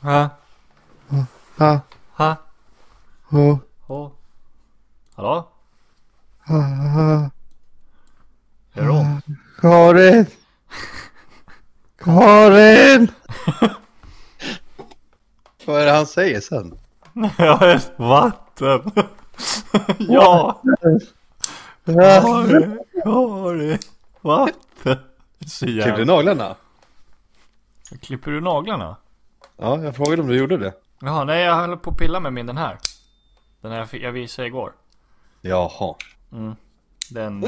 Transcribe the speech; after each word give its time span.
Ha? 0.00 0.30
Ha, 1.58 1.80
Ha? 2.12 2.36
ho, 3.30 3.58
Ho? 3.86 4.12
Hallå? 5.14 5.48
ha, 6.46 6.58
ha. 6.58 7.30
Är 8.74 8.82
det 8.82 8.90
ont? 8.90 9.24
Karin! 9.60 10.26
Karin! 12.04 13.10
Vad 15.66 15.80
är 15.82 15.86
det 15.86 15.92
han 15.92 16.06
säger 16.06 16.40
sen? 16.40 16.78
Ja, 17.38 17.72
just 17.72 17.90
vatten. 17.96 18.90
ja. 19.98 20.62
Karin, 21.84 22.78
Karin, 23.04 23.78
vatten. 24.20 24.98
Så 25.46 25.66
Klippte 25.66 25.96
du 25.96 26.04
naglarna? 26.04 26.56
Klipper 28.02 28.30
du 28.30 28.40
naglarna? 28.40 28.96
Ja, 29.60 29.82
jag 29.82 29.96
frågade 29.96 30.22
om 30.22 30.28
du 30.28 30.36
gjorde 30.38 30.56
det. 30.56 30.72
Jaha, 31.00 31.24
nej 31.24 31.44
jag 31.44 31.54
höll 31.54 31.76
på 31.76 31.90
att 31.90 31.96
pilla 31.96 32.20
med 32.20 32.32
min 32.32 32.46
den 32.46 32.56
här. 32.56 32.78
Den 33.60 33.72
här 33.72 33.88
jag 33.92 34.12
visade 34.12 34.48
igår. 34.48 34.72
Jaha. 35.40 35.94
Den 37.10 37.40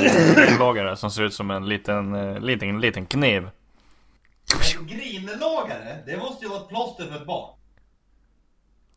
lagare 0.58 0.96
som 0.96 1.10
ser 1.10 1.22
ut 1.22 1.34
som 1.34 1.50
en 1.50 1.68
liten, 1.68 2.14
eh, 2.14 2.40
liten, 2.40 2.80
liten 2.80 3.06
kniv. 3.06 3.50
En 4.78 4.86
grinlagare, 4.86 6.02
det 6.06 6.16
måste 6.16 6.44
ju 6.44 6.50
vara 6.50 6.60
ett 6.60 6.68
plåster 6.68 7.06
för 7.06 7.16
ett 7.16 7.26
barn. 7.26 7.54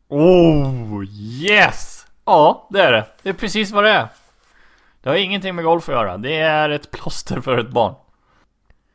Oh, 0.07 1.03
yes! 1.41 2.05
Ja, 2.25 2.67
det 2.69 2.81
är 2.81 2.91
det. 2.91 3.07
Det 3.21 3.29
är 3.29 3.33
precis 3.33 3.71
vad 3.71 3.83
det 3.83 3.89
är. 3.89 4.07
Det 5.01 5.09
har 5.09 5.15
ingenting 5.15 5.55
med 5.55 5.65
golf 5.65 5.89
att 5.89 5.95
göra. 5.95 6.17
Det 6.17 6.35
är 6.35 6.69
ett 6.69 6.91
plåster 6.91 7.41
för 7.41 7.57
ett 7.57 7.69
barn. 7.69 7.95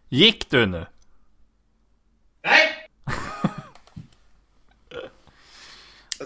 Gick 0.09 0.51
du 0.51 0.67
nu? 0.67 0.87
Nej! 2.43 2.78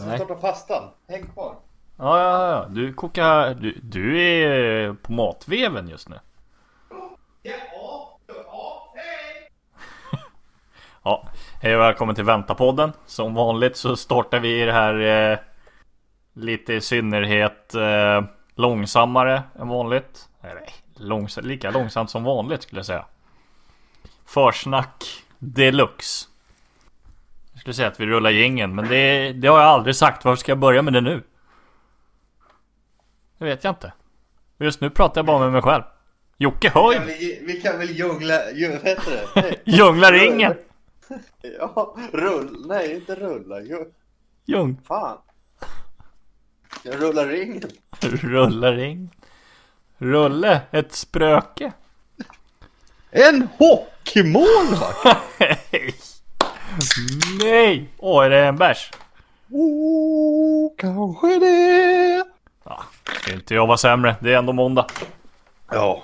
Jag 0.02 0.08
Nej. 0.08 0.18
starta 0.18 0.34
pastan. 0.34 0.90
Häng 1.08 1.26
kvar. 1.26 1.56
Ja, 1.96 2.18
ja, 2.18 2.48
ja. 2.48 2.66
Du 2.68 2.92
kokar... 2.92 3.54
Du, 3.54 3.80
du 3.82 4.22
är 4.22 4.92
på 4.94 5.12
matveven 5.12 5.88
just 5.88 6.08
nu. 6.08 6.18
Ja, 7.42 8.18
ja, 8.28 8.92
hej! 8.96 9.48
Ja, 11.02 11.28
hej 11.62 11.74
och 11.74 11.80
välkommen 11.80 12.14
till 12.14 12.24
Vänta-podden. 12.24 12.92
Som 13.06 13.34
vanligt 13.34 13.76
så 13.76 13.96
startar 13.96 14.40
vi 14.40 14.62
i 14.62 14.64
det 14.64 14.72
här 14.72 15.00
eh, 15.32 15.38
lite 16.32 16.74
i 16.74 16.80
synnerhet 16.80 17.74
eh, 17.74 18.22
långsammare 18.54 19.42
än 19.58 19.68
vanligt. 19.68 20.28
Eller 20.42 20.68
långs 20.94 21.36
lika 21.36 21.70
långsamt 21.70 22.10
som 22.10 22.24
vanligt 22.24 22.62
skulle 22.62 22.78
jag 22.78 22.86
säga. 22.86 23.04
Försnack 24.24 25.24
deluxe. 25.38 26.28
Skulle 27.62 27.74
säga 27.74 27.88
att 27.88 28.00
vi 28.00 28.06
rullar 28.06 28.30
gängen, 28.30 28.74
men 28.74 28.88
det, 28.88 29.32
det 29.32 29.48
har 29.48 29.60
jag 29.60 29.68
aldrig 29.68 29.96
sagt. 29.96 30.24
Varför 30.24 30.40
ska 30.40 30.50
jag 30.52 30.58
börja 30.58 30.82
med 30.82 30.92
det 30.92 31.00
nu? 31.00 31.22
Det 33.38 33.44
vet 33.44 33.64
jag 33.64 33.70
inte. 33.70 33.92
Just 34.58 34.80
nu 34.80 34.90
pratar 34.90 35.18
jag 35.18 35.26
bara 35.26 35.38
med 35.38 35.52
mig 35.52 35.62
själv. 35.62 35.82
Jocke 36.38 36.70
hör 36.70 36.92
ju 36.92 36.98
vi, 37.46 37.60
kan 37.64 37.78
väl 37.78 37.90
djungla... 37.90 38.50
Ju, 38.50 38.68
vad 38.68 38.82
heter 38.82 39.10
det? 39.10 39.28
Nej. 39.42 39.62
Djungla 39.64 40.12
ringen! 40.12 40.54
Ja, 41.58 41.96
rull. 42.12 42.66
Nej, 42.68 42.94
inte 42.94 43.14
rulla. 43.14 43.60
Ju, 43.60 43.92
Ljung. 44.44 44.80
fan. 44.84 45.18
Jag 46.82 47.02
rullar 47.02 47.26
ringen. 47.26 47.70
Rulla 48.00 48.72
ring. 48.72 49.16
Rulle, 49.98 50.60
ett 50.70 50.92
spröke. 50.92 51.72
En 53.10 53.48
hockeymålvakt! 53.58 55.18
Nej! 57.40 57.88
Åh, 57.98 58.24
är 58.24 58.30
det 58.30 58.38
en 58.46 58.56
bärs? 58.56 58.90
Oh, 59.50 60.70
kanske 60.78 61.38
det. 61.38 62.24
Ja, 62.64 62.82
ska 63.20 63.32
inte 63.32 63.54
jag 63.54 63.66
vara 63.66 63.76
sämre. 63.76 64.16
Det 64.20 64.32
är 64.32 64.38
ändå 64.38 64.52
måndag. 64.52 64.86
Ja. 65.70 66.02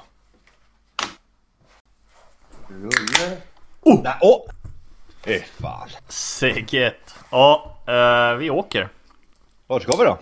Rulle. 2.69 3.37
Oh! 3.83 4.01
Nej, 4.03 4.15
åh! 4.21 4.41
Eh, 5.25 5.43
fan. 5.63 5.89
Säkert. 6.09 7.15
Ja, 7.31 7.77
eh, 7.87 8.37
vi 8.37 8.51
åker. 8.51 8.89
Vart 9.67 9.83
ska 9.83 9.97
vi 9.97 10.05
då? 10.05 10.19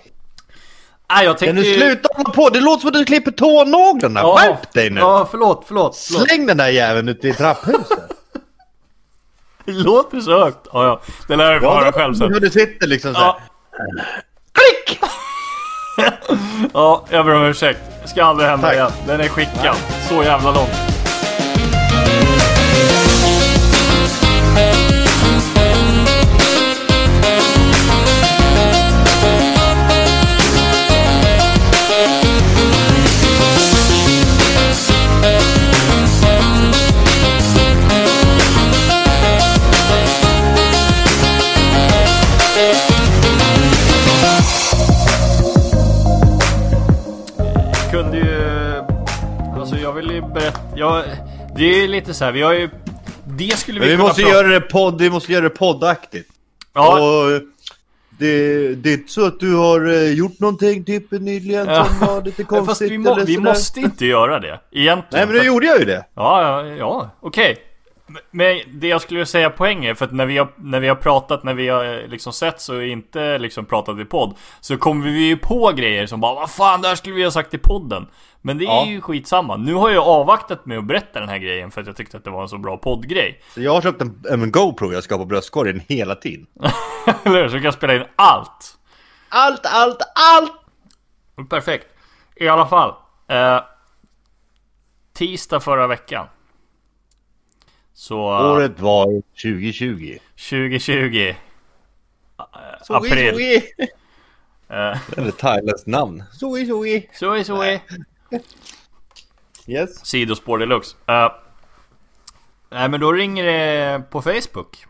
Nej, 1.10 1.24
jag 1.24 1.38
Kan 1.38 1.46
tänkte 1.46 1.62
du 1.62 1.68
ju- 1.74 1.80
sluta 1.80 2.08
hålla 2.14 2.30
på? 2.30 2.48
Det 2.50 2.60
låter 2.60 2.80
som 2.80 2.88
att 2.88 2.94
du 2.94 3.04
klipper 3.04 3.30
tånaglarna. 3.30 4.20
Ja. 4.20 4.36
Skärp 4.38 4.72
dig 4.72 4.90
nu! 4.90 5.00
Ja, 5.00 5.28
förlåt, 5.30 5.64
förlåt. 5.66 5.96
förlåt. 5.96 6.26
Släng 6.28 6.46
den 6.46 6.56
där 6.56 6.68
jäveln 6.68 7.08
ute 7.08 7.28
i 7.28 7.32
trapphuset. 7.34 8.10
Låter 9.84 10.20
så 10.20 10.44
högt. 10.44 10.66
Ja, 10.72 10.84
ja. 10.84 11.00
Det 11.28 11.36
lär 11.36 11.52
jag 11.52 11.62
få 11.62 11.74
höra 11.74 11.92
själv 11.92 12.14
sen. 12.14 12.32
Hur 12.32 12.40
du 12.40 12.50
sitter 12.50 12.86
liksom 12.86 13.14
så 13.14 13.20
Ja. 13.20 13.38
Klick! 14.52 15.00
ja, 16.74 17.04
jag 17.10 17.24
ber 17.26 17.34
om 17.34 17.42
ursäkt. 17.44 17.80
Det 18.02 18.08
ska 18.08 18.24
aldrig 18.24 18.48
hända 18.48 18.66
Tack. 18.66 18.76
igen. 18.76 18.90
Den 19.06 19.20
är 19.20 19.28
skickad. 19.28 19.76
Så 20.08 20.22
jävla 20.22 20.50
långt. 20.52 20.95
Ju 51.86 51.92
lite 51.92 52.14
så 52.14 52.24
här, 52.24 52.32
vi 52.32 52.42
har 52.42 52.52
ju... 52.52 52.70
Det 53.28 53.56
skulle 53.58 53.80
vi, 53.80 53.86
vi 53.86 53.92
kunna 53.92 54.08
måste 54.08 54.22
prata- 54.22 54.34
göra 54.36 54.48
det 54.48 54.60
podd, 54.60 55.00
vi 55.02 55.10
måste 55.10 55.32
göra 55.32 55.42
det 55.42 55.50
poddaktigt. 55.50 56.28
Ja, 56.74 57.00
Och 57.00 57.40
det, 58.18 58.74
det 58.74 58.90
är 58.90 58.94
inte 58.94 59.12
så 59.12 59.26
att 59.26 59.40
du 59.40 59.54
har 59.54 59.86
eh, 59.88 60.12
gjort 60.12 60.40
någonting 60.40 60.84
typ 60.84 61.10
nyligen 61.10 61.66
Ja. 61.66 61.84
som 61.84 62.06
var 62.06 62.22
lite 62.22 62.42
konstigt 62.44 62.66
fast 62.68 62.82
vi, 62.82 62.98
må, 62.98 63.14
eller 63.14 63.26
vi 63.26 63.38
måste 63.38 63.80
inte 63.80 64.06
göra 64.06 64.38
det. 64.40 64.60
Egentligen. 64.72 65.04
Nej 65.12 65.26
men 65.26 65.36
det 65.36 65.44
gjorde 65.44 65.66
jag 65.66 65.78
ju 65.78 65.84
det. 65.84 66.04
Ja, 66.14 66.42
ja, 66.64 66.74
ja 66.74 67.10
okej. 67.20 67.56
Men 68.30 68.60
det 68.80 68.88
jag 68.88 69.00
skulle 69.00 69.26
säga 69.26 69.50
poäng 69.50 69.84
är 69.84 69.94
för 69.94 70.04
att 70.04 70.12
när 70.12 70.26
vi 70.26 70.38
har, 70.38 70.48
när 70.56 70.80
vi 70.80 70.88
har 70.88 70.94
pratat, 70.94 71.44
när 71.44 71.54
vi 71.54 71.68
har 71.68 71.84
eh, 71.84 72.06
liksom 72.08 72.32
sett 72.32 72.60
så 72.60 72.80
inte 72.82 73.38
liksom 73.38 73.64
pratat 73.64 73.98
i 73.98 74.04
podd 74.04 74.36
Så 74.60 74.76
kommer 74.76 75.04
vi 75.04 75.26
ju 75.26 75.36
på 75.36 75.72
grejer 75.76 76.06
som 76.06 76.20
bara 76.20 76.34
Vad 76.34 76.50
fan, 76.50 76.82
det 76.82 76.88
här 76.88 76.94
skulle 76.94 77.14
vi 77.14 77.24
ha 77.24 77.30
sagt 77.30 77.54
i 77.54 77.58
podden 77.58 78.06
Men 78.42 78.58
det 78.58 78.64
är 78.64 78.66
Ja. 78.68 78.86
ju 78.86 79.00
skitsamma 79.00 79.56
Nu 79.56 79.74
har 79.74 79.90
jag 79.90 80.04
avvaktat 80.06 80.66
med 80.66 80.78
att 80.78 80.84
berätta 80.84 81.20
den 81.20 81.28
här 81.28 81.38
grejen 81.38 81.70
för 81.70 81.80
att 81.80 81.86
jag 81.86 81.96
tyckte 81.96 82.16
att 82.16 82.24
det 82.24 82.30
var 82.30 82.42
en 82.42 82.48
så 82.48 82.58
bra 82.58 82.76
poddgrej 82.76 83.40
Så 83.54 83.60
jag 83.62 83.72
har 83.72 83.80
köpt 83.82 84.00
en, 84.02 84.22
en 84.30 84.50
GoPro 84.52 84.92
jag 84.92 85.04
ska 85.04 85.14
ha 85.14 85.18
på 85.18 85.24
bröstkorgen 85.26 85.80
hela 85.88 86.14
tiden. 86.14 86.46
Eller 87.24 87.42
hur? 87.42 87.48
Så 87.48 87.56
jag 87.56 87.62
kan 87.62 87.72
spela 87.72 87.94
in 87.94 88.04
allt 88.16 88.78
Allt, 89.28 89.66
allt, 89.66 89.98
allt! 90.14 90.52
Perfekt 91.50 91.86
I 92.36 92.48
alla 92.48 92.66
fall 92.66 92.94
eh, 93.28 93.60
Tisdag 95.14 95.60
förra 95.60 95.86
veckan 95.86 96.26
Så 97.98 98.18
Året 98.18 98.80
var 98.80 99.06
2020. 99.42 100.18
2020 100.50 101.28
eh, 101.28 101.34
Sui, 102.86 102.96
April 102.96 103.34
sui. 103.34 103.56
eh, 103.56 103.88
Det 104.68 105.16
är 105.16 105.28
ett 105.28 105.38
thailändskt 105.38 105.86
namn. 105.86 106.22
Sui, 106.32 106.66
sui. 106.66 107.08
Soi 107.12 107.44
soi 107.44 107.80
Yes. 109.66 110.06
Sidospår 110.06 110.58
deluxe. 110.58 110.96
Uh, 111.10 111.28
nej 112.70 112.88
men 112.88 113.00
då 113.00 113.12
ringer 113.12 113.44
det 113.44 114.02
på 114.10 114.22
Facebook. 114.22 114.84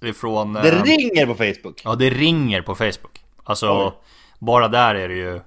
Ifrån... 0.00 0.52
Det 0.52 0.68
eh, 0.68 0.82
ringer 0.82 1.26
på 1.26 1.34
Facebook. 1.34 1.80
Ja 1.84 1.94
det 1.94 2.10
ringer 2.10 2.62
på 2.62 2.74
Facebook. 2.74 3.20
Alltså 3.44 3.86
Oj. 3.86 3.92
bara 4.38 4.68
där 4.68 4.94
är 4.94 5.08
det 5.08 5.14
ju... 5.14 5.40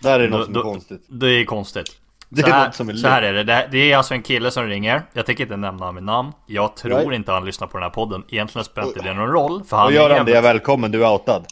Där 0.00 0.20
är 0.20 0.28
det 0.28 0.28
Då- 0.28 0.36
något 0.36 0.46
som 0.46 0.54
är 0.54 0.58
då- 0.58 0.62
konstigt. 0.62 1.02
Det 1.08 1.26
är 1.30 1.44
konstigt. 1.44 2.00
Det 2.30 2.42
så, 2.42 2.48
är 2.48 2.52
här, 2.52 2.90
är 2.90 2.94
så 2.94 3.08
här 3.08 3.22
är 3.22 3.44
det. 3.44 3.68
det. 3.70 3.92
är 3.92 3.96
alltså 3.96 4.14
en 4.14 4.22
kille 4.22 4.50
som 4.50 4.66
ringer. 4.66 5.02
Jag 5.12 5.26
tänker 5.26 5.42
inte 5.44 5.56
nämna 5.56 5.86
honom 5.86 6.04
namn. 6.04 6.32
Jag 6.46 6.76
tror 6.76 7.06
Nej. 7.06 7.16
inte 7.16 7.32
han 7.32 7.44
lyssnar 7.44 7.66
på 7.66 7.76
den 7.76 7.82
här 7.82 7.90
podden. 7.90 8.24
Egentligen 8.28 8.64
spelar 8.64 8.88
inte 8.88 9.00
det 9.00 9.14
någon 9.14 9.28
roll. 9.28 9.64
För 9.64 9.76
han 9.76 9.86
Och 9.86 9.92
är 9.92 9.96
Göran, 9.96 10.26
det 10.26 10.36
är 10.36 10.42
välkommen, 10.42 10.90
du 10.90 11.04
är 11.04 11.12
outad. 11.12 11.46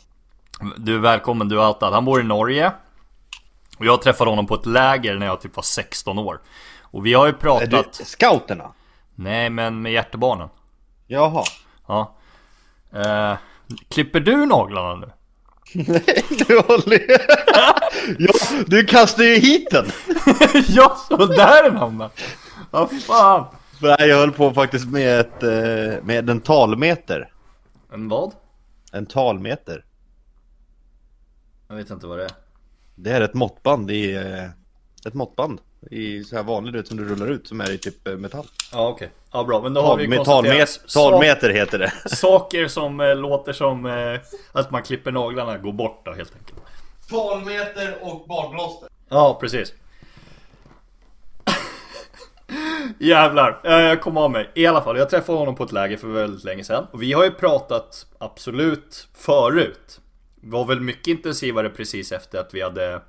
Du 0.76 0.94
är 0.94 0.98
välkommen, 0.98 1.48
du 1.48 1.60
är 1.60 1.68
outad. 1.68 1.92
Han 1.92 2.04
bor 2.04 2.20
i 2.20 2.24
Norge. 2.24 2.72
Och 3.78 3.86
jag 3.86 4.02
träffade 4.02 4.30
honom 4.30 4.46
på 4.46 4.54
ett 4.54 4.66
läger 4.66 5.14
när 5.14 5.26
jag 5.26 5.40
typ 5.40 5.56
var 5.56 5.62
16 5.62 6.18
år. 6.18 6.40
Och 6.80 7.06
vi 7.06 7.14
har 7.14 7.26
ju 7.26 7.32
Är 7.32 7.36
pratat... 7.36 7.98
du 7.98 8.04
scouterna? 8.04 8.72
Nej 9.14 9.50
men 9.50 9.82
med 9.82 9.92
hjärtebarnen. 9.92 10.48
Jaha. 11.06 11.44
Ja. 11.86 12.14
Eh, 12.92 13.36
klipper 13.88 14.20
du 14.20 14.46
naglarna 14.46 14.94
nu? 14.94 15.10
Nej, 15.74 16.24
du 16.48 16.58
håller 16.60 17.02
ja, 18.18 18.34
Du 18.66 18.84
kastar 18.86 19.24
ju 19.24 19.34
hit 19.34 19.68
den! 19.70 19.86
ja, 20.68 20.96
så 21.08 21.16
där 21.26 21.64
är 21.64 21.70
den 21.70 21.76
hamnar. 21.76 22.10
Vad 22.70 23.02
fan. 23.02 23.46
Nej, 23.82 24.08
jag 24.08 24.16
höll 24.16 24.32
på 24.32 24.54
faktiskt 24.54 24.88
med 24.88 25.20
ett, 25.20 25.42
eh, 25.42 26.04
med 26.04 26.30
en 26.30 26.40
talmeter. 26.40 27.32
En 27.92 28.08
vad? 28.08 28.32
En 28.92 29.06
talmeter. 29.06 29.84
Jag 31.68 31.76
vet 31.76 31.90
inte 31.90 32.06
vad 32.06 32.18
det 32.18 32.24
är. 32.24 32.30
Det 32.94 33.10
är 33.10 33.20
ett 33.20 33.34
måttband 33.34 33.90
i... 33.90 34.14
eh, 34.14 34.44
Ett 35.06 35.14
måttband. 35.14 35.60
I 35.90 36.24
så 36.24 36.36
här 36.36 36.42
vanligt 36.42 36.72
du 36.72 36.78
vet, 36.78 36.88
som 36.88 36.96
du 36.96 37.04
rullar 37.08 37.26
ut 37.26 37.48
som 37.48 37.60
är 37.60 37.70
i 37.70 37.78
typ 37.78 38.08
eh, 38.08 38.16
metall. 38.16 38.46
Ja 38.72 38.88
okej. 38.88 39.10
Ja 39.32 39.44
bra, 39.44 39.62
men 39.62 39.74
då 39.74 39.80
har 39.80 39.96
vi 39.96 40.06
konstaterat 40.16 40.68
talmet- 40.68 40.92
talmeter 40.92 41.50
heter 41.50 41.78
det. 41.78 41.92
Saker 42.16 42.68
som 42.68 43.00
eh, 43.00 43.16
låter 43.16 43.52
som 43.52 43.86
eh, 43.86 44.20
att 44.52 44.70
man 44.70 44.82
klipper 44.82 45.12
naglarna 45.12 45.58
går 45.58 45.72
bort 45.72 46.02
då 46.04 46.12
helt 46.12 46.32
enkelt. 46.36 46.58
Talmeter 47.10 47.96
och 48.02 48.26
barblåster. 48.28 48.88
Ja, 49.08 49.38
precis. 49.40 49.72
Jävlar, 52.98 53.60
jag 53.64 54.00
kom 54.02 54.16
av 54.16 54.30
mig. 54.30 54.50
I 54.54 54.66
alla 54.66 54.82
fall, 54.82 54.98
jag 54.98 55.10
träffade 55.10 55.38
honom 55.38 55.54
på 55.56 55.64
ett 55.64 55.72
läger 55.72 55.96
för 55.96 56.08
väldigt 56.08 56.44
länge 56.44 56.64
sedan. 56.64 56.86
Och 56.92 57.02
vi 57.02 57.12
har 57.12 57.24
ju 57.24 57.30
pratat 57.30 58.06
absolut 58.18 59.08
förut. 59.14 60.00
Det 60.40 60.50
var 60.50 60.64
väl 60.64 60.80
mycket 60.80 61.06
intensivare 61.06 61.68
precis 61.70 62.12
efter 62.12 62.38
att 62.38 62.54
vi 62.54 62.62
hade 62.62 63.00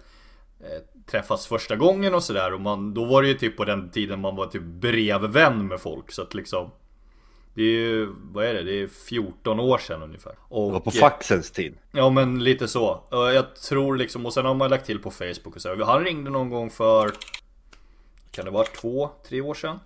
eh, 0.60 1.06
träffats 1.12 1.48
första 1.48 1.76
gången 1.76 2.14
och 2.14 2.24
sådär. 2.24 2.54
Och 2.54 2.62
man, 2.62 2.94
då 2.94 3.06
var 3.06 3.22
det 3.22 3.28
ju 3.28 3.34
typ 3.34 3.58
på 3.58 3.66
den 3.66 3.90
tiden 3.90 4.22
man 4.22 4.36
var 4.36 4.46
typ 4.46 4.64
brevvän 4.64 5.68
med 5.68 5.80
folk. 5.80 6.12
Så 6.12 6.22
att 6.22 6.34
liksom 6.34 6.72
Det 7.54 7.62
är 7.62 7.66
ju, 7.66 8.14
vad 8.32 8.46
är 8.46 8.54
det? 8.54 8.64
Det 8.64 8.82
är 8.82 8.88
14 8.88 9.60
år 9.60 9.78
sedan 9.78 10.04
ungefär. 10.04 10.36
Och, 10.42 10.68
Det 10.68 10.74
var 10.74 10.80
på 10.80 10.90
eh, 10.90 11.00
faxens 11.00 11.52
tid. 11.52 11.78
Ja 11.92 12.10
men 12.10 12.44
lite 12.44 12.68
så. 12.68 13.04
Jag 13.12 13.56
tror 13.56 13.96
liksom, 13.96 14.26
och 14.26 14.34
sen 14.34 14.46
har 14.46 14.54
man 14.54 14.70
lagt 14.70 14.86
till 14.86 15.00
på 15.00 15.12
Facebook 15.12 15.56
och 15.56 15.62
så. 15.62 15.84
Han 15.86 16.04
ringde 16.04 16.30
någon 16.30 16.50
gång 16.50 16.70
för 16.70 17.12
Kan 18.32 18.46
det 18.46 18.52
vara 18.52 18.68
två, 18.82 19.10
tre 19.28 19.42
år 19.42 19.54
sedan? 19.54 19.80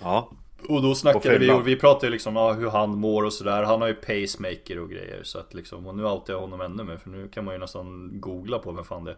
Ja. 0.00 0.30
Och 0.68 0.82
då 0.82 0.94
snackade 0.94 1.38
vi 1.38 1.50
och 1.50 1.68
vi 1.68 1.76
pratade 1.76 2.06
ju 2.06 2.12
liksom 2.12 2.36
ja, 2.36 2.52
hur 2.52 2.70
han 2.70 2.90
mår 2.90 3.22
och 3.22 3.32
sådär. 3.32 3.62
Han 3.62 3.80
har 3.80 3.88
ju 3.88 3.94
pacemaker 3.94 4.78
och 4.78 4.90
grejer. 4.90 5.20
Så 5.22 5.38
att 5.38 5.54
liksom, 5.54 5.86
och 5.86 5.94
nu 5.94 6.04
outar 6.04 6.32
jag 6.32 6.40
honom 6.40 6.60
ännu 6.60 6.84
mer. 6.84 6.96
För 6.96 7.10
nu 7.10 7.28
kan 7.28 7.44
man 7.44 7.54
ju 7.54 7.58
nästan 7.58 8.10
googla 8.12 8.58
på 8.58 8.72
vem 8.72 8.84
fan 8.84 9.04
det 9.04 9.16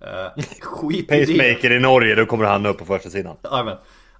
är. 0.00 0.24
Eh, 0.24 0.44
skit 0.60 1.12
i. 1.12 1.20
Pacemaker 1.20 1.72
i 1.72 1.80
Norge, 1.80 2.14
då 2.14 2.26
kommer 2.26 2.44
han 2.44 2.66
upp 2.66 2.78
på 2.78 2.84
första 2.84 3.10
sidan. 3.10 3.36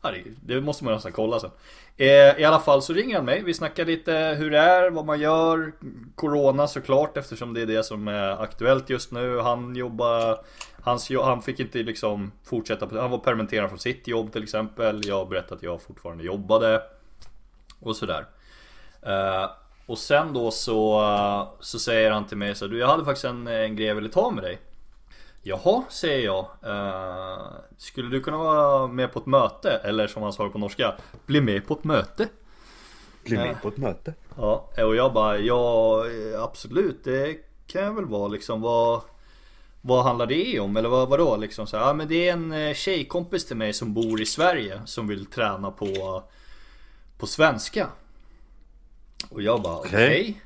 Ja, 0.02 0.10
det, 0.10 0.54
det 0.54 0.60
måste 0.60 0.84
man 0.84 0.94
nästan 0.94 1.12
kolla 1.12 1.40
sen. 1.40 1.50
Eh, 1.96 2.40
I 2.40 2.44
alla 2.44 2.60
fall 2.60 2.82
så 2.82 2.92
ringer 2.92 3.16
han 3.16 3.24
mig. 3.24 3.42
Vi 3.42 3.54
snackar 3.54 3.84
lite 3.84 4.36
hur 4.38 4.50
det 4.50 4.58
är, 4.58 4.90
vad 4.90 5.06
man 5.06 5.20
gör. 5.20 5.72
Corona 6.14 6.66
såklart 6.66 7.16
eftersom 7.16 7.54
det 7.54 7.62
är 7.62 7.66
det 7.66 7.82
som 7.82 8.08
är 8.08 8.42
aktuellt 8.42 8.90
just 8.90 9.12
nu. 9.12 9.38
Han 9.38 9.76
jobbar... 9.76 10.38
Hans, 10.82 11.10
han 11.10 11.42
fick 11.42 11.60
inte 11.60 11.78
liksom 11.78 12.32
fortsätta. 12.44 13.00
Han 13.00 13.10
var 13.10 13.18
permitterad 13.18 13.68
från 13.68 13.78
sitt 13.78 14.08
jobb 14.08 14.32
till 14.32 14.42
exempel. 14.42 15.00
Jag 15.04 15.28
berättade 15.28 15.54
att 15.54 15.62
jag 15.62 15.82
fortfarande 15.82 16.24
jobbade. 16.24 16.82
Och 17.80 17.96
sådär. 17.96 18.26
Eh, 19.02 19.50
och 19.86 19.98
sen 19.98 20.32
då 20.32 20.50
så, 20.50 21.02
så 21.60 21.78
säger 21.78 22.10
han 22.10 22.26
till 22.26 22.36
mig 22.36 22.54
så 22.54 22.66
du 22.66 22.78
jag 22.78 22.88
hade 22.88 23.04
faktiskt 23.04 23.24
en, 23.24 23.46
en 23.46 23.76
grej 23.76 23.86
jag 23.86 23.94
ville 23.94 24.08
ta 24.08 24.30
med 24.30 24.44
dig. 24.44 24.58
Jaha, 25.42 25.82
säger 25.88 26.24
jag. 26.24 26.46
Eh, 26.62 27.46
skulle 27.76 28.10
du 28.10 28.20
kunna 28.20 28.36
vara 28.36 28.86
med 28.86 29.12
på 29.12 29.18
ett 29.18 29.26
möte? 29.26 29.70
Eller 29.84 30.06
som 30.06 30.22
han 30.22 30.32
svarar 30.32 30.50
på 30.50 30.58
norska, 30.58 30.94
bli 31.26 31.40
med 31.40 31.66
på 31.66 31.74
ett 31.74 31.84
möte? 31.84 32.28
Bli 33.24 33.36
med 33.36 33.62
på 33.62 33.68
ett 33.68 33.76
möte. 33.76 34.14
Ja, 34.36 34.68
och 34.76 34.96
jag 34.96 35.12
bara, 35.12 35.38
ja 35.38 36.04
eh, 36.06 36.42
absolut, 36.42 37.04
det 37.04 37.38
kan 37.66 37.82
jag 37.82 37.94
väl 37.94 38.04
vara 38.04 38.28
liksom. 38.28 38.60
Vad, 38.60 39.00
vad 39.80 40.04
handlar 40.04 40.26
det 40.26 40.60
om? 40.60 40.76
Eller 40.76 40.88
vad, 40.88 41.08
vadå 41.08 41.36
liksom? 41.36 41.66
Så 41.66 41.76
här, 41.76 41.84
ja 41.84 41.92
men 41.92 42.08
det 42.08 42.28
är 42.28 42.32
en 42.32 42.52
eh, 42.52 42.74
tjejkompis 42.74 43.46
till 43.46 43.56
mig 43.56 43.72
som 43.72 43.94
bor 43.94 44.20
i 44.20 44.26
Sverige 44.26 44.80
som 44.84 45.08
vill 45.08 45.26
träna 45.26 45.70
på, 45.70 46.22
på 47.18 47.26
svenska. 47.26 47.88
Och 49.30 49.42
jag 49.42 49.62
bara, 49.62 49.76
okej. 49.76 49.90
Okej. 49.90 50.42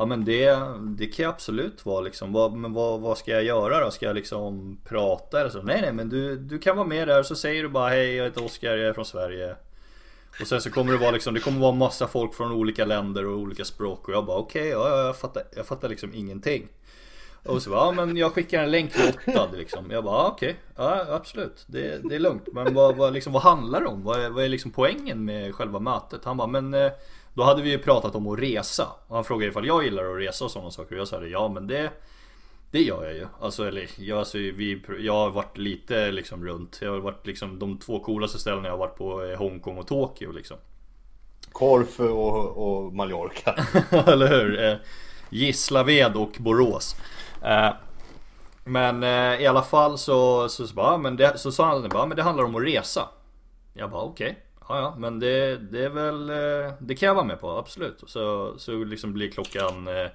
Ja 0.00 0.06
men 0.06 0.24
det, 0.24 0.58
det 0.80 1.06
kan 1.06 1.22
jag 1.22 1.32
absolut 1.32 1.86
vara 1.86 2.00
liksom. 2.00 2.32
Vad, 2.32 2.52
men 2.52 2.72
vad, 2.72 3.00
vad 3.00 3.18
ska 3.18 3.30
jag 3.30 3.44
göra 3.44 3.84
då? 3.84 3.90
Ska 3.90 4.06
jag 4.06 4.14
liksom 4.14 4.80
prata 4.84 5.40
eller 5.40 5.50
så? 5.50 5.62
Nej 5.62 5.80
nej 5.80 5.92
men 5.92 6.08
du, 6.08 6.36
du 6.36 6.58
kan 6.58 6.76
vara 6.76 6.86
med 6.86 7.08
där 7.08 7.22
så 7.22 7.34
säger 7.34 7.62
du 7.62 7.68
bara 7.68 7.88
hej 7.88 8.14
jag 8.14 8.24
heter 8.24 8.44
Oskar, 8.44 8.76
jag 8.76 8.88
är 8.88 8.92
från 8.92 9.04
Sverige. 9.04 9.56
Och 10.40 10.46
sen 10.46 10.60
så 10.60 10.70
kommer 10.70 10.92
det 10.92 10.98
vara 10.98 11.10
liksom, 11.10 11.34
det 11.34 11.40
kommer 11.40 11.60
vara 11.60 11.72
massa 11.72 12.08
folk 12.08 12.34
från 12.34 12.52
olika 12.52 12.84
länder 12.84 13.26
och 13.26 13.38
olika 13.38 13.64
språk 13.64 14.08
och 14.08 14.14
jag 14.14 14.26
bara 14.26 14.38
okej, 14.38 14.68
ja, 14.68 14.88
ja, 14.88 15.06
jag 15.06 15.16
fattar, 15.16 15.42
jag 15.56 15.66
fattar 15.66 15.88
liksom 15.88 16.14
ingenting. 16.14 16.68
Och 17.44 17.62
så 17.62 17.70
bara, 17.70 17.80
ja 17.80 17.92
men 17.92 18.16
jag 18.16 18.32
skickar 18.32 18.62
en 18.62 18.70
länk 18.70 18.92
till 18.92 19.08
Ottad 19.08 19.58
liksom. 19.58 19.90
Jag 19.90 20.04
bara, 20.04 20.26
okej, 20.26 20.56
ja 20.76 21.06
absolut, 21.10 21.64
det, 21.66 22.08
det 22.08 22.14
är 22.14 22.18
lugnt. 22.18 22.48
Men 22.52 22.74
vad, 22.74 22.96
vad, 22.96 23.12
liksom, 23.12 23.32
vad 23.32 23.42
handlar 23.42 23.80
det 23.80 23.86
om? 23.86 24.02
Vad 24.02 24.20
är, 24.20 24.30
vad 24.30 24.44
är 24.44 24.48
liksom 24.48 24.70
poängen 24.70 25.24
med 25.24 25.54
själva 25.54 25.78
mötet? 25.78 26.24
Han 26.24 26.36
bara, 26.36 26.48
men 26.48 26.74
eh, 26.74 26.90
då 27.34 27.42
hade 27.42 27.62
vi 27.62 27.70
ju 27.70 27.78
pratat 27.78 28.14
om 28.14 28.26
att 28.26 28.38
resa. 28.38 28.86
Och 29.06 29.14
han 29.14 29.24
frågade 29.24 29.50
ifall 29.50 29.66
jag 29.66 29.84
gillar 29.84 30.04
att 30.04 30.18
resa 30.18 30.44
och 30.44 30.50
sådana 30.50 30.70
saker. 30.70 30.94
Och 30.94 31.00
jag 31.00 31.08
sa 31.08 31.24
ja 31.24 31.48
men 31.48 31.66
det 31.66 31.90
det 32.70 32.82
gör 32.82 33.04
jag 33.04 33.14
ju. 33.14 33.26
Alltså, 33.40 33.68
eller, 33.68 33.88
jag, 33.96 34.18
alltså, 34.18 34.38
vi, 34.38 34.82
jag 34.98 35.12
har 35.12 35.30
varit 35.30 35.58
lite 35.58 36.10
liksom 36.10 36.44
runt. 36.46 36.78
Jag 36.82 36.90
har 36.90 36.98
varit 36.98 37.26
liksom 37.26 37.58
de 37.58 37.78
två 37.78 38.00
coolaste 38.00 38.38
ställena 38.38 38.68
jag 38.68 38.72
har 38.72 38.78
varit 38.78 38.96
på 38.96 39.20
är 39.20 39.36
Hongkong 39.36 39.78
och 39.78 39.86
Tokyo 39.86 40.32
liksom. 40.32 40.56
Korfu 41.52 42.08
och, 42.08 42.56
och 42.56 42.92
Mallorca. 42.92 43.54
Eller 44.06 44.28
hur? 44.28 44.64
Eh, 44.64 44.76
Gislaved 45.30 46.16
och 46.16 46.32
Borås. 46.38 46.96
Eh, 47.44 47.70
men 48.64 49.02
eh, 49.02 49.42
i 49.42 49.46
alla 49.46 49.62
fall 49.62 49.98
så, 49.98 50.48
så, 50.48 50.66
så, 50.66 50.74
bara, 50.74 50.98
men 50.98 51.16
det, 51.16 51.38
så 51.38 51.52
sa 51.52 51.66
han 51.66 51.88
bara, 51.88 52.06
men 52.06 52.16
det 52.16 52.22
handlar 52.22 52.44
om 52.44 52.56
att 52.56 52.62
resa. 52.62 53.08
Jag 53.72 53.90
bara 53.90 54.02
okej. 54.02 54.38
Ja, 54.68 54.78
ja, 54.78 54.94
men 54.98 55.20
det, 55.20 55.56
det 55.56 55.84
är 55.84 55.88
väl, 55.88 56.30
eh, 56.30 56.72
det 56.78 56.94
kan 56.94 57.06
jag 57.06 57.14
vara 57.14 57.24
med 57.24 57.40
på, 57.40 57.50
absolut. 57.50 58.02
Så, 58.06 58.54
så 58.58 58.84
liksom 58.84 59.12
blir 59.12 59.30
klockan 59.30 59.88
eh, 59.88 60.06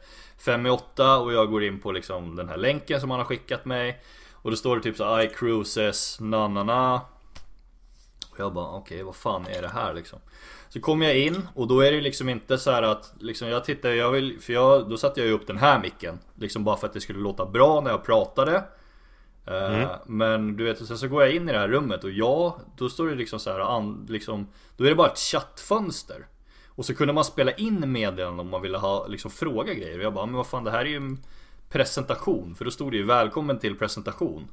fem 0.46 0.66
i 0.66 0.70
åtta 0.70 1.18
och 1.18 1.34
jag 1.34 1.50
går 1.52 1.64
in 1.64 1.80
på 1.80 1.92
liksom 1.92 2.36
den 2.36 2.50
här 2.50 2.58
länken 2.58 3.02
som 3.02 3.12
han 3.12 3.20
har 3.20 3.26
skickat 3.26 3.66
mig. 3.66 4.02
Och 4.32 4.52
då 4.52 4.58
står 4.58 4.76
det 4.76 4.82
typ 4.82 4.98
så 4.98 5.22
iCruises, 5.22 6.18
na 6.20 6.48
na 6.48 6.64
na. 6.64 7.02
Och 8.40 8.46
jag 8.46 8.54
bara 8.54 8.76
okej, 8.76 9.04
vad 9.04 9.16
fan 9.16 9.46
är 9.48 9.62
det 9.62 9.68
här 9.68 9.94
liksom? 9.94 10.20
Så 10.70 10.80
kommer 10.82 11.06
jag 11.06 11.18
in 11.18 11.48
och 11.56 11.68
då 11.68 11.80
är 11.80 11.92
det 11.92 12.02
liksom 12.02 12.30
inte 12.30 12.58
så 12.58 12.72
här 12.72 12.84
att 12.84 13.14
liksom 13.20 13.48
jag 13.48 13.66
tittar, 13.66 13.90
jag 13.90 14.12
vill, 14.12 14.40
för 14.42 14.54
jag, 14.54 14.90
då 14.90 14.98
satte 14.98 15.20
jag 15.20 15.28
ju 15.28 15.34
upp 15.34 15.48
den 15.48 15.58
här 15.58 15.80
micken. 15.80 16.20
Liksom 16.36 16.64
bara 16.64 16.78
för 16.78 16.88
att 16.88 16.94
det 16.94 17.02
skulle 17.02 17.20
låta 17.20 17.46
bra 17.46 17.82
när 17.82 17.92
jag 17.92 18.04
pratade. 18.04 18.64
Eh, 19.46 19.90
Men 20.06 20.58
du 20.58 20.64
vet, 20.64 20.88
sen 20.88 20.98
så 20.98 21.08
går 21.08 21.24
jag 21.24 21.36
in 21.36 21.50
i 21.50 21.52
det 21.52 21.60
här 21.60 21.68
rummet 21.68 22.04
och 22.04 22.12
ja, 22.12 22.58
då 22.78 22.90
står 22.90 23.08
det 23.08 23.16
liksom 23.16 23.40
så 23.40 23.52
här, 23.52 23.60
an, 23.60 24.06
liksom, 24.10 24.48
då 24.78 24.84
är 24.84 24.90
det 24.90 24.96
bara 24.96 25.12
ett 25.12 25.20
chattfönster. 25.20 26.28
Och 26.68 26.86
så 26.86 26.96
kunde 26.96 27.14
man 27.14 27.26
spela 27.26 27.52
in 27.52 27.92
meddelanden 27.92 28.40
om 28.40 28.50
man 28.50 28.62
ville 28.62 28.78
ha, 28.78 29.08
liksom 29.08 29.32
fråga 29.32 29.74
grejer. 29.74 29.98
Och 29.98 30.04
jag 30.04 30.14
bara, 30.14 30.26
men 30.26 30.36
vad 30.36 30.48
fan 30.48 30.64
det 30.64 30.72
här 30.72 30.80
är 30.80 30.90
ju 30.90 30.96
en 30.96 31.24
presentation. 31.70 32.56
För 32.56 32.66
då 32.66 32.72
stod 32.72 32.92
det 32.92 32.98
ju 32.98 33.04
välkommen 33.04 33.60
till 33.60 33.76
presentation. 33.78 34.48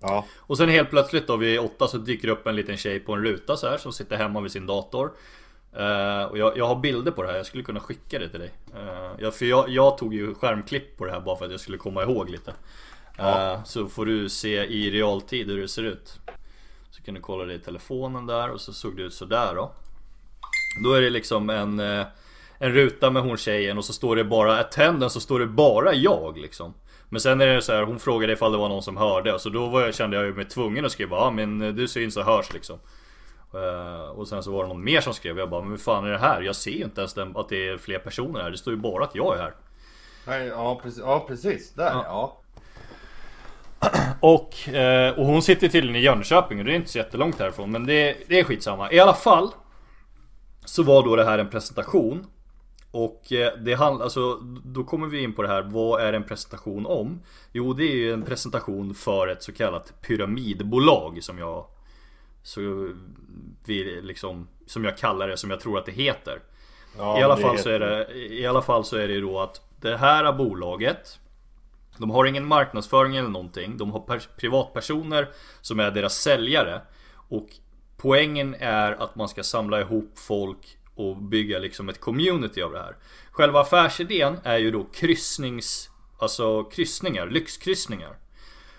Ja. 0.00 0.24
Och 0.38 0.56
sen 0.56 0.68
helt 0.68 0.90
plötsligt 0.90 1.26
då 1.26 1.36
vid 1.36 1.60
åtta 1.60 1.88
så 1.88 1.98
dyker 1.98 2.26
det 2.26 2.32
upp 2.32 2.46
en 2.46 2.56
liten 2.56 2.76
tjej 2.76 3.00
på 3.00 3.12
en 3.12 3.24
ruta 3.24 3.56
så 3.56 3.68
här 3.68 3.78
som 3.78 3.92
sitter 3.92 4.16
hemma 4.16 4.40
vid 4.40 4.52
sin 4.52 4.66
dator. 4.66 5.12
Eh, 5.72 6.22
och 6.22 6.38
jag, 6.38 6.58
jag 6.58 6.66
har 6.66 6.76
bilder 6.76 7.12
på 7.12 7.22
det 7.22 7.28
här, 7.28 7.36
jag 7.36 7.46
skulle 7.46 7.62
kunna 7.62 7.80
skicka 7.80 8.18
det 8.18 8.28
till 8.28 8.40
dig. 8.40 8.52
Uh, 8.74 9.10
jag, 9.18 9.34
för 9.34 9.44
jag, 9.44 9.68
jag 9.68 9.98
tog 9.98 10.14
ju 10.14 10.34
skärmklipp 10.34 10.96
på 10.96 11.04
det 11.04 11.12
här 11.12 11.20
bara 11.20 11.36
för 11.36 11.44
att 11.44 11.50
jag 11.50 11.60
skulle 11.60 11.78
komma 11.78 12.02
ihåg 12.02 12.30
lite. 12.30 12.52
Eh, 13.20 13.64
så 13.64 13.88
får 13.88 14.06
du 14.06 14.28
se 14.28 14.64
i 14.64 14.90
realtid 14.90 15.46
hur 15.46 15.60
det 15.60 15.68
ser 15.68 15.82
ut. 15.82 16.18
Så 16.90 17.02
kan 17.02 17.14
du 17.14 17.20
kolla 17.20 17.44
det 17.44 17.54
i 17.54 17.58
telefonen 17.58 18.26
där 18.26 18.50
och 18.50 18.60
så 18.60 18.72
såg 18.72 18.96
det 18.96 19.02
ut 19.02 19.14
sådär 19.14 19.54
då. 19.54 19.72
Då 20.84 20.92
är 20.92 21.00
det 21.00 21.10
liksom 21.10 21.50
en, 21.50 21.80
eh, 21.80 22.06
en 22.58 22.72
ruta 22.72 23.10
med 23.10 23.22
hon 23.22 23.36
tjejen 23.36 23.78
och 23.78 23.84
så 23.84 23.92
står 23.92 24.16
det 24.16 24.24
bara 24.24 24.58
attendance 24.58 25.14
så 25.14 25.20
står 25.20 25.40
det 25.40 25.46
bara 25.46 25.94
jag 25.94 26.38
liksom. 26.38 26.74
Men 27.12 27.20
sen 27.20 27.40
är 27.40 27.46
det 27.46 27.62
så 27.62 27.72
här, 27.72 27.82
hon 27.82 27.98
frågade 27.98 28.32
ifall 28.32 28.52
det 28.52 28.58
var 28.58 28.68
någon 28.68 28.82
som 28.82 28.96
hörde 28.96 29.38
så 29.38 29.48
då 29.48 29.80
jag, 29.80 29.94
kände 29.94 30.16
jag 30.16 30.36
mig 30.36 30.44
tvungen 30.44 30.84
att 30.84 30.92
skriva 30.92 31.16
ja 31.16 31.30
men 31.30 31.62
eh, 31.62 31.68
du 31.68 31.88
syns 31.88 32.16
och 32.16 32.24
hörs 32.24 32.52
liksom. 32.52 32.78
Eh, 33.54 34.10
Och 34.10 34.28
sen 34.28 34.42
så 34.42 34.52
var 34.52 34.62
det 34.62 34.68
någon 34.68 34.84
mer 34.84 35.00
som 35.00 35.14
skrev, 35.14 35.38
jag 35.38 35.50
bara 35.50 35.60
men 35.60 35.70
hur 35.70 35.78
fan 35.78 36.04
är 36.04 36.10
det 36.10 36.18
här? 36.18 36.42
Jag 36.42 36.56
ser 36.56 36.70
ju 36.70 36.84
inte 36.84 37.00
ens 37.00 37.14
den, 37.14 37.36
att 37.36 37.48
det 37.48 37.68
är 37.68 37.78
fler 37.78 37.98
personer 37.98 38.40
här, 38.40 38.50
det 38.50 38.58
står 38.58 38.72
ju 38.72 38.80
bara 38.80 39.04
att 39.04 39.14
jag 39.14 39.36
är 39.38 39.42
här. 39.42 39.54
Nej, 40.26 40.46
ja, 40.46 40.80
precis. 40.82 41.00
Ja, 41.00 41.24
precis. 41.28 41.74
Där, 41.74 41.90
Ja. 41.90 42.04
ja. 42.08 42.36
Och, 44.20 44.68
eh, 44.68 45.18
och 45.18 45.26
hon 45.26 45.42
sitter 45.42 45.68
tydligen 45.68 45.96
i 45.96 46.00
Jönköping 46.04 46.58
och 46.58 46.64
det 46.64 46.72
är 46.72 46.76
inte 46.76 46.90
så 46.90 46.98
jättelångt 46.98 47.38
härifrån 47.38 47.70
men 47.70 47.86
det, 47.86 48.16
det 48.28 48.40
är 48.40 48.44
skitsamma. 48.44 48.92
I 48.92 49.00
alla 49.00 49.14
fall 49.14 49.50
Så 50.64 50.82
var 50.82 51.02
då 51.02 51.16
det 51.16 51.24
här 51.24 51.38
en 51.38 51.50
presentation 51.50 52.26
Och 52.90 53.32
eh, 53.32 53.56
det 53.58 53.74
handlar, 53.74 54.04
alltså 54.04 54.36
då 54.64 54.84
kommer 54.84 55.06
vi 55.06 55.22
in 55.22 55.32
på 55.32 55.42
det 55.42 55.48
här, 55.48 55.62
vad 55.62 56.02
är 56.02 56.12
en 56.12 56.24
presentation 56.24 56.86
om? 56.86 57.22
Jo 57.52 57.72
det 57.72 57.84
är 57.84 57.96
ju 57.96 58.12
en 58.12 58.22
presentation 58.22 58.94
för 58.94 59.28
ett 59.28 59.42
så 59.42 59.52
kallat 59.52 60.00
pyramidbolag 60.02 61.18
som 61.22 61.38
jag 61.38 61.66
Så 62.42 62.92
vi 63.64 64.00
liksom, 64.02 64.48
som 64.66 64.84
jag 64.84 64.98
kallar 64.98 65.28
det, 65.28 65.36
som 65.36 65.50
jag 65.50 65.60
tror 65.60 65.78
att 65.78 65.86
det 65.86 65.92
heter 65.92 66.40
Ja, 66.98 67.20
i, 67.20 67.22
alla 67.22 67.36
det 67.36 67.42
fall 67.42 67.50
heter 67.50 67.62
så 67.62 67.70
är 67.70 67.80
det, 67.80 68.14
I 68.14 68.46
alla 68.46 68.62
fall 68.62 68.84
så 68.84 68.96
är 68.96 69.08
det 69.08 69.14
ju 69.14 69.20
då 69.20 69.40
att 69.40 69.62
det 69.80 69.96
här 69.96 70.32
bolaget 70.32 71.18
De 71.98 72.10
har 72.10 72.24
ingen 72.24 72.46
marknadsföring 72.46 73.16
eller 73.16 73.28
någonting. 73.28 73.76
De 73.76 73.90
har 73.90 74.00
pers- 74.00 74.28
privatpersoner 74.36 75.28
som 75.60 75.80
är 75.80 75.90
deras 75.90 76.14
säljare. 76.14 76.80
Och 77.12 77.48
poängen 77.96 78.54
är 78.58 78.92
att 78.92 79.14
man 79.16 79.28
ska 79.28 79.42
samla 79.42 79.80
ihop 79.80 80.12
folk 80.14 80.78
och 81.08 81.16
bygga 81.16 81.58
liksom 81.58 81.88
ett 81.88 82.00
community 82.00 82.62
av 82.62 82.72
det 82.72 82.78
här. 82.78 82.96
Själva 83.30 83.60
affärsidén 83.60 84.36
är 84.44 84.58
ju 84.58 84.70
då 84.70 84.84
kryssnings, 84.84 85.90
alltså 86.18 86.64
kryssningar, 86.64 87.26
lyxkryssningar. 87.26 88.16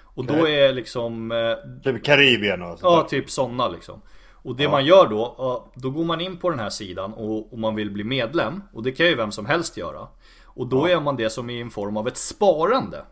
Och 0.03 0.25
då 0.25 0.33
Okej. 0.33 0.59
är 0.59 0.73
liksom 0.73 1.31
eh, 1.31 1.81
Typ 1.83 2.03
Karibien 2.03 2.61
och 2.61 2.67
sånt 2.67 2.81
Ja, 2.81 3.07
typ 3.09 3.29
sådana 3.29 3.67
liksom. 3.67 4.01
Och 4.43 4.55
det 4.55 4.69
man 4.69 4.85
gör 4.85 5.07
då, 5.07 5.35
ja, 5.37 5.71
då 5.75 5.89
går 5.89 6.03
man 6.03 6.21
in 6.21 6.37
på 6.37 6.49
den 6.49 6.59
här 6.59 6.69
sidan 6.69 7.13
och, 7.13 7.53
och 7.53 7.59
man 7.59 7.75
vill 7.75 7.91
bli 7.91 8.03
medlem. 8.03 8.63
Och 8.73 8.83
det 8.83 8.91
kan 8.91 9.05
ju 9.05 9.15
vem 9.15 9.31
som 9.31 9.45
helst 9.45 9.77
göra. 9.77 10.07
Och 10.45 10.67
då 10.67 10.85
är 10.85 10.99
man 10.99 11.15
det 11.15 11.29
som 11.29 11.49
i 11.49 11.61
en 11.61 11.69
form 11.69 11.97
av 11.97 12.07
ett 12.07 12.17
sparande. 12.17 13.05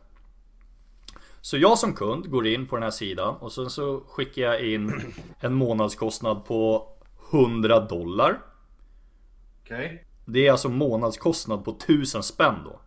Så 1.41 1.57
jag 1.57 1.77
som 1.77 1.93
kund 1.93 2.29
går 2.29 2.47
in 2.47 2.67
på 2.67 2.75
den 2.75 2.83
här 2.83 2.91
sidan 2.91 3.35
och 3.35 3.51
sen 3.51 3.69
så 3.69 4.03
skickar 4.07 4.41
jag 4.41 4.61
in 4.61 5.13
en 5.39 5.53
månadskostnad 5.53 6.45
på 6.45 6.87
100 7.31 7.79
dollar. 7.79 8.39
Okej. 9.71 10.05
Det 10.25 10.47
är 10.47 10.51
alltså 10.51 10.69
månadskostnad 10.69 11.65
på 11.65 11.71
1000 11.71 12.23
spänn 12.23 12.55
då. 12.65 12.79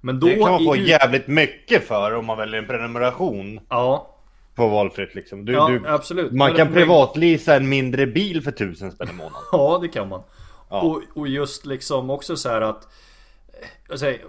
Men 0.00 0.20
då 0.20 0.26
Det 0.26 0.32
kan 0.34 0.50
man 0.50 0.64
få 0.64 0.76
ut- 0.76 0.88
jävligt 0.88 1.26
mycket 1.28 1.86
för 1.86 2.14
om 2.14 2.26
man 2.26 2.38
väljer 2.38 2.58
en 2.60 2.66
prenumeration 2.66 3.60
Ja, 3.68 4.16
på 4.54 4.68
valfritt 4.68 5.14
liksom. 5.14 5.44
Du, 5.44 5.52
ja 5.52 5.68
du, 5.68 5.88
absolut. 5.88 6.32
man 6.32 6.48
Men- 6.48 6.56
kan 6.56 6.66
men- 6.66 6.74
privatlisa 6.74 7.56
en 7.56 7.68
mindre 7.68 8.06
bil 8.06 8.42
för 8.42 8.50
tusen 8.50 8.92
spänn 8.92 9.08
i 9.10 9.12
månaden. 9.12 9.38
Ja, 9.52 9.78
det 9.82 9.88
kan 9.88 10.08
man. 10.08 10.22
Ja. 10.70 10.80
Och, 10.80 11.02
och 11.14 11.28
just 11.28 11.66
liksom 11.66 12.10
också 12.10 12.36
så 12.36 12.48
här 12.48 12.60
att 12.60 12.84
eh, 13.52 13.68
jag 13.88 13.98
säger, 13.98 14.24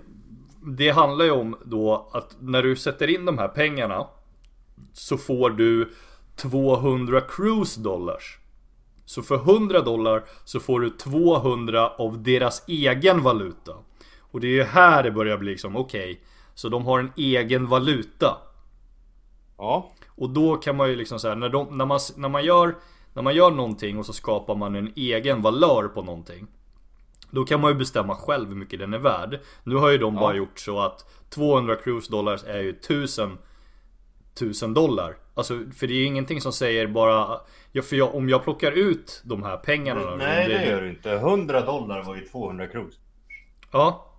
Det 0.78 0.90
handlar 0.90 1.26
ju 1.26 1.32
om 1.32 1.58
då 1.66 2.10
att 2.14 2.36
när 2.40 2.64
du 2.64 2.76
sätter 2.76 3.08
in 3.08 3.26
de 3.26 3.38
här 3.38 3.48
pengarna 3.48 4.08
Så 4.94 5.18
får 5.18 5.50
du 5.50 5.94
200 6.36 7.22
cruise 7.22 7.82
dollars 7.82 8.38
Så 9.06 9.22
för 9.22 9.36
100 9.36 9.82
dollar 9.82 10.24
så 10.44 10.60
får 10.60 10.80
du 10.80 10.90
200 10.90 11.90
av 11.90 12.24
deras 12.24 12.64
egen 12.68 13.24
valuta. 13.24 13.74
Och 14.20 14.40
det 14.40 14.48
är 14.48 14.52
ju 14.52 14.64
här 14.64 15.04
det 15.04 15.12
börjar 15.12 15.38
bli 15.38 15.52
liksom 15.52 15.76
okej 15.76 16.22
Så 16.54 16.70
de 16.70 16.86
har 16.86 17.00
en 17.00 17.12
egen 17.16 17.68
valuta. 17.68 18.38
Ja. 19.58 19.92
och 20.08 20.30
då 20.30 20.56
kan 20.56 20.76
man 20.76 20.90
ju 20.90 20.96
liksom 20.96 21.20
säga 21.20 21.36
när, 21.36 21.50
de, 21.50 21.78
när, 21.78 21.86
man, 21.86 22.00
när, 22.16 22.30
man 22.30 22.46
gör, 22.46 22.76
när 23.14 23.24
man 23.24 23.36
gör 23.36 23.52
någonting 23.52 23.98
och 23.98 24.06
så 24.06 24.14
skapar 24.14 24.56
man 24.56 24.76
en 24.76 24.94
egen 24.96 25.42
valör 25.42 25.88
på 25.88 26.02
någonting 26.02 26.48
Då 27.32 27.46
kan 27.46 27.62
man 27.62 27.72
ju 27.72 27.78
bestämma 27.78 28.16
själv 28.16 28.50
hur 28.50 28.56
mycket 28.56 28.80
den 28.80 28.94
är 28.94 28.98
värd. 28.98 29.40
Nu 29.64 29.76
har 29.76 29.90
ju 29.90 29.98
de 29.98 30.16
bara 30.16 30.36
gjort 30.36 30.60
så 30.60 30.80
att 30.80 31.06
200 31.30 31.76
cruise 31.76 32.12
dollars 32.12 32.44
är 32.44 32.60
ju 32.60 32.70
1000 32.70 33.38
1000 34.34 34.74
dollar 34.74 35.18
Alltså 35.38 35.54
för 35.76 35.88
det 35.88 35.94
är 35.94 35.98
ju 35.98 36.06
ingenting 36.06 36.42
som 36.42 36.54
säger 36.54 36.88
bara 36.88 37.40
ja, 37.72 37.82
för 37.82 37.96
jag, 37.96 38.16
Om 38.16 38.30
jag 38.30 38.44
plockar 38.44 38.72
ut 38.72 39.22
de 39.26 39.44
här 39.44 39.58
pengarna 39.58 40.16
Nej 40.16 40.48
det, 40.48 40.58
det 40.58 40.66
gör 40.66 40.82
du 40.82 40.90
inte. 40.90 41.12
100 41.12 41.62
dollar 41.62 42.04
var 42.04 42.16
ju 42.16 42.22
200 42.28 42.68
cruise. 42.68 42.98
Ja, 43.72 44.12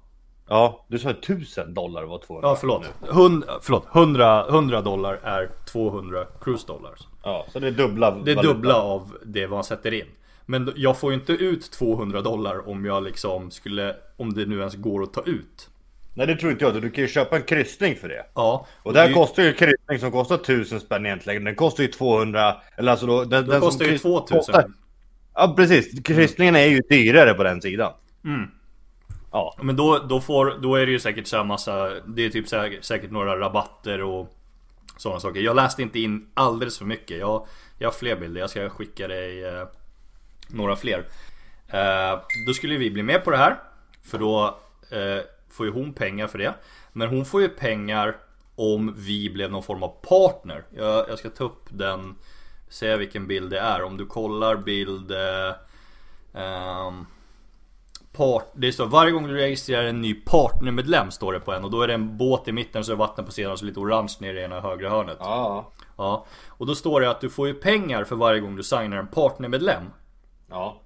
Ja, 0.48 0.86
du 0.88 0.98
sa 0.98 1.10
1000 1.10 1.74
dollar 1.74 2.04
var 2.04 2.18
200. 2.18 2.48
ja 2.48 2.56
förlåt, 2.56 2.84
100, 3.10 3.46
förlåt 3.62 3.86
100, 3.94 4.46
100 4.48 4.80
dollar 4.82 5.20
är 5.22 5.50
200 5.72 6.24
cruise 6.40 6.66
dollars 6.66 6.98
Ja, 7.22 7.46
så 7.52 7.58
det 7.58 7.66
är 7.66 7.70
dubbla 7.70 8.10
Det 8.10 8.30
är 8.32 8.36
valuta. 8.36 8.54
dubbla 8.54 8.74
av 8.82 9.16
det 9.24 9.48
man 9.48 9.64
sätter 9.64 9.92
in. 9.94 10.06
Men 10.46 10.72
jag 10.76 10.98
får 10.98 11.10
ju 11.12 11.18
inte 11.18 11.32
ut 11.32 11.70
200 11.70 12.20
dollar 12.20 12.68
om 12.68 12.84
jag 12.84 13.02
liksom 13.02 13.50
skulle, 13.50 13.96
om 14.16 14.32
det 14.34 14.46
nu 14.46 14.58
ens 14.58 14.74
går 14.74 15.02
att 15.02 15.12
ta 15.12 15.22
ut. 15.22 15.70
Nej 16.16 16.26
det 16.26 16.36
tror 16.36 16.52
inte 16.52 16.64
jag. 16.64 16.82
Du 16.82 16.90
kan 16.90 17.02
ju 17.02 17.08
köpa 17.08 17.36
en 17.36 17.42
kryssning 17.42 17.96
för 17.96 18.08
det. 18.08 18.26
Ja, 18.34 18.66
Och 18.82 18.92
där 18.92 19.08
det, 19.08 19.14
kostar 19.14 19.42
ju 19.42 19.48
en 19.48 19.54
kryssning 19.54 19.98
som 19.98 20.12
kostar 20.12 20.34
1000 20.34 20.80
spänn 20.80 21.06
egentligen. 21.06 21.44
Den 21.44 21.54
kostar 21.54 21.82
ju 21.82 21.88
200. 21.88 22.56
Eller 22.76 22.90
alltså 22.90 23.06
då. 23.06 23.24
Den, 23.24 23.46
den 23.48 23.60
kostar 23.60 23.84
ju 23.84 23.90
kryss- 23.90 24.02
2000. 24.02 24.36
kostar- 24.38 24.70
Ja 25.34 25.54
precis. 25.56 26.02
Kryssningen 26.04 26.56
är 26.56 26.66
ju 26.66 26.80
dyrare 26.80 27.34
på 27.34 27.42
den 27.44 27.62
sidan. 27.62 27.92
Mm. 28.24 28.50
Ja. 29.32 29.56
Men 29.62 29.76
då, 29.76 29.98
då, 29.98 30.20
får, 30.20 30.58
då 30.62 30.74
är 30.76 30.86
det 30.86 30.92
ju 30.92 30.98
säkert 30.98 31.26
så 31.26 31.36
här 31.36 31.44
massa, 31.44 31.90
det 32.06 32.22
är 32.26 32.30
typ 32.30 32.48
säkert, 32.48 32.84
säkert 32.84 33.10
några 33.10 33.38
rabatter 33.38 34.02
och 34.02 34.34
sådana 34.96 35.20
saker. 35.20 35.40
Jag 35.40 35.56
läste 35.56 35.82
inte 35.82 36.00
in 36.00 36.26
alldeles 36.34 36.78
för 36.78 36.84
mycket. 36.84 37.18
Jag, 37.18 37.46
jag 37.78 37.88
har 37.88 37.92
fler 37.92 38.16
bilder, 38.16 38.40
jag 38.40 38.50
ska 38.50 38.68
skicka 38.68 39.08
dig 39.08 39.44
eh, 39.44 39.66
några 40.48 40.76
fler. 40.76 40.98
Eh, 41.68 42.20
då 42.46 42.54
skulle 42.54 42.76
vi 42.76 42.90
bli 42.90 43.02
med 43.02 43.24
på 43.24 43.30
det 43.30 43.36
här. 43.36 43.56
För 44.02 44.18
då 44.18 44.58
eh, 44.90 45.22
får 45.50 45.66
ju 45.66 45.72
hon 45.72 45.92
pengar 45.92 46.26
för 46.26 46.38
det. 46.38 46.54
Men 46.92 47.08
hon 47.08 47.24
får 47.24 47.42
ju 47.42 47.48
pengar 47.48 48.16
om 48.56 48.94
vi 48.96 49.30
blev 49.30 49.50
någon 49.50 49.62
form 49.62 49.82
av 49.82 49.88
partner. 49.88 50.64
Jag, 50.70 51.08
jag 51.08 51.18
ska 51.18 51.30
ta 51.30 51.44
upp 51.44 51.66
den, 51.68 52.14
säga 52.68 52.96
vilken 52.96 53.26
bild 53.26 53.50
det 53.50 53.60
är. 53.60 53.82
Om 53.82 53.96
du 53.96 54.06
kollar 54.06 54.56
bild... 54.56 55.10
Eh, 55.10 55.54
ehm, 56.42 57.06
part, 58.12 58.52
det 58.54 58.72
står 58.72 58.86
varje 58.86 59.12
gång 59.12 59.26
du 59.26 59.34
registrerar 59.34 59.84
en 59.84 60.00
ny 60.00 60.14
partnermedlem 60.14 61.10
står 61.10 61.32
det 61.32 61.40
på 61.40 61.52
en 61.52 61.64
och 61.64 61.70
då 61.70 61.82
är 61.82 61.88
det 61.88 61.94
en 61.94 62.16
båt 62.16 62.48
i 62.48 62.52
mitten 62.52 62.84
så 62.84 62.92
är 62.92 62.96
vatten 62.96 63.24
på 63.24 63.32
sidan 63.32 63.52
och 63.52 63.58
så 63.58 63.64
lite 63.64 63.80
orange 63.80 64.16
nere 64.20 64.40
i 64.40 64.44
ena 64.44 64.60
högra 64.60 64.90
hörnet. 64.90 65.16
Ja. 65.20 65.72
Ja. 65.96 66.26
Och 66.48 66.66
då 66.66 66.74
står 66.74 67.00
det 67.00 67.10
att 67.10 67.20
du 67.20 67.30
får 67.30 67.46
ju 67.48 67.54
pengar 67.54 68.04
för 68.04 68.16
varje 68.16 68.40
gång 68.40 68.56
du 68.56 68.62
signar 68.62 68.96
en 68.96 69.06
partnermedlem. 69.06 69.82
Ja. 70.50 70.80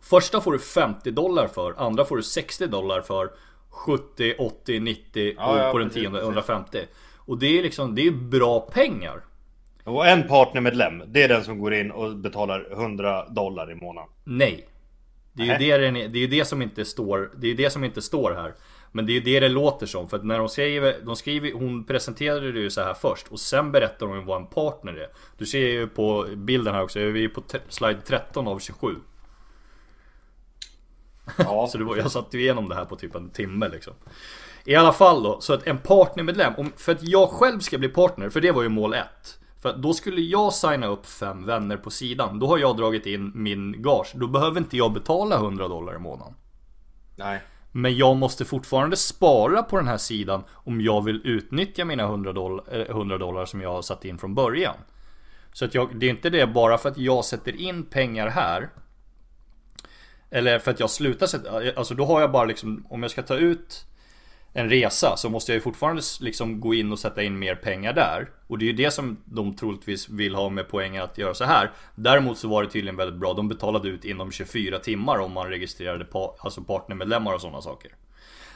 Första 0.00 0.40
får 0.40 0.52
du 0.52 0.58
50 0.58 1.10
dollar 1.10 1.46
för, 1.46 1.74
andra 1.78 2.04
får 2.04 2.16
du 2.16 2.22
60 2.22 2.66
dollar 2.66 3.00
för 3.00 3.30
70, 3.76 4.34
80, 4.38 4.80
90 4.80 5.34
Ja, 5.36 5.52
och 5.52 5.58
ja, 5.58 5.72
på 5.72 5.78
den 5.78 5.88
precis, 5.88 6.02
tionde 6.02 6.18
precis. 6.18 6.28
150. 6.28 6.78
Och 7.16 7.38
det 7.38 7.58
är 7.58 7.62
liksom, 7.62 7.94
det 7.94 8.06
är 8.06 8.10
bra 8.10 8.60
pengar. 8.60 9.20
Och 9.84 10.06
en 10.06 10.28
partnermedlem. 10.28 11.02
Det 11.06 11.22
är 11.22 11.28
den 11.28 11.44
som 11.44 11.58
går 11.58 11.74
in 11.74 11.90
och 11.90 12.16
betalar 12.16 12.72
100 12.72 13.28
dollar 13.28 13.72
i 13.72 13.74
månaden. 13.74 14.10
Nej. 14.24 14.68
Det 15.32 15.42
är 15.42 15.46
ju 15.46 15.90
det, 15.90 16.08
det, 16.08 16.18
är 16.18 16.28
det 16.28 16.44
som 16.44 16.62
inte 16.62 16.84
står, 16.84 17.30
det 17.36 17.50
är 17.50 17.54
det 17.54 17.70
som 17.70 17.84
inte 17.84 18.02
står 18.02 18.32
här. 18.32 18.54
Men 18.92 19.06
det 19.06 19.12
är 19.12 19.14
ju 19.14 19.20
det 19.20 19.40
det 19.40 19.48
låter 19.48 19.86
som. 19.86 20.08
För 20.08 20.16
att 20.16 20.24
när 20.24 20.38
de 20.38 20.48
skriver, 20.48 20.96
de 21.04 21.16
skriver, 21.16 21.52
hon 21.52 21.84
presenterade 21.84 22.52
det 22.52 22.60
ju 22.60 22.70
så 22.70 22.80
här 22.80 22.94
först. 22.94 23.28
Och 23.28 23.40
sen 23.40 23.72
berättar 23.72 24.06
hon 24.06 24.26
vad 24.26 24.40
en 24.40 24.46
partner 24.46 24.92
är. 24.92 25.08
Du 25.38 25.46
ser 25.46 25.58
ju 25.58 25.86
på 25.86 26.26
bilden 26.36 26.74
här 26.74 26.82
också, 26.82 26.98
vi 26.98 27.24
är 27.24 27.28
på 27.28 27.42
slide 27.68 28.00
13 28.00 28.48
av 28.48 28.58
27. 28.58 28.88
Ja. 31.38 31.66
Så 31.70 31.78
det 31.78 31.84
var, 31.84 31.96
jag 31.96 32.10
satt 32.10 32.34
ju 32.34 32.40
igenom 32.40 32.68
det 32.68 32.74
här 32.74 32.84
på 32.84 32.96
typ 32.96 33.14
en 33.14 33.30
timme 33.30 33.68
liksom. 33.68 33.94
I 34.64 34.74
alla 34.74 34.92
fall 34.92 35.22
då, 35.22 35.40
så 35.40 35.54
att 35.54 35.66
en 35.66 35.78
partnermedlem, 35.78 36.52
om, 36.56 36.72
för 36.76 36.92
att 36.92 37.02
jag 37.02 37.28
själv 37.30 37.60
ska 37.60 37.78
bli 37.78 37.88
partner, 37.88 38.28
för 38.28 38.40
det 38.40 38.52
var 38.52 38.62
ju 38.62 38.68
mål 38.68 38.94
ett. 38.94 39.38
För 39.62 39.76
då 39.76 39.94
skulle 39.94 40.20
jag 40.20 40.52
signa 40.52 40.86
upp 40.86 41.06
fem 41.06 41.46
vänner 41.46 41.76
på 41.76 41.90
sidan. 41.90 42.38
Då 42.38 42.46
har 42.46 42.58
jag 42.58 42.76
dragit 42.76 43.06
in 43.06 43.32
min 43.34 43.82
gage. 43.82 44.12
Då 44.14 44.26
behöver 44.26 44.58
inte 44.58 44.76
jag 44.76 44.92
betala 44.92 45.36
100 45.36 45.68
dollar 45.68 45.94
i 45.94 45.98
månaden. 45.98 46.34
Nej. 47.16 47.40
Men 47.72 47.96
jag 47.96 48.16
måste 48.16 48.44
fortfarande 48.44 48.96
spara 48.96 49.62
på 49.62 49.76
den 49.76 49.88
här 49.88 49.96
sidan 49.96 50.42
om 50.52 50.80
jag 50.80 51.04
vill 51.04 51.20
utnyttja 51.24 51.84
mina 51.84 52.02
100 52.02 52.32
dollar, 52.32 52.64
eh, 52.72 52.96
100 52.96 53.18
dollar 53.18 53.44
som 53.44 53.60
jag 53.60 53.72
har 53.72 53.82
satt 53.82 54.04
in 54.04 54.18
från 54.18 54.34
början. 54.34 54.74
Så 55.52 55.64
att 55.64 55.74
jag, 55.74 55.96
det 55.98 56.06
är 56.06 56.10
inte 56.10 56.30
det 56.30 56.46
bara 56.46 56.78
för 56.78 56.88
att 56.88 56.98
jag 56.98 57.24
sätter 57.24 57.60
in 57.60 57.82
pengar 57.82 58.28
här. 58.28 58.70
Eller 60.36 60.58
för 60.58 60.70
att 60.70 60.80
jag 60.80 60.90
slutar 60.90 61.26
sätta, 61.26 61.50
alltså 61.76 61.94
då 61.94 62.04
har 62.04 62.20
jag 62.20 62.32
bara 62.32 62.44
liksom, 62.44 62.86
om 62.90 63.02
jag 63.02 63.10
ska 63.10 63.22
ta 63.22 63.36
ut 63.36 63.86
en 64.52 64.68
resa 64.70 65.16
så 65.16 65.28
måste 65.30 65.52
jag 65.52 65.54
ju 65.54 65.60
fortfarande 65.60 66.02
liksom 66.20 66.60
gå 66.60 66.74
in 66.74 66.92
och 66.92 66.98
sätta 66.98 67.22
in 67.22 67.38
mer 67.38 67.54
pengar 67.54 67.92
där. 67.92 68.30
Och 68.46 68.58
det 68.58 68.64
är 68.64 68.66
ju 68.66 68.72
det 68.72 68.90
som 68.90 69.16
de 69.24 69.56
troligtvis 69.56 70.08
vill 70.08 70.34
ha 70.34 70.48
med 70.48 70.68
poängen 70.68 71.02
att 71.02 71.18
göra 71.18 71.34
så 71.34 71.44
här. 71.44 71.70
Däremot 71.94 72.38
så 72.38 72.48
var 72.48 72.62
det 72.62 72.70
tydligen 72.70 72.96
väldigt 72.96 73.20
bra. 73.20 73.34
De 73.34 73.48
betalade 73.48 73.88
ut 73.88 74.04
inom 74.04 74.30
24 74.32 74.78
timmar 74.78 75.18
om 75.18 75.32
man 75.32 75.48
registrerade 75.48 76.04
pa- 76.04 76.34
alltså 76.38 76.62
partnermedlemmar 76.62 77.32
och 77.34 77.40
sådana 77.40 77.62
saker. 77.62 77.90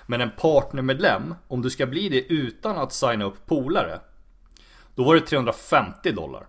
Men 0.06 0.20
en 0.20 0.30
partnermedlem, 0.30 1.34
om 1.48 1.62
du 1.62 1.70
ska 1.70 1.86
bli 1.86 2.08
det 2.08 2.20
utan 2.32 2.78
att 2.78 2.92
signa 2.92 3.24
upp 3.24 3.46
polare. 3.46 4.00
Då 4.94 5.04
var 5.04 5.14
det 5.14 5.20
350 5.20 6.12
dollar. 6.12 6.46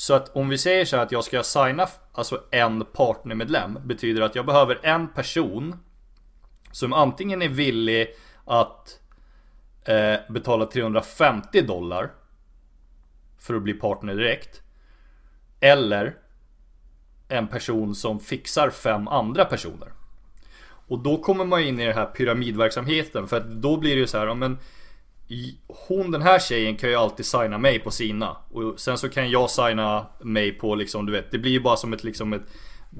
Så 0.00 0.14
att 0.14 0.36
om 0.36 0.48
vi 0.48 0.58
säger 0.58 0.84
så 0.84 0.96
här 0.96 1.02
att 1.02 1.12
jag 1.12 1.24
ska 1.24 1.42
signa 1.42 1.88
alltså 2.12 2.42
en 2.50 2.84
partnermedlem 2.84 3.78
betyder 3.84 4.22
att 4.22 4.34
jag 4.34 4.46
behöver 4.46 4.80
en 4.82 5.08
person 5.08 5.76
som 6.72 6.92
antingen 6.92 7.42
är 7.42 7.48
villig 7.48 8.14
att 8.44 9.00
eh, 9.84 10.14
betala 10.28 10.66
350 10.66 11.62
dollar 11.62 12.10
för 13.38 13.54
att 13.54 13.62
bli 13.62 13.74
partner 13.74 14.14
direkt. 14.14 14.62
Eller 15.60 16.16
en 17.28 17.48
person 17.48 17.94
som 17.94 18.20
fixar 18.20 18.70
fem 18.70 19.08
andra 19.08 19.44
personer. 19.44 19.92
Och 20.62 20.98
då 20.98 21.16
kommer 21.16 21.44
man 21.44 21.62
in 21.62 21.80
i 21.80 21.86
den 21.86 21.94
här 21.94 22.06
pyramidverksamheten 22.06 23.28
för 23.28 23.36
att 23.36 23.50
då 23.50 23.76
blir 23.76 23.94
det 23.94 24.00
ju 24.00 24.06
så 24.06 24.18
här, 24.18 24.34
men 24.34 24.58
hon 25.88 26.10
den 26.10 26.22
här 26.22 26.38
tjejen 26.38 26.76
kan 26.76 26.90
ju 26.90 26.96
alltid 26.96 27.26
signa 27.26 27.58
mig 27.58 27.78
på 27.78 27.90
sina 27.90 28.36
och 28.50 28.80
sen 28.80 28.98
så 28.98 29.08
kan 29.08 29.30
jag 29.30 29.50
signa 29.50 30.06
mig 30.20 30.52
på 30.52 30.74
liksom 30.74 31.06
du 31.06 31.12
vet 31.12 31.30
Det 31.30 31.38
blir 31.38 31.52
ju 31.52 31.60
bara 31.60 31.76
som 31.76 31.92
ett 31.92 32.04
liksom 32.04 32.32
ett 32.32 32.42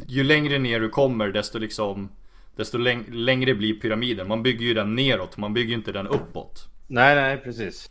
Ju 0.06 0.24
längre 0.24 0.58
ner 0.58 0.80
du 0.80 0.88
kommer 0.88 1.28
desto 1.28 1.58
liksom 1.58 2.08
Desto 2.56 2.78
läng- 2.78 3.10
längre 3.12 3.54
blir 3.54 3.80
pyramiden 3.80 4.28
Man 4.28 4.42
bygger 4.42 4.66
ju 4.66 4.74
den 4.74 4.94
neråt, 4.94 5.36
man 5.36 5.54
bygger 5.54 5.68
ju 5.68 5.74
inte 5.74 5.92
den 5.92 6.06
uppåt 6.06 6.68
Nej, 6.86 7.14
nej, 7.14 7.36
precis. 7.36 7.90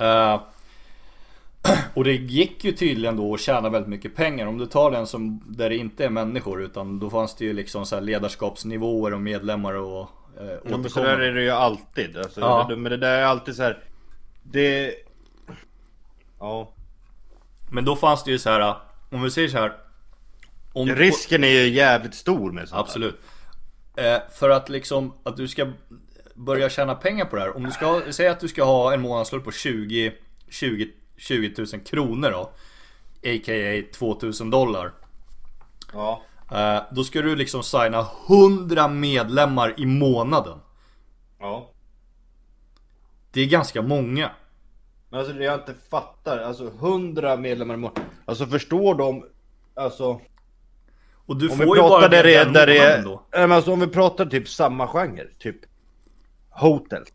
Eh, 0.00 0.40
Och 1.94 2.04
det 2.04 2.12
gick 2.12 2.64
ju 2.64 2.72
tydligen 2.72 3.16
då 3.16 3.34
att 3.34 3.40
tjäna 3.40 3.68
väldigt 3.68 3.88
mycket 3.88 4.16
pengar. 4.16 4.46
Om 4.46 4.58
du 4.58 4.66
tar 4.66 4.90
den 4.90 5.06
som 5.06 5.42
där 5.46 5.70
det 5.70 5.76
inte 5.76 6.04
är 6.04 6.10
människor 6.10 6.62
utan 6.62 6.98
då 6.98 7.10
fanns 7.10 7.34
det 7.34 7.44
ju 7.44 7.52
liksom 7.52 7.86
så 7.86 8.00
ledarskapsnivåer 8.00 9.14
och 9.14 9.20
medlemmar 9.20 9.74
och 9.74 10.10
eh, 10.40 10.46
Ja, 10.70 10.76
men 10.76 10.90
så 10.90 11.02
där 11.02 11.18
är 11.18 11.34
det 11.34 11.42
ju 11.42 11.50
alltid. 11.50 12.16
Alltså, 12.16 12.40
Ja. 12.40 12.66
det, 12.68 12.76
men 12.76 12.90
det 12.90 12.96
där 12.96 13.18
är 13.18 13.24
alltid 13.24 13.56
så 13.56 13.62
här. 13.62 13.84
Det... 14.42 14.94
Ja. 16.38 16.72
Men 17.70 17.84
då 17.84 17.96
fanns 17.96 18.24
det 18.24 18.30
ju 18.30 18.38
så 18.38 18.50
här. 18.50 18.74
Om 19.10 19.22
vi 19.22 19.30
säger 19.30 19.48
så 19.48 19.58
här. 19.58 19.72
Om 20.72 20.88
Risken 20.88 21.44
är 21.44 21.48
ju 21.48 21.68
jävligt 21.68 22.14
stor 22.14 22.52
med 22.52 22.68
sånt. 22.68 22.80
Absolut. 22.80 23.20
Eh, 23.96 24.18
för 24.32 24.50
att 24.50 24.68
liksom 24.68 25.14
att 25.22 25.36
du 25.36 25.48
ska 25.48 25.72
börja 26.34 26.68
tjäna 26.70 26.94
pengar 26.94 27.24
på 27.24 27.36
det 27.36 27.42
här. 27.42 27.56
Om 27.56 27.64
du 27.64 27.70
ska 27.70 28.02
säga 28.10 28.30
att 28.30 28.40
du 28.40 28.48
ska 28.48 28.64
ha 28.64 28.94
en 28.94 29.00
månadslön 29.00 29.42
på 29.42 29.52
20, 29.52 30.12
20, 30.48 30.88
20 31.16 31.54
000 31.58 31.66
kronor 31.84 32.30
då. 32.30 32.50
A.k.a. 33.30 33.82
2000 33.98 34.50
dollar. 34.50 34.92
Ja. 35.92 36.22
Eh, 36.50 36.82
då 36.90 37.04
ska 37.04 37.22
du 37.22 37.36
liksom 37.36 37.62
signa 37.62 38.06
100 38.28 38.88
medlemmar 38.88 39.74
i 39.80 39.86
månaden. 39.86 40.58
Ja. 41.40 41.70
Det 43.30 43.40
är 43.40 43.46
ganska 43.46 43.82
många. 43.82 44.30
Men 45.10 45.20
alltså 45.20 45.34
det 45.34 45.44
jag 45.44 45.54
inte 45.54 45.74
fattar, 45.90 46.38
alltså 46.38 46.66
100 46.66 47.36
medlemmar 47.36 47.74
i 47.74 47.76
månaden. 47.76 48.04
Alltså 48.24 48.46
förstår 48.46 48.94
de, 48.94 49.24
alltså. 49.74 50.20
Och 51.26 51.36
du 51.36 51.48
Om 51.50 51.56
får 51.56 51.76
ju 51.76 51.82
bara 51.82 52.08
där 52.08 52.24
det 52.24 52.44
där 52.44 52.66
det 52.66 52.78
är, 52.78 53.02
då. 53.02 53.22
Men 53.30 53.52
alltså 53.52 53.72
om 53.72 53.80
vi 53.80 53.86
pratar 53.86 54.26
typ 54.26 54.48
samma 54.48 54.86
genre, 54.86 55.24
typ 55.38 55.56
Hotels. 56.50 57.08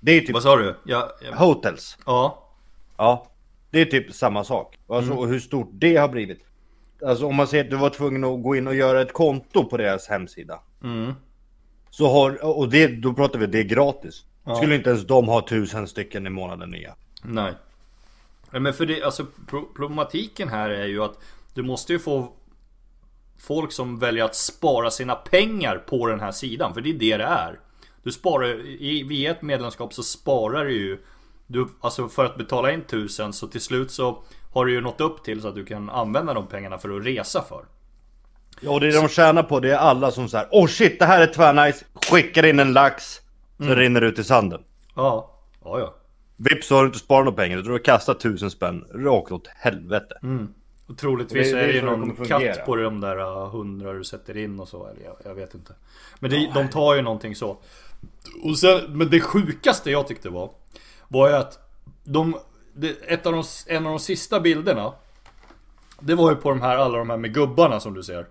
Det 0.00 0.12
är 0.12 0.20
typ 0.20 0.32
Vad 0.32 0.42
sa 0.42 0.56
du? 0.56 0.76
Ja, 0.84 1.10
ja, 1.22 1.34
Hotels. 1.36 1.98
ja. 2.06 2.48
Ja. 2.96 3.26
Det 3.70 3.80
är 3.80 3.84
typ 3.84 4.12
samma 4.14 4.44
sak. 4.44 4.78
Alltså 4.88 5.10
Mm. 5.12 5.18
och 5.18 5.28
hur 5.28 5.40
stort 5.40 5.68
det 5.72 5.96
har 5.96 6.08
blivit. 6.08 6.44
Alltså 7.06 7.26
om 7.26 7.36
man 7.36 7.46
säger 7.46 7.64
att 7.64 7.70
du 7.70 7.76
var 7.76 7.90
tvungen 7.90 8.24
att 8.24 8.42
gå 8.42 8.56
in 8.56 8.66
och 8.66 8.74
göra 8.74 9.02
ett 9.02 9.12
konto 9.12 9.64
på 9.64 9.76
deras 9.76 10.08
hemsida. 10.08 10.60
Mm. 10.82 11.12
Så 11.90 12.08
har, 12.08 12.44
och 12.58 12.68
det, 12.68 12.86
då 12.86 13.12
pratar 13.12 13.38
vi, 13.38 13.46
det 13.46 13.58
är 13.58 13.64
gratis. 13.64 14.24
Skulle 14.56 14.74
inte 14.74 14.90
ens 14.90 15.06
de 15.06 15.28
ha 15.28 15.46
tusen 15.48 15.88
stycken 15.88 16.26
i 16.26 16.30
månaden 16.30 16.70
nya. 16.70 16.94
Nej. 17.22 17.52
Men 18.50 18.74
för 18.74 18.86
det, 18.86 19.02
alltså 19.02 19.26
pro- 19.46 19.68
problematiken 19.76 20.48
här 20.48 20.70
är 20.70 20.86
ju 20.86 21.02
att 21.02 21.18
du 21.54 21.62
måste 21.62 21.92
ju 21.92 21.98
få 21.98 22.32
folk 23.38 23.72
som 23.72 23.98
väljer 23.98 24.24
att 24.24 24.34
spara 24.34 24.90
sina 24.90 25.14
pengar 25.14 25.78
på 25.86 26.06
den 26.06 26.20
här 26.20 26.32
sidan. 26.32 26.74
För 26.74 26.80
det 26.80 26.90
är 26.90 26.94
det 26.94 27.16
det 27.16 27.24
är. 27.24 27.60
Du 28.02 28.12
sparar, 28.12 28.66
i, 28.66 29.02
via 29.02 29.30
ett 29.30 29.42
medlemskap 29.42 29.94
så 29.94 30.02
sparar 30.02 30.64
du 30.64 30.72
ju 30.72 30.98
du, 31.46 31.68
Alltså 31.80 32.08
för 32.08 32.24
att 32.24 32.36
betala 32.36 32.72
in 32.72 32.82
tusen 32.82 33.32
så 33.32 33.46
till 33.46 33.60
slut 33.60 33.90
så 33.90 34.22
har 34.52 34.66
du 34.66 34.72
ju 34.72 34.80
nått 34.80 35.00
upp 35.00 35.24
till 35.24 35.42
så 35.42 35.48
att 35.48 35.54
du 35.54 35.64
kan 35.64 35.90
använda 35.90 36.34
de 36.34 36.46
pengarna 36.46 36.78
för 36.78 36.96
att 36.96 37.06
resa 37.06 37.42
för. 37.42 37.64
Ja, 38.60 38.70
och 38.70 38.80
det 38.80 38.92
de 39.00 39.08
tjänar 39.08 39.42
på 39.42 39.60
det 39.60 39.70
är 39.72 39.76
alla 39.76 40.10
som 40.10 40.28
säger 40.28 40.48
Åh 40.50 40.64
oh 40.64 40.68
shit, 40.68 40.98
det 40.98 41.04
här 41.06 41.20
är 41.22 41.26
tvärnice. 41.26 41.84
Skickar 42.10 42.44
in 42.46 42.60
en 42.60 42.72
lax. 42.72 43.20
Så 43.56 43.64
Mm. 43.64 43.76
rinner 43.76 44.00
det 44.00 44.06
ut 44.06 44.18
i 44.18 44.24
sanden. 44.24 44.62
Ja, 44.96 45.30
ja 45.64 45.78
ja. 45.78 45.94
Vips 46.36 46.66
så 46.66 46.74
har 46.74 46.82
du 46.82 46.86
inte 46.86 46.98
sparat 46.98 47.24
några 47.24 47.36
pengar. 47.36 47.58
Du 47.58 47.70
har 47.70 47.78
kastat 47.78 48.20
tusen 48.20 48.50
spänn 48.50 48.84
rakt 48.94 49.32
åt 49.32 49.46
helvete. 49.46 50.14
Och 50.86 50.98
troligtvis 50.98 51.50
Det- 51.52 51.56
det 51.58 51.62
är 51.62 51.66
det 51.66 51.72
ju 51.72 51.80
så 51.80 51.86
någon 51.86 52.16
katt 52.26 52.66
på 52.66 52.76
de 52.76 53.00
där 53.00 53.16
uh, 53.18 53.50
hundra 53.50 53.92
du 53.92 54.04
sätter 54.04 54.36
in 54.36 54.60
och 54.60 54.68
så. 54.68 54.86
Eller 54.86 55.04
jag, 55.04 55.16
jag 55.24 55.34
vet 55.34 55.54
inte. 55.54 55.72
Men 56.18 56.30
det, 56.30 56.50
de 56.54 56.68
tar 56.68 56.94
ju 56.94 57.02
någonting 57.02 57.34
så. 57.36 57.56
Och 58.44 58.58
sen, 58.58 58.98
men 58.98 59.10
det 59.10 59.20
sjukaste 59.20 59.90
jag 59.90 60.06
tyckte 60.08 60.28
var. 60.30 60.50
Var 61.08 61.28
ju 61.28 61.34
att 61.34 61.58
de, 62.04 62.36
ett 63.06 63.26
av 63.26 63.32
de, 63.32 63.42
en 63.66 63.86
av 63.86 63.92
de 63.92 63.98
sista 63.98 64.40
bilderna. 64.40 64.92
Det 66.00 66.14
var 66.14 66.30
ju 66.30 66.36
på 66.36 66.48
de 66.50 66.60
här, 66.60 66.76
alla 66.76 66.98
de 66.98 67.10
här 67.10 67.16
med 67.16 67.34
gubbarna 67.34 67.80
som 67.80 67.94
du 67.94 68.02
ser. 68.02 68.26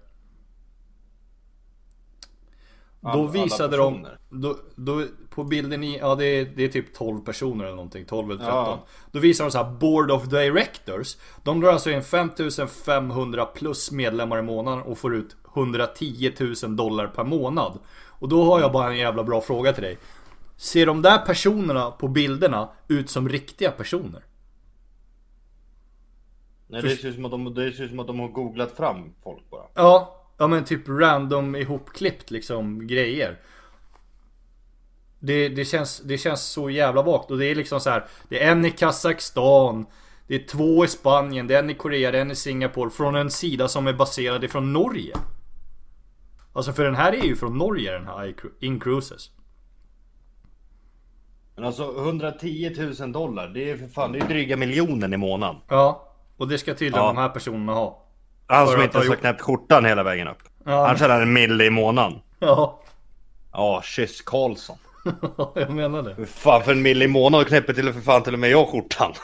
Då 3.02 3.10
Alla- 3.10 3.22
alla 3.22 3.32
visade 3.32 3.78
de, 3.78 4.08
då, 4.30 4.58
då, 4.76 5.06
på 5.30 5.44
bilden 5.44 5.84
i, 5.84 5.98
ja 5.98 6.16
det 6.16 6.26
är, 6.26 6.46
det 6.56 6.64
är 6.64 6.68
typ 6.70 6.94
12 6.94 7.20
personer 7.20 7.66
eller 7.66 7.76
någonting, 7.76 8.06
12 8.06 8.32
eller 8.32 8.40
13. 8.40 8.56
Ja. 8.56 8.86
Då 9.12 9.20
visar 9.20 9.46
de 9.46 9.52
så 9.52 9.58
här 9.64 9.72
Board 9.72 10.12
of 10.12 10.26
Directors. 10.26 11.18
De 11.44 11.62
drar 11.62 11.72
alltså 11.72 11.92
in 11.92 12.04
5500 12.04 13.46
plus 13.46 13.92
medlemmar 13.92 14.40
i 14.40 14.42
månaden 14.42 14.82
och 14.84 14.98
får 14.98 15.16
ut 15.16 15.36
110 15.56 16.32
000 16.64 16.76
dollar 16.76 17.08
per 17.08 17.24
månad. 17.24 17.80
Och 18.08 18.30
då 18.30 18.44
har 18.44 18.60
jag 18.60 18.72
bara 18.72 18.88
en 18.90 18.98
jävla 18.98 19.24
bra 19.24 19.42
fråga 19.42 19.74
till 19.74 19.84
dig. 19.84 19.98
Ser 20.58 20.86
de 20.86 21.02
där 21.02 21.18
personerna 21.18 21.92
på 21.92 22.08
bilderna 22.08 22.70
ut 22.88 23.10
som 23.10 23.30
riktiga 23.30 23.72
personer? 23.72 24.24
Nej, 26.72 26.82
det 26.82 26.96
ser 26.96 27.12
som 27.12 27.26
att 27.26 27.32
de, 27.32 27.54
det 27.54 27.72
ser 27.72 27.84
ut 27.84 27.90
som 27.90 28.00
att 28.00 28.08
de 28.08 28.20
har 28.20 28.28
googlat 28.28 28.72
fram 28.72 29.14
folk 29.24 29.50
bara. 29.50 29.66
Ja, 29.74 30.26
ja 30.38 30.48
men 30.48 30.66
typ 30.66 30.90
random 30.90 31.56
ihopklippt 31.56 32.32
liksom 32.32 32.88
grejer. 32.88 33.40
Det, 35.20 35.50
det, 35.50 35.66
känns, 35.66 36.00
det 36.00 36.18
känns 36.18 36.46
så 36.46 36.70
jävla 36.70 37.02
vagt 37.02 37.32
och 37.32 37.38
det 37.38 37.46
är 37.46 37.56
liksom 37.56 37.80
så 37.80 37.90
här. 37.90 38.06
Det 38.30 38.44
är 38.44 38.52
en 38.52 38.66
i 38.66 38.72
Kazakstan. 38.72 39.86
Det 40.28 40.36
är 40.36 40.48
två 40.48 40.86
i 40.86 40.88
Spanien, 40.88 41.48
det 41.48 41.56
är 41.56 41.60
en 41.60 41.70
i 41.70 41.74
Korea, 41.74 42.12
det 42.12 42.18
är 42.18 42.22
en 42.22 42.32
i 42.32 42.36
Singapore. 42.36 42.90
Från 42.90 43.16
en 43.16 43.32
sida 43.32 43.68
som 43.68 43.88
är 43.88 43.94
baserad 43.94 44.44
ifrån 44.44 44.74
Norge. 44.74 45.16
Alltså 46.54 46.74
för 46.74 46.86
den 46.86 46.96
här 46.96 47.14
är 47.14 47.24
ju 47.24 47.36
från 47.36 47.58
Norge 47.58 47.92
den 47.92 48.08
här 48.08 48.36
Incruises. 48.60 49.32
Men 51.56 51.66
alltså 51.66 51.98
110 51.98 52.94
000 53.00 53.12
dollar, 53.12 53.48
det 53.48 53.72
är 53.72 53.78
för 53.78 53.88
fan, 53.88 54.12
det 54.12 54.20
är 54.20 54.28
dryga 54.28 54.58
miljonen 54.58 55.14
i 55.14 55.18
månaden. 55.18 55.62
Ja, 55.68 56.11
och 56.42 56.48
det 56.48 56.58
ska 56.58 56.74
tydligen 56.74 57.00
Ja. 57.00 57.08
de 57.08 57.18
här 57.18 57.30
personerna 57.30 57.74
ha. 57.74 58.04
Han 58.48 58.68
som 58.68 58.82
inte 58.82 58.98
ens 58.98 59.10
har 59.10 59.16
knäppt 59.16 59.42
skjortan 59.42 59.86
hela 59.86 60.04
vägen 60.04 60.28
upp. 60.28 60.38
Ja. 60.66 60.88
Han 60.88 60.98
tjänar 60.98 61.22
en 61.22 61.34
mille 61.34 61.66
i 61.66 61.70
månaden. 61.70 62.20
Ja, 62.40 62.80
Ja, 63.54 63.82
kyss 63.84 64.22
Karlsson. 64.22 64.78
jag 65.56 65.70
menar 65.72 66.04
det. 66.04 66.26
Fan 66.26 66.64
för 66.64 66.72
en 66.72 66.82
mille 66.82 67.06
i 67.06 67.08
månaden 67.08 67.46
knäpper 67.48 67.74
till 67.74 67.94
för 67.94 68.02
fan 68.02 68.24
till 68.24 68.34
och 68.34 68.40
med 68.40 68.50
jag 68.50 68.68
skjortan. 68.68 69.14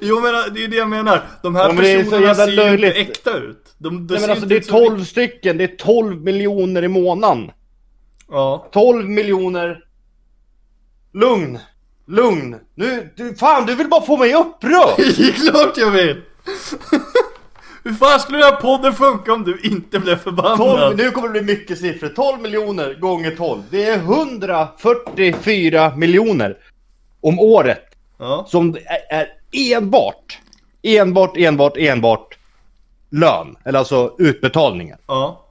Jo 0.00 0.20
men 0.20 0.32
det 0.54 0.60
är 0.60 0.62
ju 0.62 0.66
det 0.66 0.76
jag 0.76 0.88
menar. 0.88 1.22
De 1.42 1.54
här 1.54 1.64
Ja, 1.64 1.70
så 1.70 1.76
personerna 1.76 2.34
ser 2.34 2.68
ju 2.68 2.74
inte 2.74 3.00
äkta 3.00 3.36
ut. 3.38 3.74
De, 3.78 4.06
de 4.06 4.14
Nej 4.14 4.20
men 4.20 4.30
alltså 4.30 4.46
det 4.46 4.54
är 4.54 4.58
ut 4.58 4.66
som 4.66 4.78
12 4.86 5.04
stycken, 5.04 5.58
det 5.58 5.64
är 5.64 5.76
12 5.76 6.22
miljoner 6.22 6.84
i 6.84 6.88
månaden. 6.88 7.50
Ja. 8.30 8.68
12 8.72 9.08
miljoner. 9.08 9.84
Lugn. 11.12 11.58
Lugn. 12.06 12.56
Nu, 12.74 13.10
du, 13.16 13.34
fan 13.34 13.66
du 13.66 13.74
vill 13.74 13.88
bara 13.88 14.02
få 14.02 14.16
mig 14.16 14.34
upprörd! 14.34 14.94
Det 14.96 15.02
är 15.02 15.50
klart 15.50 15.76
jag 15.76 15.90
vill! 15.90 16.22
Hur 17.84 17.92
fan 17.92 18.20
skulle 18.20 18.38
den 18.38 18.52
här 18.52 18.60
podden 18.60 18.92
funka 18.94 19.32
om 19.32 19.44
du 19.44 19.60
inte 19.62 19.98
blev 19.98 20.14
12, 20.14 20.18
förbannad? 20.18 20.96
nu 20.96 21.10
kommer 21.10 21.28
det 21.28 21.42
bli 21.42 21.54
mycket 21.54 21.78
siffror. 21.78 22.08
12 22.08 22.40
miljoner 22.40 22.94
gånger 22.94 23.30
12. 23.36 23.62
Det 23.70 23.84
är 23.84 23.98
144 23.98 25.96
miljoner. 25.96 26.56
Om 27.20 27.38
året. 27.38 27.84
Ja. 28.18 28.46
Som 28.48 28.76
är, 29.10 29.18
är 29.18 29.28
enbart, 29.76 30.38
enbart, 30.82 31.36
enbart, 31.36 31.76
enbart 31.76 32.38
lön. 33.10 33.56
Eller 33.64 33.78
alltså 33.78 34.14
utbetalningar. 34.18 34.98
Ja. 35.06 35.46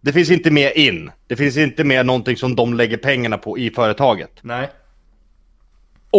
Det 0.00 0.12
finns 0.12 0.30
inte 0.30 0.50
mer 0.50 0.78
in. 0.78 1.10
Det 1.26 1.36
finns 1.36 1.56
inte 1.56 1.84
mer 1.84 2.04
någonting 2.04 2.36
som 2.36 2.56
de 2.56 2.74
lägger 2.74 2.96
pengarna 2.96 3.38
på 3.38 3.58
i 3.58 3.70
företaget. 3.70 4.30
Nej. 4.42 4.68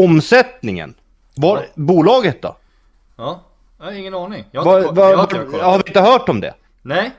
Omsättningen. 0.03 0.95
Var, 1.35 1.65
bolaget 1.75 2.41
då? 2.41 2.57
Ja. 3.15 3.43
Jag 3.77 3.85
har 3.85 3.91
ingen 3.91 4.13
aning. 4.13 4.45
Jag 4.51 4.61
har 4.61 4.71
Var, 4.71 4.79
inte, 4.79 4.93
var, 4.93 5.09
jag 5.09 5.17
har 5.17 5.23
inte 5.23 5.63
har 5.63 5.77
vi 5.77 5.83
inte 5.87 6.01
hört 6.01 6.29
om 6.29 6.41
det? 6.41 6.53
Nej. 6.81 7.11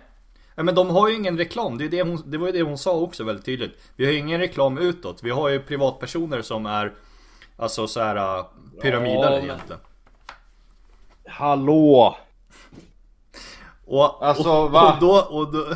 Nej 0.54 0.64
men 0.64 0.74
de 0.74 0.90
har 0.90 1.08
ju 1.08 1.14
ingen 1.14 1.38
reklam. 1.38 1.78
Det, 1.78 1.84
är 1.84 1.88
det, 1.88 2.02
hon, 2.02 2.22
det 2.26 2.38
var 2.38 2.46
ju 2.46 2.52
det 2.52 2.62
hon 2.62 2.78
sa 2.78 2.92
också 2.92 3.24
väldigt 3.24 3.44
tydligt. 3.44 3.78
Vi 3.96 4.04
har 4.04 4.12
ju 4.12 4.18
ingen 4.18 4.40
reklam 4.40 4.78
utåt. 4.78 5.22
Vi 5.22 5.30
har 5.30 5.48
ju 5.48 5.60
privatpersoner 5.60 6.42
som 6.42 6.66
är 6.66 6.92
Alltså 7.60 7.86
så 7.86 8.00
här 8.00 8.38
uh, 8.38 8.44
pyramidare 8.82 9.34
Ja, 9.34 9.42
egentligen. 9.42 9.80
Hallå! 11.26 12.16
Och, 13.86 14.26
Alltså, 14.26 14.50
och, 14.50 14.70
va? 14.70 14.92
och 14.92 15.00
då, 15.00 15.20
och 15.20 15.52
då, 15.52 15.66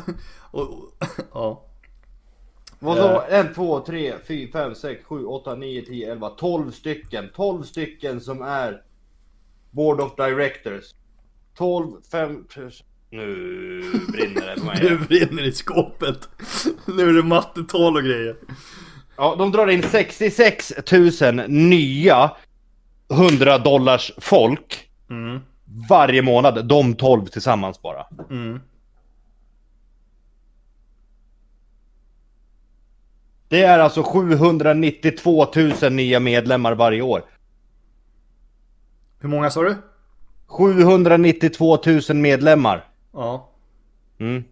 och, 0.50 0.60
och, 0.60 0.92
ja. 1.34 1.62
Vadå? 2.82 3.24
En, 3.30 3.54
två, 3.54 3.80
tre, 3.80 4.12
fyra, 4.28 4.50
fem, 4.52 4.74
sex, 4.74 5.04
sju, 5.04 5.24
åtta, 5.24 5.54
nio, 5.54 5.82
tio, 5.82 6.12
elva, 6.12 6.30
tolv 6.30 6.70
stycken. 6.70 7.28
Tolv 7.36 7.62
stycken 7.62 8.20
som 8.20 8.42
är 8.42 8.82
Board 9.70 10.00
of 10.00 10.16
Directors. 10.16 10.84
Tolv, 11.56 11.92
fem. 12.12 12.46
Nu 13.10 13.20
brinner 14.12 14.46
det 14.46 14.56
Nu 14.82 14.90
mig. 14.98 14.98
brinner 15.08 15.42
i 15.46 15.52
skåpet. 15.52 16.28
Nu 16.86 17.08
är 17.08 17.12
det 17.12 17.22
mattetal 17.22 17.96
och 17.96 18.02
grejer. 18.02 18.36
Ja, 19.16 19.34
de 19.38 19.52
drar 19.52 19.66
in 19.66 19.82
66 19.82 20.72
000 21.22 21.34
nya 21.48 22.30
100 23.10 23.58
dollars 23.58 24.12
folk 24.18 24.88
Mm. 25.10 25.40
varje 25.88 26.22
månad. 26.22 26.66
De 26.68 26.94
12 26.94 27.26
tillsammans 27.26 27.82
bara. 27.82 28.06
Mm. 28.30 28.60
Det 33.52 33.62
är 33.62 33.78
alltså 33.78 34.02
792 34.02 35.46
000 35.82 35.92
nya 35.92 36.20
medlemmar 36.20 36.74
varje 36.74 37.02
år. 37.02 37.22
Hur 39.20 39.28
många 39.28 39.50
sa 39.50 39.62
du? 39.62 39.76
792 40.46 41.78
000 41.86 42.16
medlemmar. 42.16 42.84
Ja. 43.12 43.50
Mm. 44.18 44.44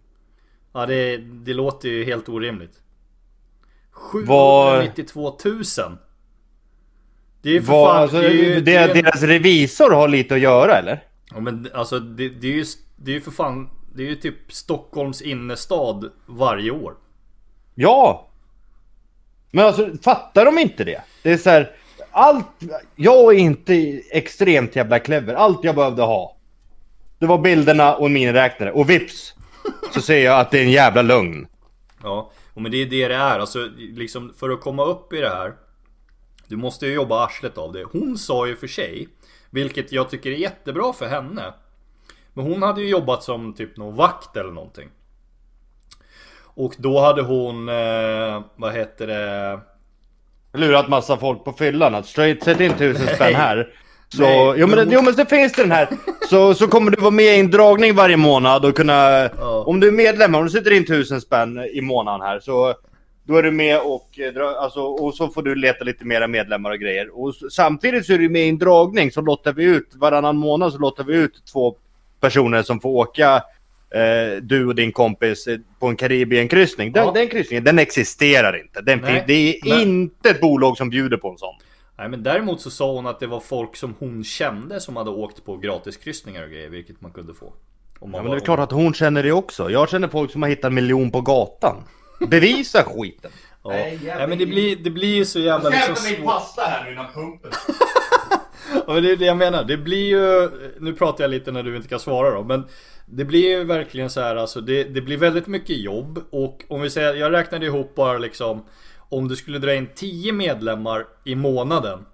Ja 0.73 0.85
det, 0.85 1.17
det 1.17 1.53
låter 1.53 1.89
ju 1.89 2.05
helt 2.05 2.29
orimligt. 2.29 2.81
Vad- 4.25 4.79
792 4.79 5.37
000. 5.45 5.63
Det 7.41 7.49
är 7.49 7.53
ju 7.53 7.61
för 7.61 7.71
Vad, 7.73 7.87
fan... 7.93 8.01
alltså, 8.01 8.17
det 8.17 8.27
är 8.27 8.31
ju, 8.31 8.55
det, 8.55 8.61
det 8.61 8.75
är, 8.75 8.93
deras 8.93 9.23
revisor 9.23 9.91
har 9.91 10.07
lite 10.07 10.33
att 10.35 10.41
göra 10.41 10.77
eller? 10.77 11.03
ja, 11.31 11.39
men 11.39 11.67
alltså 11.73 11.99
det, 11.99 12.29
det 12.29 12.47
är 12.47 12.53
ju 12.53 12.65
det 12.95 13.11
är 13.11 13.15
ju 13.15 13.21
för 13.21 13.31
fan... 13.31 13.69
Det 13.95 14.03
är 14.03 14.07
ju 14.07 14.15
typ 14.15 14.35
Stockholms 14.53 15.21
innerstad 15.21 16.11
varje 16.25 16.71
år. 16.71 16.93
Ja! 17.75 18.27
Men 19.51 19.65
alltså 19.65 19.89
fattar 20.03 20.45
de 20.45 20.57
inte 20.57 20.83
det? 20.83 21.01
Det 21.23 21.31
är 21.31 21.37
så 21.37 21.49
här, 21.49 21.71
allt, 22.11 22.47
jag 22.95 23.33
är 23.35 23.39
inte 23.39 23.73
extremt 24.11 24.75
jävla 24.75 24.99
clever. 24.99 25.33
Allt 25.33 25.63
jag 25.63 25.75
behövde 25.75 26.01
ha. 26.01 26.37
Det 27.19 27.25
var 27.27 27.37
bilderna 27.37 27.95
och 27.95 28.05
en 28.05 28.13
miniräknare. 28.13 28.71
Och 28.71 28.89
vips 28.89 29.33
Så 29.93 30.01
ser 30.01 30.25
jag 30.25 30.39
att 30.39 30.51
det 30.51 30.59
är 30.59 30.63
en 30.63 30.71
jävla 30.71 31.01
lögn. 31.01 31.47
Ja, 32.03 32.31
och 32.53 32.61
men 32.61 32.71
det 32.71 32.77
är 32.77 32.85
det 32.85 33.07
det 33.07 33.15
är. 33.15 33.39
Alltså 33.39 33.69
liksom 33.77 34.33
för 34.37 34.49
att 34.49 34.61
komma 34.61 34.85
upp 34.85 35.13
i 35.13 35.17
det 35.17 35.29
här. 35.29 35.53
Du 36.47 36.55
måste 36.55 36.87
ju 36.87 36.93
jobba 36.93 37.25
arslet 37.25 37.57
av 37.57 37.73
det. 37.73 37.83
Hon 37.83 38.17
sa 38.17 38.47
ju 38.47 38.55
för 38.55 38.67
sig, 38.67 39.07
vilket 39.49 39.91
jag 39.91 40.09
tycker 40.09 40.31
är 40.31 40.35
jättebra 40.35 40.93
för 40.93 41.07
henne. 41.07 41.53
Men 42.33 42.45
hon 42.45 42.61
hade 42.61 42.81
ju 42.81 42.89
jobbat 42.89 43.23
som 43.23 43.53
typ 43.53 43.77
någon 43.77 43.95
vakt 43.95 44.37
eller 44.37 44.51
någonting. 44.51 44.89
Och 46.55 46.73
då 46.77 46.99
hade 46.99 47.21
hon, 47.21 47.69
eh, 47.69 48.41
vad 48.55 48.73
heter 48.73 49.07
det? 49.07 49.59
Lurat 50.53 50.89
massa 50.89 51.17
folk 51.17 51.43
på 51.43 51.53
fyllan 51.53 51.95
att 51.95 52.05
straight, 52.05 52.43
sätt 52.43 52.59
in 52.59 52.73
tusen 52.77 53.07
spänn 53.15 53.35
här. 53.35 53.67
Så, 54.09 54.21
Nej, 54.21 54.53
jo, 54.57 54.67
men, 54.67 54.77
det- 54.89 54.93
jo 54.95 55.01
men 55.01 55.13
så 55.13 55.25
finns 55.25 55.53
det 55.53 55.61
den 55.61 55.71
här. 55.71 55.87
Så, 56.29 56.53
så 56.53 56.67
kommer 56.67 56.91
du 56.91 57.01
vara 57.01 57.11
med 57.11 57.25
i 57.25 57.39
en 57.39 57.51
dragning 57.51 57.95
varje 57.95 58.17
månad 58.17 58.65
och 58.65 58.75
kunna... 58.75 59.29
Om 59.65 59.79
du 59.79 59.87
är 59.87 59.91
medlem, 59.91 60.35
om 60.35 60.43
du 60.43 60.49
sätter 60.49 60.71
in 60.71 60.85
tusen 60.85 61.21
spänn 61.21 61.59
i 61.73 61.81
månaden 61.81 62.21
här 62.21 62.39
så... 62.39 62.73
Då 63.23 63.35
är 63.37 63.43
du 63.43 63.51
med 63.51 63.79
och, 63.79 64.19
alltså, 64.59 64.81
och 64.81 65.13
så 65.13 65.27
får 65.27 65.41
du 65.43 65.55
leta 65.55 65.83
lite 65.83 66.05
mera 66.05 66.27
medlemmar 66.27 66.71
och 66.71 66.77
grejer. 66.79 67.19
Och 67.21 67.33
samtidigt 67.51 68.05
så 68.05 68.13
är 68.13 68.17
du 68.17 68.29
med 68.29 68.41
i 68.45 68.49
en 68.49 68.57
dragning 68.57 69.11
så 69.11 69.21
lottar 69.21 69.53
vi 69.53 69.63
ut, 69.63 69.89
varannan 69.95 70.37
månad 70.37 70.73
så 70.73 70.79
lottar 70.79 71.03
vi 71.03 71.15
ut 71.15 71.33
två 71.51 71.75
personer 72.19 72.63
som 72.63 72.79
får 72.79 72.89
åka 72.89 73.43
eh, 73.95 74.41
du 74.41 74.65
och 74.67 74.75
din 74.75 74.91
kompis 74.91 75.47
på 75.79 75.87
en 75.87 75.95
Karibienkryssning. 75.95 76.91
Den, 76.91 77.05
Ja. 77.05 77.11
den 77.11 77.27
kryssningen, 77.27 77.63
den 77.63 77.79
existerar 77.79 78.61
inte. 78.61 78.81
Den 78.81 78.99
Nej, 78.99 79.23
det 79.27 79.33
är 79.59 79.69
men- 79.69 79.81
inte 79.81 80.29
ett 80.29 80.41
bolag 80.41 80.77
som 80.77 80.89
bjuder 80.89 81.17
på 81.17 81.29
en 81.29 81.37
sån. 81.37 81.55
Nej 81.97 82.09
men 82.09 82.23
däremot 82.23 82.61
så 82.61 82.71
sa 82.71 82.91
hon 82.93 83.07
att 83.07 83.19
det 83.19 83.27
var 83.27 83.39
folk 83.39 83.75
som 83.75 83.95
hon 83.99 84.23
kände 84.23 84.79
som 84.79 84.95
hade 84.95 85.09
åkt 85.09 85.45
på 85.45 85.57
gratiskryssningar 85.57 86.43
och 86.43 86.49
grejer, 86.49 86.69
vilket 86.69 87.01
man 87.01 87.11
kunde 87.11 87.33
få. 87.33 87.53
Ja, 88.01 88.07
men 88.07 88.25
det 88.25 88.35
är 88.35 88.39
klart 88.39 88.59
att 88.59 88.71
hon 88.71 88.93
känner 88.93 89.23
det 89.23 89.31
också. 89.31 89.69
Jag 89.69 89.89
känner 89.89 90.07
folk 90.07 90.31
som 90.31 90.41
har 90.41 90.49
hittat 90.49 90.65
en 90.65 90.73
miljon 90.73 91.11
på 91.11 91.21
gatan. 91.21 91.75
Bevisa 92.27 92.83
skiten. 92.97 93.31
Ja. 93.63 93.69
Nej, 93.69 93.99
Nej 94.05 94.27
men 94.27 94.37
det 94.37 94.45
blir, 94.45 94.75
det 94.75 94.89
blir 94.89 95.15
ju 95.15 95.25
så 95.25 95.39
jävla 95.39 95.69
liksom 95.69 95.95
svårt. 95.95 96.25
pasta 96.25 96.61
här 96.61 96.85
nu 96.85 96.91
innan 96.91 97.05
pumpen. 97.13 97.51
Ja, 98.87 98.93
men 98.93 99.03
det 99.03 99.11
är 99.11 99.15
det 99.15 99.25
jag 99.25 99.37
menar. 99.37 99.63
Det 99.63 99.77
blir 99.77 100.09
ju, 100.09 100.49
nu 100.79 100.93
pratar 100.93 101.23
jag 101.23 101.31
lite 101.31 101.51
när 101.51 101.63
du 101.63 101.75
inte 101.75 101.87
kan 101.87 101.99
svara 101.99 102.31
då, 102.31 102.43
men 102.43 102.63
det 103.11 103.25
blir 103.25 103.49
ju 103.49 103.63
verkligen 103.63 104.09
så 104.09 104.21
här 104.21 104.35
alltså, 104.35 104.61
det, 104.61 104.83
det 104.83 105.01
blir 105.01 105.17
väldigt 105.17 105.47
mycket 105.47 105.77
jobb 105.77 106.23
och 106.29 106.63
om 106.67 106.81
vi 106.81 106.89
säger, 106.89 107.15
jag 107.15 107.31
räknade 107.31 107.65
ihop 107.65 107.95
bara 107.95 108.17
liksom 108.17 108.65
om 108.97 109.27
du 109.27 109.35
skulle 109.35 109.59
dra 109.59 109.73
in 109.73 109.87
10 109.95 110.33
medlemmar 110.33 111.05
i 111.23 111.35
månaden 111.35 112.05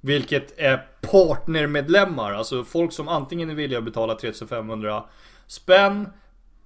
vilket 0.00 0.58
är 0.58 0.86
partnermedlemmar, 1.00 2.32
alltså 2.32 2.64
folk 2.64 2.92
som 2.92 3.08
antingen 3.08 3.50
är 3.50 3.54
villiga 3.54 3.78
att 3.78 3.84
betala 3.84 4.14
3500 4.14 5.04
spänn 5.46 6.08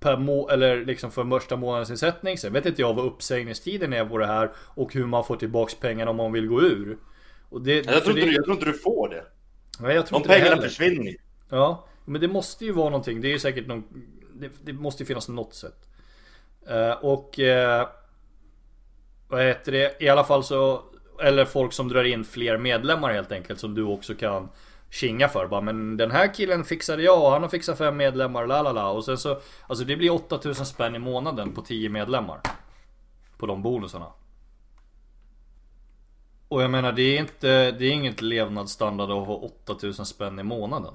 per 0.00 0.16
må 0.16 0.48
eller 0.48 0.84
liksom 0.84 1.10
för 1.10 1.24
första 1.24 1.56
månadens 1.56 1.90
insättning. 1.90 2.38
Sen 2.38 2.52
vet 2.52 2.66
inte 2.66 2.82
jag 2.82 2.94
vad 2.94 3.06
uppsägningstiden 3.06 3.92
är 3.92 4.04
på 4.04 4.18
det 4.18 4.26
här 4.26 4.50
och 4.56 4.94
hur 4.94 5.06
man 5.06 5.24
får 5.24 5.36
tillbaks 5.36 5.74
pengarna 5.74 6.10
om 6.10 6.16
man 6.16 6.32
vill 6.32 6.46
gå 6.46 6.62
ur. 6.62 6.98
Och 7.48 7.62
det, 7.62 7.82
för 8.04 8.12
det, 8.12 8.20
jag 8.20 8.44
tror 8.44 8.56
inte 8.56 8.66
du 8.66 8.78
får 8.78 9.08
det. 9.08 9.24
Nej, 9.80 9.94
jag 9.94 10.06
tror 10.06 10.18
De 10.18 10.22
inte 10.22 10.40
pengarna 10.40 10.62
försvinner 10.62 11.14
Ja, 11.50 11.87
men 12.08 12.20
det 12.20 12.28
måste 12.28 12.64
ju 12.64 12.72
vara 12.72 12.88
någonting. 12.90 13.20
Det 13.20 13.28
är 13.28 13.32
ju 13.32 13.38
säkert 13.38 13.66
någon... 13.66 13.84
Det, 14.34 14.50
det 14.62 14.72
måste 14.72 15.02
ju 15.02 15.06
finnas 15.06 15.28
något 15.28 15.54
sätt. 15.54 15.88
Eh, 16.66 16.90
och... 16.90 17.38
Uh, 17.38 17.88
vad 19.28 19.44
heter 19.44 19.72
det? 19.72 19.96
I 20.02 20.08
alla 20.08 20.24
fall 20.24 20.44
så... 20.44 20.82
Eller 21.22 21.44
folk 21.44 21.72
som 21.72 21.88
drar 21.88 22.04
in 22.04 22.24
fler 22.24 22.58
medlemmar 22.58 23.12
helt 23.12 23.32
enkelt. 23.32 23.60
Som 23.60 23.74
du 23.74 23.82
också 23.82 24.14
kan 24.14 24.48
kinga 24.90 25.28
för. 25.28 25.46
Bara, 25.46 25.60
men 25.60 25.96
den 25.96 26.10
här 26.10 26.34
killen 26.34 26.64
fixade 26.64 27.02
jag 27.02 27.22
och 27.22 27.30
han 27.30 27.42
har 27.42 27.48
fixat 27.48 27.78
fem 27.78 27.96
medlemmar. 27.96 28.46
La 28.46 28.62
la 28.62 28.72
la. 28.72 28.90
Och 28.90 29.04
sen 29.04 29.18
så... 29.18 29.40
Alltså 29.66 29.84
det 29.84 29.96
blir 29.96 30.12
8000 30.12 30.66
spänn 30.66 30.94
i 30.94 30.98
månaden 30.98 31.52
på 31.52 31.62
10 31.62 31.88
medlemmar. 31.88 32.40
På 33.38 33.46
de 33.46 33.62
bonusarna. 33.62 34.06
Och 36.48 36.62
jag 36.62 36.70
menar 36.70 36.92
det 36.92 37.02
är 37.02 37.20
inte... 37.20 37.70
Det 37.70 37.84
är 37.84 37.92
inget 37.92 38.22
levnadsstandard 38.22 39.10
att 39.10 39.26
ha 39.26 39.34
8000 39.34 40.06
spänn 40.06 40.38
i 40.38 40.42
månaden. 40.42 40.94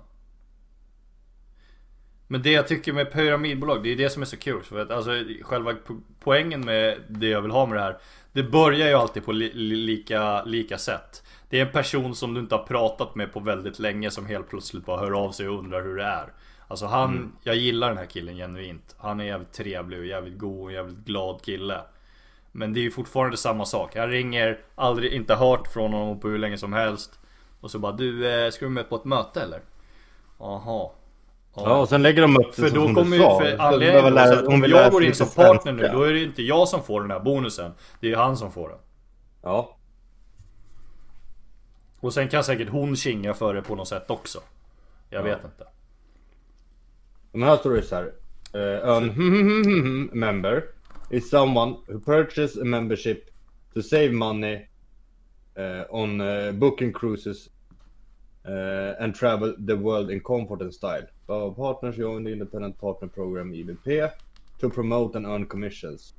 Men 2.28 2.42
det 2.42 2.52
jag 2.52 2.68
tycker 2.68 2.94
med 2.94 3.12
pyramidbolag, 3.12 3.84
det 3.84 3.92
är 3.92 3.96
det 3.96 4.10
som 4.10 4.22
är 4.22 4.26
så 4.26 4.38
kul. 4.38 4.64
För 4.64 4.80
att, 4.80 4.92
alltså, 4.92 5.12
själva 5.42 5.72
po- 5.72 6.02
poängen 6.20 6.62
med 6.66 6.98
det 7.08 7.28
jag 7.28 7.42
vill 7.42 7.52
ha 7.52 7.66
med 7.66 7.78
det 7.78 7.82
här. 7.82 7.98
Det 8.32 8.44
börjar 8.44 8.88
ju 8.88 8.94
alltid 8.94 9.26
på 9.26 9.32
li 9.32 9.52
li 9.54 9.76
lika, 9.76 10.44
lika 10.44 10.78
sätt. 10.78 11.24
Det 11.50 11.60
är 11.60 11.66
en 11.66 11.72
person 11.72 12.16
som 12.16 12.34
du 12.34 12.40
inte 12.40 12.56
har 12.56 12.64
pratat 12.64 13.16
med 13.16 13.34
på 13.34 13.40
väldigt 13.40 13.80
länge 13.80 14.12
som 14.12 14.26
helt 14.26 14.50
plötsligt 14.50 14.86
bara 14.86 15.00
hör 15.00 15.12
av 15.26 15.32
sig 15.32 15.50
och 15.50 15.60
undrar 15.60 15.84
hur 15.84 15.96
det 15.96 16.04
är. 16.04 16.34
Alltså 16.68 16.86
han, 16.86 17.32
jag 17.44 17.56
gillar 17.56 17.88
den 17.88 17.98
här 17.98 18.06
killen 18.06 18.36
genuint. 18.36 18.96
Han 18.98 19.20
är 19.20 19.24
jävligt 19.26 19.52
trevlig 19.54 20.00
och 20.00 20.06
jävligt 20.06 20.38
god 20.38 20.64
och 20.64 20.72
jävligt 20.72 21.06
glad 21.06 21.42
kille. 21.42 21.82
Men 22.52 22.74
det 22.74 22.80
är 22.80 22.82
ju 22.82 22.92
fortfarande 22.92 23.38
samma 23.38 23.66
sak. 23.66 23.96
Jag 23.96 24.12
ringer, 24.12 24.60
aldrig, 24.76 25.14
inte 25.14 25.36
hört 25.36 25.68
från 25.68 25.94
honom 25.94 26.20
på 26.20 26.28
hur 26.28 26.38
länge 26.38 26.58
som 26.58 26.74
helst. 26.74 27.20
Och 27.60 27.72
så 27.72 27.80
bara 27.80 27.92
du, 27.92 28.32
eh, 28.32 28.52
ska 28.52 28.66
du 28.66 28.72
med 28.72 28.90
på 28.90 28.96
ett 28.96 29.06
möte 29.06 29.42
eller? 29.42 29.62
Jaha. 30.40 30.90
Ja, 31.56 31.78
och 31.78 31.90
sen 31.90 32.02
lägger 32.02 32.22
de 32.22 32.38
upp 32.38 32.56
det 32.56 32.62
För 32.62 32.70
då 32.70 32.94
kommer 32.94 33.18
ju, 33.18 33.24
för 33.24 33.58
anledningen 33.60 34.14
lära- 34.14 34.40
att 34.40 34.48
om 34.48 34.64
jag 34.64 34.92
går 34.92 35.04
in 35.04 35.16
som 35.16 35.28
partner 35.28 35.72
nu, 35.72 35.90
då 35.94 36.04
är 36.04 36.14
det 36.14 36.24
inte 36.24 36.44
jag 36.44 36.68
som 36.68 36.84
får 36.84 37.02
den 37.02 37.12
här 37.12 37.20
bonusen. 37.20 37.72
Det 38.00 38.12
är 38.12 38.16
han 38.18 38.38
som 38.38 38.52
får 38.52 38.70
den. 38.70 38.78
Ja. 39.42 39.78
Och 42.00 42.14
sen 42.14 42.30
kan 42.30 42.44
säkert 42.44 42.70
hon 42.70 42.96
kinga 42.96 43.34
för 43.34 43.54
det 43.54 43.62
på 43.62 43.76
något 43.76 43.88
sätt 43.88 44.10
också. 44.10 44.40
Jag 45.10 45.24
vet 45.24 45.44
inte. 45.44 45.68
Men 47.32 47.44
här 47.44 47.58
står 47.58 47.74
det 47.74 47.82
så 47.82 47.96
här. 47.96 48.12
Uh, 48.56 48.90
an 48.90 49.08
member 50.14 50.64
is 51.10 51.30
someone 51.30 51.76
who 51.88 52.00
purchases 52.00 52.58
a 52.58 52.64
membership 52.64 53.30
to 53.74 53.82
save 53.82 54.12
money 54.12 54.56
uh, 55.58 55.96
on 55.96 56.22
uh, 56.22 56.52
booking 56.52 56.94
cruises 56.94 57.50
uh, 58.48 59.04
and 59.04 59.16
travel 59.16 59.56
the 59.68 59.76
world 59.76 60.12
in 60.12 60.20
comfort 60.20 60.62
and 60.62 60.74
style. 60.74 61.08
Our 61.28 61.56
partners 61.56 61.98
join 61.98 62.24
the 62.24 62.32
independent 62.32 62.80
partner 62.80 63.08
program 63.08 63.54
IBP 63.54 64.12
to 64.60 64.70
promote 64.70 65.18
and 65.18 65.26
earn 65.26 65.46
commissions. 65.46 66.14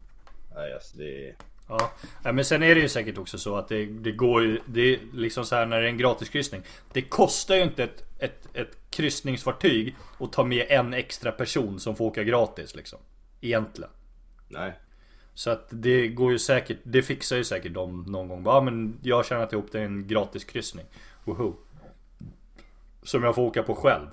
Ja, 0.55 0.69
yes, 0.69 0.93
det. 0.93 1.35
Ja. 1.69 1.91
men 2.33 2.45
sen 2.45 2.63
är 2.63 2.75
det 2.75 2.81
ju 2.81 2.89
säkert 2.89 3.19
också 3.19 3.39
så 3.39 3.57
att 3.57 3.69
det, 3.69 3.87
det 3.87 4.13
går 4.13 4.43
ju, 4.43 4.61
det 4.67 4.81
är 4.81 4.99
liksom 5.13 5.45
så 5.45 5.55
här 5.55 5.67
när 5.67 5.81
det 5.81 5.87
är 5.87 5.91
en 5.91 5.99
gratiskryssning. 5.99 6.63
Det 6.93 7.03
kostar 7.03 7.55
ju 7.55 7.63
inte 7.63 7.85
ett, 7.85 8.05
ett, 8.19 8.49
ett 8.55 8.77
kryssningsfartyg 8.91 9.97
att 10.19 10.33
ta 10.33 10.45
med 10.45 10.67
en 10.69 10.95
extra 10.95 11.33
person 11.33 11.81
som 11.81 11.97
får 11.97 12.05
åka 12.05 12.25
gratis 12.25 12.75
liksom. 12.75 12.99
Egentligen. 13.41 13.91
Nej. 14.49 14.73
Så 15.35 15.51
att 15.51 15.67
det 15.71 16.09
går 16.09 16.33
ju 16.33 16.39
säkert, 16.39 16.79
det 16.83 17.03
fixar 17.03 17.37
ju 17.37 17.45
säkert 17.45 17.75
de 17.75 18.03
någon 18.03 18.29
gång. 18.29 18.43
Ja 18.45 18.61
men 18.61 18.99
jag 19.03 19.17
har 19.17 19.23
tjänat 19.23 19.53
ihop 19.53 19.71
till 19.71 19.81
en 19.81 20.07
gratis 20.07 20.45
kryssning. 20.45 20.87
Woho. 21.25 21.55
Som 23.05 23.23
jag 23.23 23.35
får 23.35 23.43
åka 23.43 23.63
på 23.63 23.75
själv. 23.75 24.07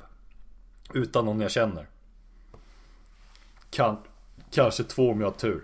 Utan 0.94 1.26
någon 1.26 1.42
jag 1.42 1.52
känner. 1.52 1.88
Kan, 3.70 3.98
kanske 4.52 4.84
två 4.84 5.12
om 5.12 5.22
jag 5.22 5.28
har 5.28 5.34
tur. 5.34 5.64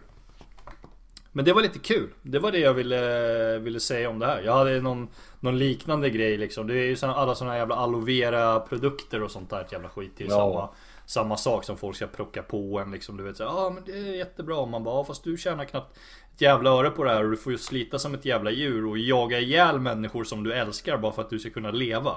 Men 1.31 1.45
det 1.45 1.53
var 1.53 1.61
lite 1.61 1.79
kul. 1.79 2.09
Det 2.21 2.39
var 2.39 2.51
det 2.51 2.59
jag 2.59 2.73
ville, 2.73 3.59
ville 3.59 3.79
säga 3.79 4.09
om 4.09 4.19
det 4.19 4.25
här. 4.25 4.41
Jag 4.41 4.53
hade 4.53 4.81
någon, 4.81 5.07
någon 5.39 5.57
liknande 5.59 6.09
grej 6.09 6.37
liksom. 6.37 6.67
Det 6.67 6.73
är 6.73 6.85
ju 6.85 6.95
såna, 6.95 7.15
alla 7.15 7.35
såna 7.35 7.51
här 7.51 7.57
jävla 7.57 7.75
aloe 7.75 8.05
vera 8.05 8.59
produkter 8.59 9.23
och 9.23 9.31
sånt 9.31 9.49
där 9.49 9.67
jävla 9.71 9.89
skit. 9.89 10.11
Det 10.17 10.23
är 10.23 10.27
Ja. 10.29 10.35
samma, 10.35 10.69
samma 11.05 11.37
sak 11.37 11.63
som 11.63 11.77
folk 11.77 11.95
ska 11.95 12.07
plocka 12.07 12.43
på 12.43 12.79
en 12.79 12.91
liksom. 12.91 13.17
Du 13.17 13.23
vet 13.23 13.37
såhär, 13.37 13.49
ja 13.51 13.65
ah, 13.65 13.69
men 13.69 13.83
det 13.85 13.91
är 13.91 14.15
jättebra. 14.15 14.65
Man 14.65 14.83
bara, 14.83 14.95
ah, 14.95 15.03
fast 15.03 15.23
du 15.23 15.37
tjänar 15.37 15.65
knappt 15.65 15.97
ett 16.35 16.41
jävla 16.41 16.69
öre 16.69 16.89
på 16.89 17.03
det 17.03 17.09
här 17.09 17.23
och 17.23 17.31
du 17.31 17.37
får 17.37 17.51
ju 17.51 17.57
slita 17.57 17.99
som 17.99 18.13
ett 18.13 18.25
jävla 18.25 18.51
djur 18.51 18.85
och 18.85 18.97
jaga 18.97 19.39
ihjäl 19.39 19.79
människor 19.79 20.23
som 20.23 20.43
du 20.43 20.53
älskar 20.53 20.97
bara 20.97 21.11
för 21.11 21.21
att 21.21 21.29
du 21.29 21.39
ska 21.39 21.49
kunna 21.49 21.71
leva. 21.71 22.13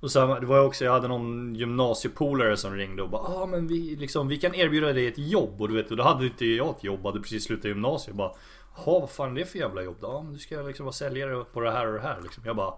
Och 0.00 0.10
samma, 0.10 0.40
det 0.40 0.46
var 0.46 0.56
ju 0.56 0.62
också, 0.62 0.84
jag 0.84 0.92
hade 0.92 1.08
någon 1.08 1.54
gymnasiepolare 1.54 2.56
som 2.56 2.74
ringde 2.76 3.02
och 3.02 3.10
bara 3.10 3.22
ah, 3.22 3.46
men 3.46 3.66
vi, 3.66 3.96
liksom, 3.96 4.28
vi 4.28 4.38
kan 4.38 4.54
erbjuda 4.54 4.92
dig 4.92 5.06
ett 5.06 5.18
jobb 5.18 5.60
och 5.60 5.68
du 5.68 5.74
vet, 5.74 5.90
och 5.90 5.96
då 5.96 6.02
hade 6.02 6.24
inte 6.24 6.46
jag 6.46 6.70
ett 6.76 6.84
jobb, 6.84 7.04
hade 7.06 7.20
precis 7.20 7.44
slutat 7.44 7.64
gymnasiet 7.64 8.16
bara 8.16 8.32
Jaha, 8.76 9.00
vad 9.00 9.10
fan 9.10 9.30
är 9.36 9.40
det 9.40 9.46
för 9.46 9.58
jävla 9.58 9.82
jobb 9.82 9.96
då? 10.00 10.08
Ja, 10.08 10.22
men 10.22 10.32
du 10.32 10.38
ska 10.38 10.56
liksom 10.62 10.86
vara 10.86 10.92
säljare 10.92 11.44
på 11.44 11.60
det 11.60 11.70
här 11.70 11.86
och 11.86 11.92
det 11.94 12.00
här 12.00 12.18
liksom. 12.22 12.42
Jag 12.46 12.56
bara 12.56 12.74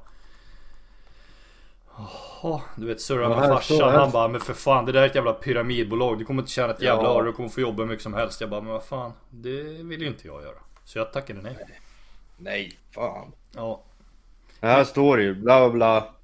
Ja, 2.43 2.63
du 2.77 2.87
vet 2.87 3.01
surrar 3.01 3.23
Ja, 3.23 3.29
med 3.29 3.49
farsan. 3.49 3.95
Han 3.95 4.11
bara, 4.11 4.29
men 4.29 4.41
för 4.41 4.55
fan 4.55 4.85
det 4.87 4.93
där 4.93 5.03
är 5.03 5.07
ett 5.07 5.15
jävla 5.15 5.33
pyramidbolag. 5.33 6.19
Du 6.19 6.25
kommer 6.25 6.43
inte 6.43 6.53
tjäna 6.53 6.73
ett 6.73 6.83
jävla 6.83 7.03
Ja. 7.03 7.15
öre. 7.19 7.27
Du 7.27 7.33
kommer 7.33 7.49
få 7.49 7.61
jobba 7.61 7.83
hur 7.83 7.89
mycket 7.89 8.03
som 8.03 8.15
helst. 8.15 8.41
Jag 8.41 8.51
bara, 8.51 8.61
men 8.61 8.73
vad 8.73 8.85
fan. 8.85 9.13
Det 9.31 9.63
vill 9.63 10.01
ju 10.03 10.07
inte 10.07 10.27
jag 10.27 10.43
göra. 10.43 10.59
Så 10.85 10.99
jag 10.99 11.13
tackade 11.13 11.43
nej. 11.43 11.57
Nej, 12.37 12.79
fan. 12.95 13.33
Ja. 13.55 13.83
Här 14.61 14.85
står 14.85 15.17
det 15.17 15.23
ju 15.23 15.35
bla 15.35 15.61
bla 15.61 15.71
bla. 15.71 16.15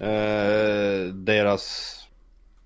Eh, 0.00 1.14
deras 1.14 1.96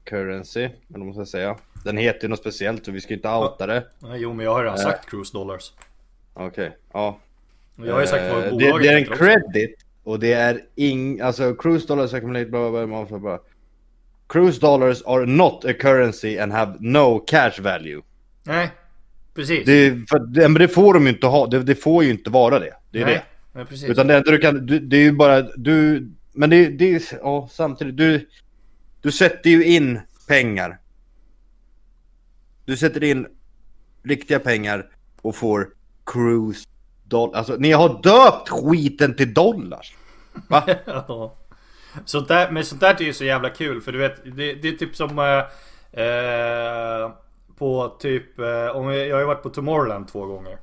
currency, 0.04 0.60
eller 0.60 0.72
vad 0.88 1.00
man 1.00 1.14
ska 1.14 1.26
säga. 1.26 1.56
Den 1.84 1.96
heter 1.96 2.22
ju 2.22 2.28
något 2.28 2.38
speciellt 2.40 2.84
så 2.84 2.92
vi 2.92 3.00
ska 3.00 3.14
inte 3.14 3.28
outa 3.28 3.66
det. 3.66 3.84
Nej, 3.98 4.20
jo, 4.20 4.32
men 4.32 4.44
jag 4.44 4.54
har 4.54 4.62
redan 4.62 4.78
Äh. 4.78 4.82
sagt 4.82 5.10
cruise 5.10 5.32
dollars. 5.32 5.72
Okej, 6.34 6.76
ja. 6.92 7.18
Och 7.78 7.86
Jag 7.86 7.94
har 7.94 8.00
ju 8.00 8.06
sagt 8.06 8.32
vad 8.32 8.44
Eh, 8.44 8.50
bolaget 8.50 8.82
det, 8.82 8.88
det 8.88 8.94
är 8.94 8.96
en 8.98 9.16
credit 9.16 9.76
och 10.04 10.20
det 10.20 10.32
är 10.32 10.60
ing, 10.74 11.20
alltså 11.20 11.54
cruise 11.54 11.86
dollars 11.86 12.14
accumulate 12.14 12.46
bla 12.46 12.70
bla 12.70 12.86
bla, 12.86 13.04
bla, 13.04 13.18
bla. 13.18 13.38
Cruise 14.28 14.60
dollars 14.60 15.02
are 15.06 15.26
not 15.26 15.64
a 15.64 15.72
currency 15.80 16.38
and 16.38 16.52
have 16.52 16.76
no 16.80 17.18
cash 17.26 17.60
value. 17.60 18.00
Nej, 18.42 18.70
precis. 19.34 19.66
Det, 19.66 19.90
för, 20.10 20.18
men 20.48 20.54
det 20.54 20.68
får 20.68 20.94
de 20.94 21.02
ju 21.06 21.08
inte 21.12 21.26
ha, 21.26 21.46
det, 21.46 21.62
det 21.62 21.74
får 21.74 22.04
ju 22.04 22.10
inte 22.10 22.30
vara 22.30 22.58
det. 22.58 22.74
Det 22.90 23.00
är 23.00 23.04
nej, 23.04 23.14
det. 23.14 23.22
Precis. 23.54 23.90
Utan 23.90 24.06
det 24.06 24.16
enda 24.16 24.30
du 24.30 24.38
kan, 24.38 24.66
du, 24.66 24.78
det 24.78 24.96
är 24.96 25.02
ju 25.02 25.12
bara 25.12 25.42
du, 25.42 26.08
men 26.32 26.50
det, 26.50 26.68
det 26.68 26.94
är, 26.94 27.02
ja 27.22 27.48
samtidigt, 27.52 27.96
du, 27.96 28.28
du 29.02 29.12
sätter 29.12 29.50
ju 29.50 29.64
in 29.64 30.00
pengar. 30.28 30.80
Du 32.64 32.76
sätter 32.76 33.04
in 33.04 33.26
riktiga 34.02 34.38
pengar 34.38 34.90
och 35.22 35.36
får 35.36 35.68
cruise 36.06 36.68
dollar. 37.04 37.38
Alltså 37.38 37.56
ni 37.56 37.72
har 37.72 38.02
döpt 38.02 38.48
skiten 38.48 39.16
till 39.16 39.34
dollars. 39.34 39.94
Va? 40.48 40.64
Ja. 40.86 41.36
Sånt 42.04 42.28
där, 42.28 42.50
men 42.50 42.64
sånt 42.64 42.80
där 42.80 42.94
är 42.94 43.04
ju 43.04 43.12
så 43.12 43.24
jävla 43.24 43.50
kul 43.50 43.80
för 43.80 43.92
du 43.92 43.98
vet 43.98 44.24
det, 44.24 44.54
det 44.54 44.68
är 44.68 44.72
typ 44.72 44.96
som 44.96 45.18
eh, 45.18 46.04
eh, 46.04 47.10
På 47.58 47.96
typ 48.00 48.38
eh, 48.38 48.76
om 48.76 48.88
jag, 48.92 49.08
jag 49.08 49.14
har 49.14 49.20
ju 49.20 49.26
varit 49.26 49.42
på 49.42 49.50
Tomorrowland 49.50 50.08
två 50.08 50.26
gånger 50.26 50.58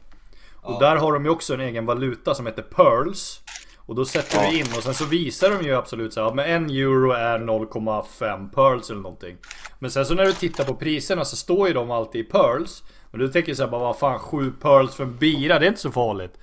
Och 0.62 0.80
där 0.80 0.95
har 0.95 1.13
de 1.13 1.26
ju 1.26 1.32
också 1.32 1.54
en 1.54 1.60
egen 1.62 1.86
valuta 1.86 2.36
som 2.36 2.45
heter 2.45 2.62
Pearls. 2.62 3.41
Och 3.78 3.95
då 3.95 4.06
sätter 4.06 4.41
du 4.52 4.60
in 4.60 4.65
och 4.78 4.84
sen 4.84 4.93
så 4.93 5.06
visar 5.06 5.50
de 5.50 5.65
ju 5.65 5.76
absolut 5.76 6.13
så 6.13 6.24
här, 6.24 6.34
men 6.34 6.45
en 6.45 6.69
euro 6.69 7.12
är 7.12 7.39
0,5 7.39 8.50
pearls 8.54 8.89
eller 8.89 9.02
någonting. 9.02 9.38
Men 9.80 9.91
sen 9.91 10.06
så 10.06 10.13
när 10.13 10.26
du 10.26 10.34
tittar 10.34 10.63
på 10.63 10.76
priserna 10.76 11.26
så 11.26 11.36
står 11.36 11.67
ju 11.67 11.74
de 11.74 11.91
alltid 11.91 12.21
i 12.21 12.24
pearls. 12.30 12.84
Men 13.12 13.19
du 13.19 13.28
tänker 13.28 13.54
så 13.54 13.63
här, 13.63 13.69
bara 13.71 13.82
vad 13.82 13.97
fan 13.97 14.19
7 14.19 14.52
pearls 14.52 14.95
för 14.95 15.04
en 15.04 15.17
bira, 15.17 15.60
det 15.60 15.65
är 15.65 15.67
inte 15.67 15.82
så 15.82 15.91
farligt. 15.91 16.34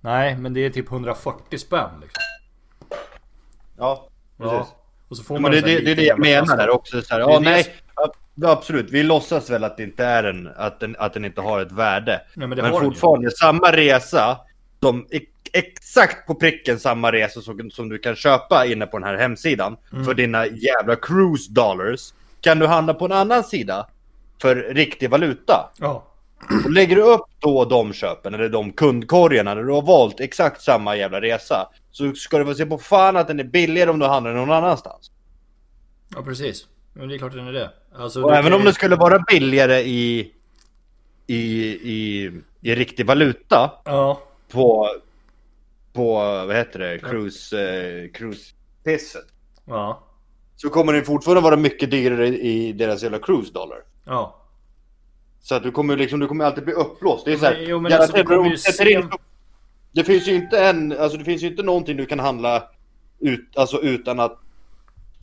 Nej 0.00 0.36
men 0.36 0.54
det 0.54 0.60
är 0.66 0.70
typ 0.70 0.92
140 0.92 1.58
spänn 1.58 1.90
liksom. 2.00 2.22
Ja, 3.78 4.08
Ja. 4.38 4.66
Och 5.08 5.16
så 5.16 5.22
får 5.22 5.36
Ja, 5.36 5.40
man 5.40 5.50
det, 5.50 5.60
det, 5.60 5.70
här 5.70 5.80
det 5.80 5.90
är 5.90 5.96
det 5.96 6.02
jag 6.04 6.18
menar 6.18 6.56
där 6.56 6.70
också. 6.70 7.02
Så 7.02 7.14
här, 7.14 7.20
Det 7.20 7.32
ja, 7.32 7.40
nej, 7.40 7.74
ja, 8.36 8.50
absolut. 8.50 8.90
Vi 8.90 9.02
låtsas 9.02 9.50
väl 9.50 9.64
att 9.64 9.76
det 9.76 9.82
inte 9.82 10.04
är 10.04 10.24
en, 10.24 10.48
att 10.56 10.80
den, 10.80 10.96
att 10.98 11.12
den 11.14 11.24
inte 11.24 11.40
har 11.40 11.60
ett 11.60 11.72
värde. 11.72 12.20
Nej, 12.34 12.48
men 12.48 12.58
men 12.58 12.72
fortfarande, 12.80 13.30
samma 13.30 13.72
resa, 13.72 14.38
som 14.80 15.06
ex- 15.10 15.26
exakt 15.52 16.26
på 16.26 16.34
pricken 16.34 16.78
samma 16.78 17.12
resa 17.12 17.40
som, 17.40 17.70
som 17.70 17.88
du 17.88 17.98
kan 17.98 18.16
köpa 18.16 18.66
inne 18.66 18.86
på 18.86 18.98
den 18.98 19.08
här 19.08 19.16
hemsidan 19.16 19.76
Mm. 19.92 20.04
för 20.04 20.14
dina 20.14 20.46
jävla 20.46 20.96
cruise 20.96 21.52
dollars, 21.52 22.12
kan 22.40 22.58
du 22.58 22.66
handla 22.66 22.94
på 22.94 23.04
en 23.04 23.12
annan 23.12 23.44
sida 23.44 23.86
för 24.42 24.56
riktig 24.56 25.10
valuta. 25.10 25.70
Ja. 25.80 26.06
Och 26.64 26.70
lägger 26.70 26.96
du 26.96 27.02
upp 27.02 27.24
då 27.38 27.64
de 27.64 27.92
köpen, 27.92 28.34
eller 28.34 28.48
de 28.48 28.72
kundkorgarna, 28.72 29.54
när 29.54 29.62
du 29.62 29.72
har 29.72 29.82
valt 29.82 30.20
exakt 30.20 30.62
samma 30.62 30.96
jävla 30.96 31.20
resa, 31.20 31.68
så 31.90 32.12
ska 32.14 32.38
du 32.38 32.44
få 32.44 32.54
se 32.54 32.66
på 32.66 32.78
fan 32.78 33.16
att 33.16 33.28
den 33.28 33.40
är 33.40 33.44
billigare 33.44 33.90
om 33.90 33.98
du 33.98 34.06
handlar 34.06 34.32
någon 34.34 34.50
annanstans. 34.50 35.10
ja, 36.14 36.22
precis. 36.22 36.66
Men 36.98 37.08
det 37.08 37.14
är 37.14 37.18
klart 37.18 37.32
den 37.32 37.46
är 37.48 37.52
det. 37.52 37.70
Alltså, 37.98 38.22
Och 38.22 38.34
även 38.36 38.52
om 38.52 38.60
ju- 38.60 38.66
det 38.66 38.72
skulle 38.74 38.96
vara 38.96 39.18
billigare 39.18 39.80
i, 39.80 40.32
i, 41.26 41.36
i, 41.82 42.30
i 42.60 42.74
riktig 42.74 43.06
valuta 43.06 43.70
Ja. 43.84 44.22
på, 44.52 44.88
på 45.92 46.14
vad 46.46 46.56
heter 46.56 46.78
det, 46.78 46.98
cruise, 46.98 47.56
eh, 47.60 48.10
cruise-pisset. 48.10 49.24
Ja. 49.64 50.02
Så 50.56 50.68
kommer 50.68 50.92
det 50.92 51.02
fortfarande 51.02 51.40
vara 51.42 51.56
mycket 51.56 51.90
dyrare 51.90 52.26
i 52.28 52.72
deras 52.72 53.02
jävla 53.02 53.18
cruise 53.18 53.52
dollar. 53.52 53.78
Ja. 54.04 54.36
Så 55.40 55.54
att 55.54 55.62
du 55.62 55.70
kommer 55.70 55.96
liksom, 55.96 56.20
du 56.20 56.26
kommer 56.26 56.44
alltid 56.44 56.64
bli 56.64 56.72
uppblåst. 56.74 57.24
Det 57.24 57.32
är 57.32 57.36
så 57.36 57.44
här, 57.46 57.52
Men- 57.54 57.64
jo, 57.68 57.80
men 57.80 57.92
alltså, 57.92 58.22
du 58.22 58.58
sätter 58.58 58.84
se- 58.84 59.08
Det 59.92 60.04
finns 60.04 60.28
ju 60.28 60.34
inte 60.34 60.58
en, 60.64 60.92
alltså 60.98 61.18
det 61.18 61.24
finns 61.24 61.42
ju 61.42 61.46
inte 61.46 61.62
någonting 61.62 61.96
du 61.96 62.06
kan 62.06 62.18
handla 62.18 62.68
ut, 63.20 63.56
alltså 63.56 63.80
utan 63.82 64.20
att 64.20 64.38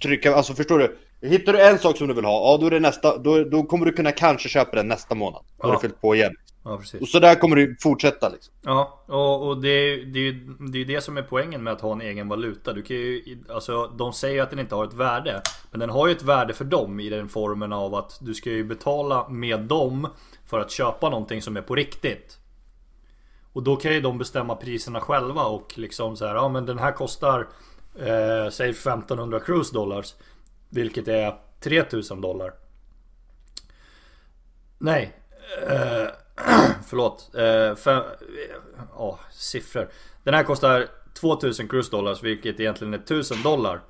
trycka, 0.03 0.36
alltså 0.36 0.53
förstår 0.53 0.79
du? 0.79 0.97
Hittar 1.23 1.53
du 1.53 1.62
en 1.62 1.79
sak 1.79 1.97
som 1.97 2.07
du 2.07 2.13
vill 2.13 2.25
ha, 2.25 2.51
ja 2.51 2.57
då 2.57 2.65
är 2.65 2.71
det 2.71 2.79
nästa, 2.79 3.17
då, 3.17 3.43
då 3.43 3.63
kommer 3.63 3.86
du 3.86 3.91
kunna 3.91 4.12
kanske 4.12 4.49
köpa 4.49 4.75
den 4.75 4.88
nästa 4.88 5.15
månad. 5.15 5.41
Då 5.62 5.67
har 5.67 5.73
du 5.73 5.79
fyllt 5.79 6.01
på 6.01 6.15
igen. 6.15 6.36
Ja, 6.65 6.77
precis. 6.77 7.01
Och 7.01 7.07
så 7.07 7.19
där 7.19 7.36
kommer 7.36 7.55
du 7.55 7.77
fortsätta 7.81 8.29
liksom. 8.29 8.53
Ja, 8.62 9.03
och, 9.07 9.47
och 9.47 9.62
det, 9.62 9.69
är- 9.69 10.05
det, 10.05 10.19
är 10.19 10.23
ju- 10.23 10.55
det 10.59 10.77
är 10.77 10.79
ju 10.79 10.86
det 10.86 11.01
som 11.01 11.17
är 11.17 11.21
poängen 11.21 11.63
med 11.63 11.73
att 11.73 11.81
ha 11.81 11.91
en 11.91 12.01
egen 12.01 12.27
valuta. 12.27 12.73
Du 12.73 12.81
kan 12.81 12.95
ju, 12.97 13.38
alltså, 13.49 13.88
de 13.88 14.13
säger 14.13 14.43
att 14.43 14.49
den 14.49 14.59
inte 14.59 14.75
har 14.75 14.86
ett 14.86 14.93
värde. 14.93 15.41
Men 15.71 15.79
den 15.79 15.89
har 15.89 16.07
ju 16.07 16.13
ett 16.13 16.23
värde 16.23 16.53
för 16.53 16.65
dem 16.65 16.99
i 16.99 17.09
den 17.09 17.29
formen 17.29 17.73
av 17.73 17.95
att 17.95 18.17
du 18.21 18.33
ska 18.33 18.49
ju 18.49 18.63
betala 18.63 19.29
med 19.29 19.59
dem 19.59 20.07
för 20.45 20.59
att 20.59 20.71
köpa 20.71 21.09
någonting 21.09 21.41
som 21.41 21.57
är 21.57 21.62
på 21.62 21.75
riktigt. 21.75 22.38
Och 23.53 23.63
då 23.63 23.75
kan 23.75 23.93
ju 23.93 24.01
de 24.01 24.17
bestämma 24.17 24.55
priserna 24.55 25.01
själva 25.01 25.43
och 25.45 25.73
liksom 25.77 26.17
så 26.17 26.25
här, 26.27 26.36
ja 26.36 26.49
men 26.49 26.65
den 26.65 26.79
här 26.79 26.91
kostar 26.91 27.47
eh, 27.99 28.49
säg 28.51 28.69
1500 28.69 29.39
cruise 29.39 29.73
dollars. 29.73 30.13
Vilket 30.73 31.07
är 31.07 31.36
3000 31.59 32.21
dollar. 32.21 32.53
Nej. 34.77 35.13
Eh, 35.67 36.07
förlåt. 36.88 37.31
Eh, 37.36 37.75
fem, 37.75 38.03
oh, 38.95 39.19
siffror. 39.31 39.89
Den 40.23 40.33
här 40.33 40.43
kostar 40.43 40.88
2000 41.13 41.67
cruise 41.67 41.91
dollars 41.91 42.23
vilket 42.23 42.59
egentligen 42.59 42.93
är 42.93 42.97
1000 42.97 43.41
dollar. 43.43 43.81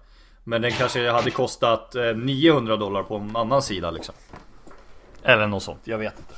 Men 0.43 0.61
den 0.61 0.71
kanske 0.71 1.11
hade 1.11 1.31
kostat 1.31 1.95
eh, 1.95 2.15
900 2.15 2.77
dollar 2.77 3.03
på 3.03 3.15
en 3.15 3.35
annan 3.35 3.61
sida 3.61 3.91
liksom. 3.91 4.15
Eller 5.23 5.47
något 5.47 5.63
sånt, 5.63 5.81
jag 5.83 5.97
vet 5.97 6.19
inte. 6.19 6.33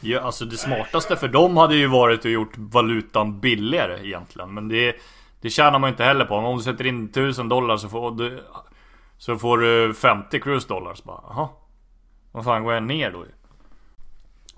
Ja, 0.00 0.20
alltså 0.20 0.44
det 0.44 0.56
smartaste 0.56 1.16
för 1.16 1.28
dem 1.28 1.56
hade 1.56 1.74
ju 1.76 1.86
varit 1.86 2.20
att 2.20 2.30
gjort 2.30 2.54
valutan 2.56 3.40
billigare 3.40 4.06
egentligen. 4.06 4.54
Men 4.54 4.68
det, 4.68 4.96
det 5.40 5.50
tjänar 5.50 5.78
man 5.78 5.88
ju 5.88 5.92
inte 5.92 6.04
heller 6.04 6.24
på. 6.24 6.34
Om 6.34 6.56
du 6.56 6.62
sätter 6.62 6.86
in 6.86 7.04
1000 7.04 7.48
dollar 7.48 7.76
så 7.76 7.88
får 7.88 8.10
du, 8.10 8.44
så 9.18 9.38
får 9.38 9.58
du 9.58 9.94
50 9.94 10.40
cruise 10.40 10.68
dollars. 10.68 11.02
Bara, 11.02 11.20
Jaha. 11.28 11.48
Vad 12.32 12.44
fan 12.44 12.64
går 12.64 12.74
jag 12.74 12.82
ner 12.82 13.10
då? 13.10 13.24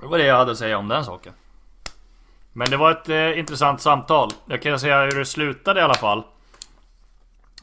Det 0.01 0.07
var 0.07 0.19
det 0.19 0.25
jag 0.25 0.37
hade 0.37 0.53
att 0.53 0.59
säga 0.59 0.79
om 0.79 0.89
den 0.89 1.05
saken. 1.05 1.33
Men 2.53 2.71
det 2.71 2.77
var 2.77 2.91
ett 2.91 3.09
eh, 3.09 3.39
intressant 3.39 3.81
samtal. 3.81 4.31
Jag 4.47 4.63
kan 4.63 4.81
säga 4.81 5.01
hur 5.01 5.19
det 5.19 5.25
slutade 5.25 5.81
i 5.81 5.83
alla 5.83 5.95
fall. 5.95 6.23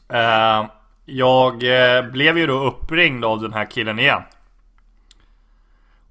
Eh, 0.08 0.66
jag 1.04 1.62
eh, 1.62 2.02
blev 2.10 2.38
ju 2.38 2.46
då 2.46 2.64
uppringd 2.64 3.24
av 3.24 3.40
den 3.40 3.52
här 3.52 3.64
killen 3.64 3.98
igen. 3.98 4.22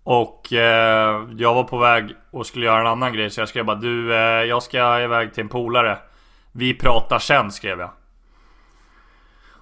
Och 0.03 0.53
eh, 0.53 1.27
jag 1.37 1.53
var 1.53 1.63
på 1.63 1.77
väg 1.77 2.15
och 2.31 2.45
skulle 2.45 2.65
göra 2.65 2.81
en 2.81 2.87
annan 2.87 3.13
grej 3.13 3.29
så 3.29 3.41
jag 3.41 3.49
skrev 3.49 3.65
bara 3.65 3.75
du, 3.75 4.15
eh, 4.15 4.43
jag 4.43 4.63
ska 4.63 4.99
iväg 5.01 5.33
till 5.33 5.43
en 5.43 5.49
polare. 5.49 5.97
Vi 6.51 6.73
pratar 6.73 7.19
sen 7.19 7.51
skrev 7.51 7.79
jag. 7.79 7.91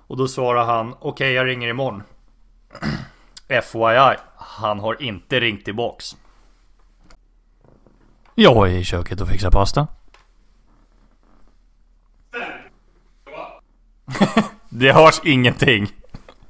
Och 0.07 0.17
då 0.17 0.27
svarade 0.27 0.65
han 0.65 0.95
okej 0.99 1.33
jag 1.33 1.47
ringer 1.47 1.67
imorgon. 1.67 2.03
FYI, 3.47 4.15
han 4.35 4.79
har 4.79 5.01
inte 5.01 5.39
ringt 5.39 5.65
tillbaks. 5.65 6.15
Jag 8.35 8.67
är 8.67 8.71
i 8.71 8.83
köket 8.83 9.21
och 9.21 9.27
fixar 9.27 9.51
pasta. 9.51 9.87
Det 14.69 14.91
hörs 14.91 15.21
ingenting. 15.23 15.87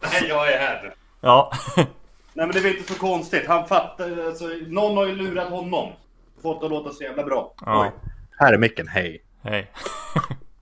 Nej, 0.02 0.26
jag 0.30 0.54
är 0.54 0.60
här. 0.60 0.94
Ja. 1.22 1.52
Nej 1.76 1.88
men 2.34 2.52
det 2.52 2.60
är 2.60 2.64
väl 2.64 2.78
inte 2.78 2.94
så 2.94 3.00
konstigt. 3.00 3.48
Han 3.48 3.68
fattar, 3.68 4.26
alltså 4.28 4.46
någon 4.68 4.98
har 4.98 5.06
ju 5.06 5.16
lurat 5.16 5.50
honom. 5.50 5.94
Fått 6.42 6.64
att 6.64 6.70
låta 6.70 6.92
så 6.92 7.04
jävla 7.04 7.24
bra. 7.24 7.54
Ja. 7.66 7.84
Oj. 7.86 7.92
Här 8.40 8.54
är 8.54 8.58
micken, 8.58 8.88
hej. 8.88 9.24
Hej. 9.42 9.72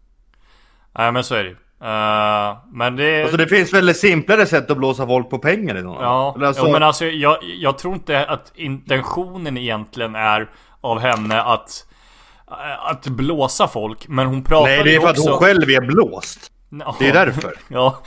Nej 0.97 1.11
men 1.11 1.23
så 1.23 1.35
är 1.35 1.43
det 1.43 1.55
ju. 1.83 1.89
Eh, 1.89 2.57
Men 2.73 2.95
det... 2.95 3.21
Alltså 3.21 3.37
det 3.37 3.47
finns 3.47 3.73
väl 3.73 3.95
simplare 3.95 4.45
sätt 4.45 4.71
att 4.71 4.77
blåsa 4.77 5.07
folk 5.07 5.29
på 5.29 5.39
pengar 5.39 5.77
i 5.77 5.81
någon 5.81 6.03
Ja, 6.03 6.35
alltså, 6.41 6.65
jo, 6.65 6.71
men 6.71 6.83
alltså 6.83 7.05
jag, 7.05 7.37
jag 7.41 7.77
tror 7.77 7.93
inte 7.93 8.25
att 8.25 8.51
intentionen 8.55 9.57
egentligen 9.57 10.15
är 10.15 10.49
av 10.81 10.99
henne 10.99 11.41
att 11.41 11.85
att 12.85 13.07
blåsa 13.07 13.67
folk, 13.67 14.07
men 14.07 14.27
hon 14.27 14.43
pratar 14.43 14.69
Nej 14.69 14.83
det 14.83 14.89
är 14.89 14.93
ju 14.93 15.01
för 15.01 15.07
att 15.07 15.17
också... 15.17 15.29
hon 15.29 15.39
själv 15.39 15.69
är 15.69 15.81
blåst. 15.81 16.51
Ja. 16.79 16.95
Det 16.99 17.09
är 17.09 17.13
därför. 17.13 17.53
Ja, 17.67 17.97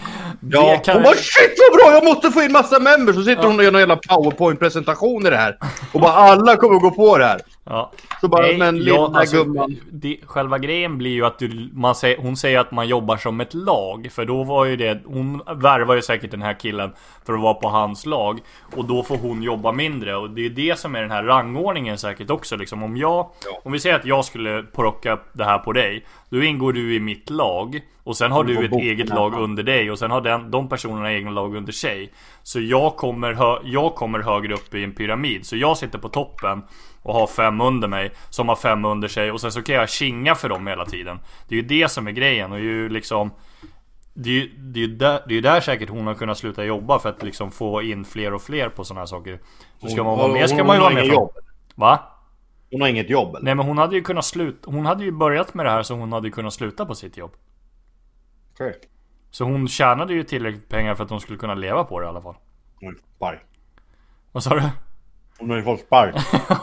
det 0.41 0.57
Ja, 0.57 0.81
kan... 0.85 0.95
hon 0.95 1.03
bara 1.03 1.15
shit 1.15 1.59
vad 1.71 1.79
bra, 1.79 1.95
jag 1.95 2.05
måste 2.05 2.31
få 2.31 2.43
in 2.43 2.53
massa 2.53 2.79
members! 2.79 3.15
Så 3.15 3.23
sitter 3.23 3.43
hon 3.43 3.59
och 3.59 3.65
gör 3.65 3.71
någon 3.73 3.81
jävla 3.81 3.97
powerpoint 3.97 4.61
presentation 4.61 5.27
i 5.27 5.31
det 5.31 5.37
här. 5.37 5.59
Och 5.93 6.01
bara 6.01 6.13
alla 6.13 6.57
kommer 6.57 6.79
gå 6.79 6.91
på 6.91 7.19
det 7.19 7.25
här. 7.25 7.41
Ja. 7.69 7.93
Så 8.21 8.29
bara, 8.29 8.43
Nej, 8.43 8.59
men 8.59 8.77
ja, 8.77 8.83
lilla 8.83 9.19
alltså, 9.19 9.45
gumman. 9.45 9.77
det, 9.91 10.19
själva 10.27 10.59
grejen 10.59 10.99
blir 10.99 11.11
ju 11.11 11.27
att 11.27 11.39
du, 11.39 11.71
man 11.73 11.95
säger, 11.95 12.19
hon 12.19 12.37
säger 12.37 12.59
att 12.59 12.71
man 12.71 12.89
jobbar 12.89 13.17
som 13.17 13.41
ett 13.41 13.55
lag. 13.55 14.09
För 14.13 14.25
då 14.25 14.45
var 14.45 14.65
ju 14.65 14.77
det, 14.77 15.01
hon 15.05 15.43
värvar 15.57 15.95
ju 15.95 16.03
säkert 16.03 16.31
den 16.31 16.43
här 16.43 16.61
killen 16.61 16.93
för 17.25 17.33
att 17.33 17.41
vara 17.41 17.55
på 17.55 17.69
hans 17.69 18.07
lag. 18.07 18.41
Och 18.77 18.85
då 18.85 19.03
får 19.03 19.17
hon 19.17 19.43
jobba 19.43 19.73
mindre. 19.73 20.17
Och 20.17 20.31
det 20.31 20.47
är 20.47 20.51
det 20.51 20.79
som 20.79 20.95
är 20.97 21.01
den 21.01 21.11
här 21.11 21.23
rangordningen 21.23 21.99
säkert 21.99 22.31
också. 22.31 22.57
Liksom, 22.57 22.83
om 22.83 22.97
jag, 22.97 23.31
om 23.65 23.73
vi 23.73 23.81
säger 23.81 23.97
att 23.97 24.07
jag 24.07 24.25
skulle 24.25 24.63
plocka 24.63 25.19
det 25.33 25.45
här 25.45 25.59
på 25.59 25.73
dig. 25.73 26.05
Då 26.31 26.43
ingår 26.43 26.73
du 26.73 26.95
i 26.95 27.01
mitt 27.01 27.31
lag. 27.31 27.81
Och 28.05 28.17
sen 28.17 28.33
har 28.33 28.45
Du 28.45 28.65
ett 28.65 28.73
eget 28.73 29.09
lag 29.09 29.35
under 29.35 29.63
dig. 29.63 29.91
Och 29.91 29.99
sen 29.99 30.11
har 30.11 30.21
den, 30.21 30.51
de 30.51 30.69
personerna 30.69 31.13
egna 31.13 31.31
lag 31.31 31.57
under 31.57 31.73
sig. 31.73 32.13
Så 32.43 32.61
jag 32.61 32.97
kommer, 32.97 33.33
hö, 33.33 33.59
jag 33.65 33.95
kommer 33.95 34.19
högre 34.19 34.55
upp 34.55 34.75
i 34.75 34.85
en 34.85 34.93
pyramid. 34.93 35.47
Så 35.47 35.57
jag 35.57 35.77
sitter 35.77 35.99
på 35.99 36.09
toppen 36.09 36.63
och 37.07 37.15
har 37.15 37.27
fem 37.27 37.61
under 37.61 37.89
mig 37.89 38.13
som 38.31 38.49
har 38.49 38.57
fem 38.57 38.85
under 38.85 39.09
sig 39.09 39.33
och 39.33 39.41
sen 39.41 39.53
så 39.53 39.63
kan 39.63 39.75
jag 39.75 39.89
kinga 39.89 40.35
för 40.35 40.49
dem 40.49 40.67
hela 40.67 40.85
tiden. 40.85 41.19
Det 41.49 41.55
är 41.55 41.63
ju 41.63 41.67
det 41.67 41.89
som 41.89 42.07
är 42.07 42.11
grejen 42.11 42.53
och 42.53 42.61
ju 42.61 42.89
liksom 42.89 43.31
det 44.15 44.31
är 44.31 44.35
ju 44.35 44.49
det 44.59 44.81
är 44.81 44.87
ju 44.87 44.97
där, 44.97 45.21
det 45.29 45.35
är 45.35 45.43
där 45.43 45.61
säkert 45.61 45.89
hon 45.89 46.07
har 46.07 46.15
kunnat 46.15 46.39
sluta 46.39 46.65
jobba 46.65 46.99
för 46.99 47.09
att 47.09 47.23
liksom 47.23 47.51
få 47.51 47.83
in 47.83 48.05
fler 48.05 48.35
och 48.35 48.43
fler 48.43 48.69
på 48.69 48.85
sådana 48.85 49.01
här 49.01 49.07
saker. 49.07 49.41
Så 49.81 49.89
ska 49.89 50.05
man 50.05 50.19
vara 50.19 50.33
med 50.33 50.51
ska 50.51 50.65
man 50.65 50.77
ju 50.77 50.83
vara 50.83 50.95
med 50.95 51.07
jobb. 51.07 51.31
Va? 51.75 51.99
Hon 52.71 52.81
har 52.81 52.89
inget 52.89 53.11
jobb 53.11 53.35
eller? 53.35 53.45
Nej 53.45 53.55
men 53.55 53.67
hon 53.67 53.79
hade 53.79 53.97
ju 53.97 54.03
kunnat 54.03 54.25
sluta, 54.25 54.71
hon 54.71 54.87
hade 54.87 55.05
ju 55.05 55.13
börjat 55.13 55.55
med 55.55 55.67
det 55.67 55.71
här 55.71 55.83
så 55.83 55.95
hon 55.95 56.13
hade 56.13 56.31
kunnat 56.31 56.55
sluta 56.55 56.87
på 56.87 56.95
sitt 56.95 57.17
jobb. 57.17 57.33
Okej. 58.53 58.75
Så 59.31 59.45
hon 59.45 59.69
tjänade 59.69 60.15
ju 60.15 60.23
tillräckligt 60.23 60.69
pengar 60.69 60.95
för 60.95 61.05
att 61.05 61.11
hon 61.11 61.21
skulle 61.21 61.39
kunna 61.39 61.55
leva 61.55 61.85
på 61.85 62.01
det 62.01 62.07
i 62.07 62.09
alla 62.09 62.23
fall. 62.23 62.37
Hon. 62.81 62.97
Vad 64.33 64.43
sa 64.43 64.55
du? 64.55 64.63
Hon 65.39 65.51
har 65.51 65.57
ju 65.57 65.63
fått 65.63 65.81
spark. 65.81 66.15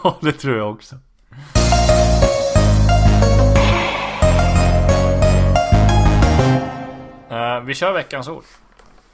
Ja 0.04 0.20
det 0.22 0.32
tror 0.32 0.58
jag 0.58 0.72
också. 0.72 0.96
Eh, 7.30 7.60
vi 7.62 7.74
kör 7.74 7.94
veckans 7.94 8.28
ord. 8.28 8.44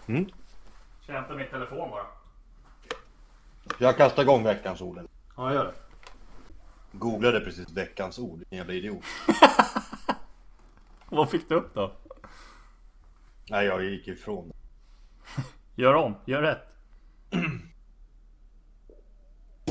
Mm. 0.08 0.26
Ska 1.04 1.12
jag 1.14 1.20
hämta 1.20 1.36
min 1.36 1.48
telefon 1.48 1.90
bara? 1.90 2.06
Jag 3.78 3.98
kastar 3.98 4.24
igång 4.24 4.44
veckans 4.44 4.82
ord. 4.82 5.00
Ja 5.38 5.54
gör 5.54 5.66
det. 5.66 5.74
Googlade 6.92 7.40
precis 7.40 7.72
veckans 7.72 8.20
ord. 8.20 8.44
En 8.50 8.58
jävla 8.58 8.74
idiot. 8.74 9.04
Vad 11.10 11.30
fick 11.30 11.50
du 11.50 11.56
upp 11.56 11.74
då? 11.74 11.92
Nej, 13.50 13.66
jag 13.66 13.84
gick 13.84 14.08
ifrån. 14.08 14.52
Gör 15.76 15.94
om, 15.94 16.16
gör 16.26 16.42
rätt. 16.42 16.68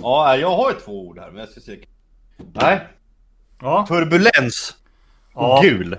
Ja, 0.02 0.36
jag 0.36 0.56
har 0.56 0.70
ju 0.70 0.76
två 0.76 1.06
ord 1.08 1.18
här, 1.18 1.30
men 1.30 1.40
jag 1.40 1.48
ska 1.48 1.60
se. 1.60 1.78
Nej. 2.52 2.86
Ja. 3.60 3.84
Turbulens. 3.88 4.76
Och 5.32 5.44
Ja. 5.44 5.60
gul. 5.62 5.98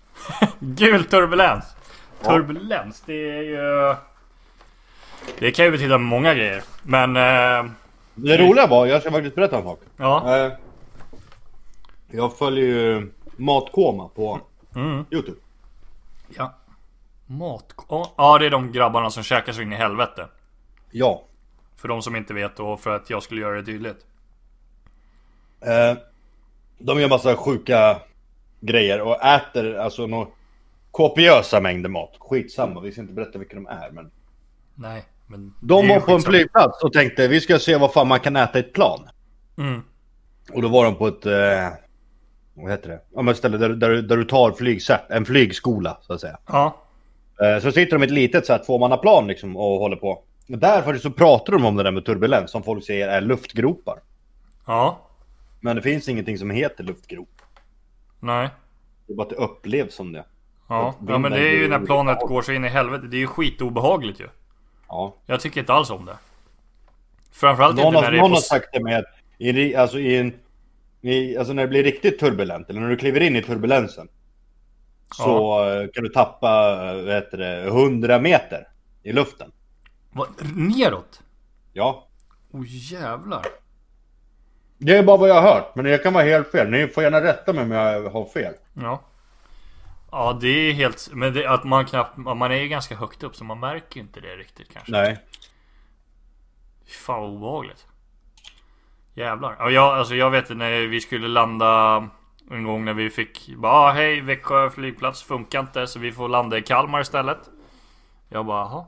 Gul 0.60 1.04
turbulens. 1.04 1.64
Turbulens, 2.22 3.02
det 3.06 3.30
är 3.30 3.42
ju... 3.42 3.94
Det 5.38 5.50
kan 5.50 5.64
ju 5.64 5.70
betyda 5.70 5.98
många 5.98 6.34
grejer. 6.34 6.62
Men... 6.82 7.16
Eh, 7.16 7.70
Det 8.14 8.36
roliga 8.38 8.66
var, 8.66 8.86
jag 8.86 9.00
ska 9.00 9.10
faktiskt 9.10 9.34
berätta 9.34 9.56
en 9.56 9.62
sak. 9.64 9.80
ja. 9.96 10.36
Eh, 10.46 10.52
Jag 12.10 12.38
följer 12.38 12.64
ju 12.66 13.12
Matkoma 13.36 14.08
på 14.08 14.40
Mm. 14.74 15.04
Youtube. 15.10 15.38
ja. 16.36 16.54
Mat... 17.26 17.64
Ja, 18.16 18.38
det 18.38 18.46
är 18.46 18.50
de 18.50 18.72
grabbarna 18.72 19.10
som 19.10 19.22
käkar 19.22 19.52
så 19.52 19.62
in 19.62 19.72
i 19.72 19.76
helvete. 19.76 20.28
Ja. 20.90 21.22
För 21.86 21.88
de 21.88 22.02
som 22.02 22.16
inte 22.16 22.34
vet 22.34 22.60
och 22.60 22.80
för 22.80 22.96
att 22.96 23.10
jag 23.10 23.22
skulle 23.22 23.40
göra 23.40 23.56
det 23.56 23.64
tydligt. 23.64 23.96
Eh, 25.60 25.98
De 26.78 27.00
gör 27.00 27.08
massa 27.08 27.36
sjuka 27.36 28.00
grejer 28.60 29.00
och 29.00 29.24
äter 29.24 29.76
alltså 29.78 30.06
några 30.06 30.26
kopiösa 30.90 31.60
mängder 31.60 31.88
mat. 31.88 32.10
Skitsamma, 32.18 32.80
vi 32.80 32.92
ska 32.92 33.00
inte 33.00 33.12
berätta 33.12 33.38
vilka 33.38 33.54
de 33.54 33.66
är 33.66 33.90
men. 33.90 34.10
Nej, 34.74 35.04
men... 35.26 35.54
De 35.60 35.88
var 35.88 36.00
på 36.00 36.12
en 36.12 36.20
flygplats 36.20 36.84
och 36.84 36.92
tänkte 36.92 37.28
vi 37.28 37.40
ska 37.40 37.58
se 37.58 37.76
vad 37.76 37.92
fan 37.92 38.08
man 38.08 38.20
kan 38.20 38.36
äta 38.36 38.58
i 38.58 38.60
ett 38.60 38.72
plan. 38.72 39.08
Mm. 39.58 39.82
Och 40.52 40.62
då 40.62 40.68
var 40.68 40.84
de 40.84 40.94
på 40.94 41.06
ett... 41.06 41.26
Eh, 41.26 41.68
vad 42.54 42.70
heter 42.70 42.88
det? 42.88 43.00
Ja 43.14 43.22
men 43.22 43.34
ställe 43.34 43.58
där, 43.58 43.68
där, 43.68 43.90
du- 43.90 44.02
där 44.02 44.16
du 44.16 44.24
tar 44.24 44.52
flygsätt, 44.52 45.10
en 45.10 45.24
flygskola 45.24 45.98
så 46.02 46.12
att 46.12 46.20
säga. 46.20 46.38
Ja. 46.46 46.76
Eh, 47.42 47.62
så 47.62 47.72
sitter 47.72 47.92
de 47.98 48.02
i 48.02 48.06
ett 48.06 48.12
litet 48.12 48.46
så 48.46 48.52
här 48.52 48.64
tvåmannaplan 48.64 49.26
liksom 49.26 49.56
och 49.56 49.78
håller 49.78 49.96
på. 49.96 50.22
Där 50.46 50.82
faktiskt 50.82 51.02
så 51.02 51.10
pratar 51.10 51.52
de 51.52 51.64
om 51.64 51.76
det 51.76 51.82
där 51.82 51.90
med 51.90 52.04
turbulens 52.04 52.50
som 52.50 52.62
folk 52.62 52.84
säger 52.84 53.08
är 53.08 53.20
luftgropar. 53.20 53.98
Ja. 54.66 55.00
Men 55.60 55.76
det 55.76 55.82
finns 55.82 56.08
ingenting 56.08 56.38
som 56.38 56.50
heter 56.50 56.84
luftgrop. 56.84 57.42
Nej. 58.20 58.48
Det 59.06 59.12
är 59.12 59.16
bara 59.16 59.22
att 59.22 59.30
det 59.30 59.36
upplevs 59.36 59.94
som 59.94 60.12
det. 60.12 60.24
Ja. 60.68 60.94
Ja, 61.08 61.18
men 61.18 61.32
det 61.32 61.38
är 61.38 61.52
ju 61.52 61.68
när 61.68 61.78
planet 61.78 62.20
går 62.20 62.42
så 62.42 62.52
in 62.52 62.64
i 62.64 62.68
helvete. 62.68 63.06
Det 63.06 63.16
är 63.16 63.18
ju 63.18 63.26
skitobehagligt 63.26 64.20
ju. 64.20 64.28
Ja. 64.88 65.14
Jag 65.26 65.40
tycker 65.40 65.60
inte 65.60 65.72
alls 65.72 65.90
om 65.90 66.04
det. 66.04 66.16
Framförallt 67.32 67.76
Någon, 67.76 67.86
inte 67.86 67.96
har, 67.98 68.02
när 68.02 68.10
det 68.10 68.18
är 68.18 68.20
någon 68.20 68.30
på... 68.30 68.36
har 68.36 68.42
sagt 68.42 68.68
det 68.72 68.82
med 68.82 68.98
att 68.98 69.04
i, 69.38 69.74
alltså, 69.74 69.98
i 69.98 70.16
en, 70.16 70.32
i, 71.00 71.36
alltså 71.36 71.52
när 71.52 71.62
det 71.62 71.68
blir 71.68 71.82
riktigt 71.82 72.18
turbulent, 72.18 72.70
eller 72.70 72.80
när 72.80 72.88
du 72.88 72.96
kliver 72.96 73.20
in 73.20 73.36
i 73.36 73.42
turbulensen. 73.42 74.08
Så 75.14 75.64
eh, 75.64 75.88
kan 75.94 76.04
du 76.04 76.08
tappa, 76.08 76.72
eh, 76.90 77.04
vad 77.04 77.14
heter 77.14 77.38
det, 77.38 77.66
100 77.66 78.18
meter 78.18 78.68
i 79.02 79.12
luften. 79.12 79.52
Va? 80.16 80.26
Neråt? 80.54 81.22
Ja. 81.72 82.08
Åh 82.52 82.60
oh, 82.60 82.64
jävlar. 82.68 83.46
Det 84.78 84.96
är 84.96 85.02
bara 85.02 85.16
vad 85.16 85.28
jag 85.28 85.42
har 85.42 85.54
hört, 85.54 85.74
men 85.74 85.84
det 85.84 85.98
kan 85.98 86.12
vara 86.12 86.24
helt 86.24 86.50
fel. 86.50 86.70
Ni 86.70 86.88
får 86.88 87.02
gärna 87.02 87.20
rätta 87.20 87.52
mig 87.52 87.62
om 87.62 87.70
jag 87.70 88.10
har 88.10 88.24
fel. 88.24 88.54
Ja. 88.74 89.02
Ja 90.10 90.38
det 90.40 90.48
är 90.48 90.72
helt... 90.72 91.08
Men 91.12 91.34
det, 91.34 91.46
att 91.46 91.64
man 91.64 91.86
knappt... 91.86 92.16
Man 92.16 92.42
är 92.42 92.56
ju 92.56 92.68
ganska 92.68 92.96
högt 92.96 93.22
upp 93.22 93.36
så 93.36 93.44
man 93.44 93.60
märker 93.60 94.00
inte 94.00 94.20
det 94.20 94.36
riktigt 94.36 94.72
kanske. 94.72 94.92
Nej. 94.92 95.18
Fan 96.86 97.20
vad 97.20 97.30
obehagligt. 97.30 97.86
Jävlar. 99.14 99.56
Ja, 99.58 99.70
jag, 99.70 99.98
alltså 99.98 100.14
jag 100.14 100.30
vet 100.30 100.56
när 100.56 100.86
vi 100.86 101.00
skulle 101.00 101.28
landa 101.28 101.96
en 102.50 102.64
gång 102.64 102.84
när 102.84 102.94
vi 102.94 103.10
fick 103.10 103.56
bara 103.56 103.72
ah, 103.72 103.92
hej 103.92 104.20
Växjö 104.20 104.70
flygplats 104.70 105.22
funkar 105.22 105.60
inte 105.60 105.86
så 105.86 105.98
vi 105.98 106.12
får 106.12 106.28
landa 106.28 106.58
i 106.58 106.62
Kalmar 106.62 107.00
istället. 107.00 107.38
Jag 108.28 108.46
bara 108.46 108.60
jaha. 108.60 108.84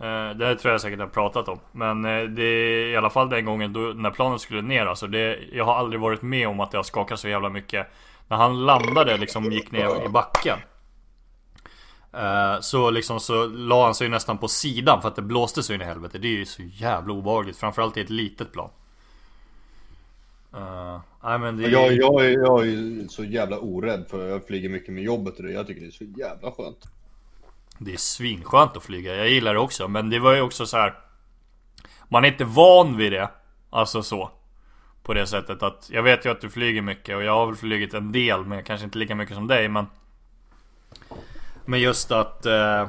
Eh, 0.00 0.30
det 0.36 0.56
tror 0.56 0.72
jag 0.72 0.80
säkert 0.80 0.98
jag 0.98 1.06
har 1.06 1.10
pratat 1.10 1.48
om. 1.48 1.60
Men 1.72 2.04
eh, 2.04 2.22
det 2.22 2.42
är 2.42 2.86
i 2.86 2.96
alla 2.96 3.10
fall 3.10 3.28
den 3.28 3.44
gången 3.44 3.72
då, 3.72 3.80
när 3.80 4.10
planet 4.10 4.40
skulle 4.40 4.62
ner 4.62 4.86
alltså. 4.86 5.06
Det, 5.06 5.38
jag 5.52 5.64
har 5.64 5.74
aldrig 5.74 6.00
varit 6.00 6.22
med 6.22 6.48
om 6.48 6.60
att 6.60 6.70
det 6.70 6.78
har 6.78 6.82
skakat 6.82 7.20
så 7.20 7.28
jävla 7.28 7.48
mycket. 7.48 7.86
När 8.28 8.36
han 8.36 8.66
landade 8.66 9.16
liksom 9.16 9.52
gick 9.52 9.72
ner 9.72 10.06
i 10.06 10.08
backen. 10.08 10.58
Eh, 12.12 12.60
Så 12.60 12.90
liksom 12.90 13.20
så 13.20 13.46
la 13.46 13.84
han 13.84 13.94
sig 13.94 14.08
nästan 14.08 14.38
på 14.38 14.48
sidan 14.48 15.02
för 15.02 15.08
att 15.08 15.16
det 15.16 15.22
blåste 15.22 15.62
så 15.62 15.72
in 15.72 15.80
i 15.80 15.84
helvete. 15.84 16.18
Det 16.18 16.28
är 16.28 16.36
ju 16.36 16.46
så 16.46 16.62
jävla 16.62 17.12
obehagligt. 17.12 17.56
Framförallt 17.56 17.96
i 17.96 18.00
ett 18.00 18.10
litet 18.10 18.52
plan. 18.52 18.70
Uh, 20.54 21.00
nej 21.24 21.38
men 21.38 21.56
det. 21.56 21.68
Jag, 21.68 21.92
jag, 21.92 22.32
jag 22.32 22.60
är 22.60 22.64
ju 22.64 23.08
så 23.08 23.24
jävla 23.24 23.58
orädd 23.58 24.06
för 24.10 24.28
jag 24.28 24.46
flyger 24.46 24.68
mycket 24.68 24.94
med 24.94 25.04
jobbet 25.04 25.36
och 25.36 25.42
det. 25.42 25.52
Jag 25.52 25.66
tycker 25.66 25.80
det 25.80 25.86
är 25.86 25.90
så 25.90 26.04
jävla 26.04 26.52
skönt. 26.52 26.88
Det 27.78 27.92
är 27.92 27.96
svinskönt 27.96 28.76
att 28.76 28.82
flyga. 28.82 29.14
Jag 29.14 29.28
gillar 29.28 29.54
det 29.54 29.60
också. 29.60 29.88
Men 29.88 30.10
det 30.10 30.18
var 30.18 30.34
ju 30.34 30.40
också 30.40 30.66
så 30.66 30.76
här. 30.76 30.94
Man 32.08 32.24
är 32.24 32.28
inte 32.28 32.44
van 32.44 32.96
vid 32.96 33.12
det. 33.12 33.30
Alltså 33.70 34.02
så. 34.02 34.30
På 35.02 35.14
det 35.14 35.26
sättet 35.26 35.62
att 35.62 35.90
jag 35.92 36.02
vet 36.02 36.26
ju 36.26 36.30
att 36.30 36.40
du 36.40 36.50
flyger 36.50 36.82
mycket 36.82 37.16
och 37.16 37.22
jag 37.22 37.32
har 37.32 37.46
väl 37.46 37.56
flugit 37.56 37.94
en 37.94 38.12
del 38.12 38.44
men 38.44 38.64
kanske 38.64 38.84
inte 38.84 38.98
lika 38.98 39.14
mycket 39.14 39.34
som 39.34 39.46
dig 39.46 39.68
men 39.68 39.86
Men 41.64 41.80
just 41.80 42.10
att 42.10 42.46
eh, 42.46 42.86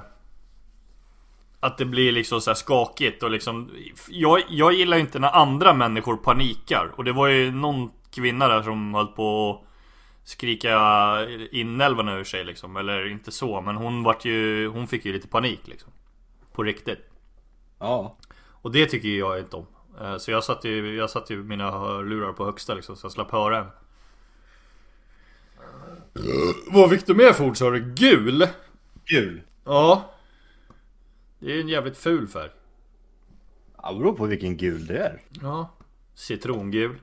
Att 1.59 1.77
det 1.77 1.85
blir 1.85 2.11
liksom 2.11 2.41
så 2.41 2.49
här 2.49 2.55
skakigt 2.55 3.23
och 3.23 3.31
liksom 3.31 3.71
jag, 4.09 4.41
jag 4.49 4.73
gillar 4.73 4.97
ju 4.97 5.01
inte 5.01 5.19
när 5.19 5.35
andra 5.35 5.73
människor 5.73 6.17
panikar 6.17 6.91
och 6.95 7.03
det 7.03 7.11
var 7.11 7.27
ju 7.27 7.51
någon 7.51 7.91
kvinna 8.11 8.47
där 8.47 8.63
som 8.63 8.93
höll 8.93 9.07
på 9.07 9.51
att 9.51 9.68
Skrika 10.29 10.79
inälvorna 11.51 12.15
ur 12.17 12.23
sig 12.23 12.43
liksom 12.45 12.77
Eller 12.77 13.07
inte 13.07 13.31
så 13.31 13.61
men 13.61 13.75
hon 13.75 14.03
vart 14.03 14.25
ju 14.25 14.67
Hon 14.67 14.87
fick 14.87 15.05
ju 15.05 15.13
lite 15.13 15.27
panik 15.27 15.59
liksom 15.67 15.91
På 16.51 16.63
riktigt 16.63 16.99
Ja. 17.79 18.17
och 18.61 18.71
det 18.71 18.85
tycker 18.85 19.09
jag 19.09 19.39
inte 19.39 19.55
om. 19.55 19.65
Eh, 20.01 20.17
Så 20.17 20.31
jag 20.31 20.43
satte 20.43 20.69
ju, 20.69 20.95
jag 20.95 21.09
satte 21.09 21.33
ju 21.33 21.43
mina 21.43 21.71
hörlurar 21.71 22.33
på 22.33 22.45
högsta 22.45 22.73
liksom 22.73 22.95
så 22.95 23.05
jag 23.05 23.11
slapp 23.11 23.31
höra 23.31 23.55
henne. 23.57 23.69
Vad 26.71 26.89
fick 26.89 27.05
du 27.07 27.13
med 27.15 27.35
för 27.35 27.45
ord 27.45 27.57
sa 27.57 27.69
du? 27.69 27.93
Gul? 27.93 28.47
Gul. 29.05 29.41
Ja. 29.65 30.11
Det 31.39 31.51
är 31.55 31.61
en 31.61 31.67
jävligt 31.69 31.97
ful 31.97 32.27
färg. 32.27 32.49
Ja, 33.77 33.91
det 33.91 33.99
beror 33.99 34.13
på 34.13 34.25
vilken 34.25 34.57
gul 34.57 34.85
det 34.85 34.97
är. 34.97 35.21
Ja. 35.41 35.69
Citrongul. 36.13 36.95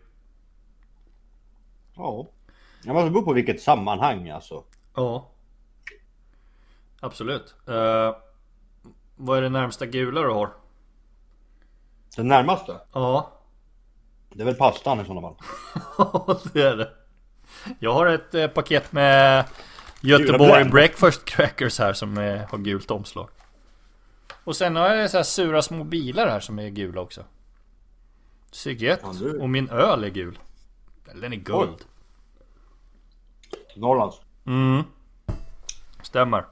Ja. 1.97 2.29
Ja, 2.87 2.93
men 2.93 3.05
det 3.05 3.11
beror 3.11 3.23
på 3.23 3.33
vilket 3.33 3.61
sammanhang 3.63 4.31
alltså. 4.31 4.65
Ja. 4.95 5.29
Absolut. 7.01 7.55
Eh, 7.67 8.17
vad 9.17 9.39
är 9.39 9.43
det 9.43 9.49
närmsta 9.49 9.87
gula 9.87 10.21
du 10.23 10.29
har? 10.29 10.51
Den 12.17 12.29
närmaste? 12.29 12.81
Ja. 12.93 13.33
Det 14.33 14.41
är 14.43 14.45
väl 14.45 14.55
pastan 14.55 15.01
i 15.01 15.05
sådana 15.05 15.21
fall. 15.21 15.37
Ja, 15.99 16.41
det 16.53 16.63
är 16.63 16.77
det. 16.77 16.91
Jag 17.79 17.93
har 17.95 18.07
ett 18.07 18.35
eh, 18.35 18.47
paket 18.47 18.93
med 18.93 19.45
Göteborg 20.01 20.53
Gula 20.63 20.71
Breakfast 20.71 21.25
Crackers 21.25 21.79
här 21.79 21.93
som 21.93 22.19
eh, 22.19 22.41
har 22.51 22.59
gult 22.59 22.91
omslag. 22.91 23.29
Och 24.45 24.57
sen 24.57 24.77
har 24.77 24.89
jag 24.95 25.11
så 25.11 25.17
här 25.17 25.25
sura 25.25 25.63
små 25.63 25.85
bilar 25.85 26.27
här 26.29 26.41
som 26.41 26.59
är 26.59 26.69
gula 26.69 27.01
också. 27.01 27.25
Gött. 28.65 29.01
Ja, 29.03 29.13
du- 29.21 29.39
Och 29.41 29.49
min 29.51 29.71
öl 29.71 30.05
är 30.05 30.09
gul. 30.09 30.39
Eller 31.11 31.21
den 31.23 31.33
är 31.33 31.37
guld. 31.37 31.85
Norrlands. 33.81 34.17
Mm. 34.47 34.83
Stämmer. 36.03 36.45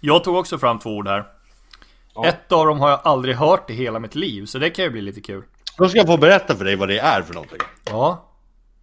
Jag 0.00 0.24
tog 0.24 0.36
också 0.36 0.58
fram 0.58 0.78
två 0.78 0.96
ord 0.96 1.08
här. 1.08 1.24
Ja. 2.14 2.26
Ett 2.26 2.52
av 2.52 2.66
dem 2.66 2.80
har 2.80 2.90
jag 2.90 3.00
aldrig 3.04 3.36
hört 3.36 3.70
i 3.70 3.74
hela 3.74 3.98
mitt 3.98 4.14
liv, 4.14 4.46
så 4.46 4.58
det 4.58 4.70
kan 4.70 4.84
ju 4.84 4.90
bli 4.90 5.00
lite 5.00 5.20
kul. 5.20 5.42
Då 5.78 5.88
ska 5.88 5.98
jag 5.98 6.06
få 6.06 6.16
berätta 6.16 6.56
för 6.56 6.64
dig 6.64 6.76
vad 6.76 6.88
det 6.88 6.98
är 6.98 7.22
för 7.22 7.34
någonting. 7.34 7.58
Ja. 7.90 8.24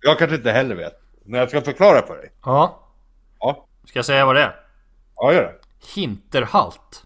Jag 0.02 0.18
kanske 0.18 0.36
inte 0.36 0.52
heller 0.52 0.76
vet. 0.76 0.94
Men 1.26 1.40
jag 1.40 1.50
ska 1.50 1.62
förklara 1.62 2.08
för 2.08 2.18
dig. 2.18 2.32
Ja. 2.44 2.82
Ja, 3.40 3.68
Ska 3.86 4.00
jag 4.00 4.06
säga 4.06 4.26
vad 4.26 4.36
det 4.36 4.42
är? 4.42 4.56
ja 5.16 5.34
gör 5.34 5.44
det. 5.44 5.56
Hinterhalt. 6.02 7.06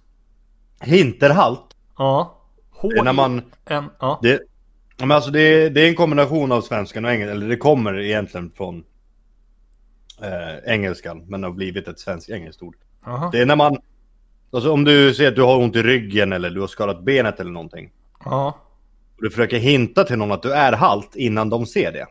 Hinterhalt. 0.81 1.75
Ja. 1.97 2.37
H 2.71 2.89
Det 2.89 2.99
är 2.99 3.03
när 3.03 3.13
man... 3.13 3.41
N 3.65 3.89
Ja. 3.99 4.19
Det, 4.21 4.39
men 4.97 5.11
alltså 5.11 5.31
det, 5.31 5.39
är, 5.41 5.69
det 5.69 5.81
är 5.81 5.87
en 5.89 5.95
kombination 5.95 6.51
av 6.51 6.61
svenskan 6.61 7.05
och 7.05 7.11
engelskan. 7.11 7.37
Eller 7.37 7.49
det 7.49 7.57
kommer 7.57 7.99
egentligen 7.99 8.51
från 8.57 8.83
eh, 10.21 10.73
engelskan. 10.73 11.25
Men 11.27 11.43
har 11.43 11.51
blivit 11.51 11.87
ett 11.87 11.99
svenskt-engelskt 11.99 12.63
ord. 12.63 12.75
Jaha. 13.05 13.29
Det 13.31 13.39
är 13.39 13.45
när 13.45 13.55
man... 13.55 13.77
Alltså 14.51 14.71
om 14.71 14.83
du 14.83 15.13
ser 15.13 15.27
att 15.27 15.35
du 15.35 15.41
har 15.41 15.57
ont 15.57 15.75
i 15.75 15.83
ryggen 15.83 16.33
eller 16.33 16.49
du 16.49 16.59
har 16.59 16.67
skadat 16.67 17.03
benet 17.03 17.39
eller 17.39 17.51
någonting. 17.51 17.91
Ja. 18.25 18.57
Och 19.17 19.23
du 19.23 19.29
försöker 19.29 19.57
hinta 19.57 20.03
till 20.03 20.17
någon 20.17 20.31
att 20.31 20.43
du 20.43 20.53
är 20.53 20.73
halt 20.73 21.15
innan 21.15 21.49
de 21.49 21.65
ser 21.65 21.91
det. 21.91 22.07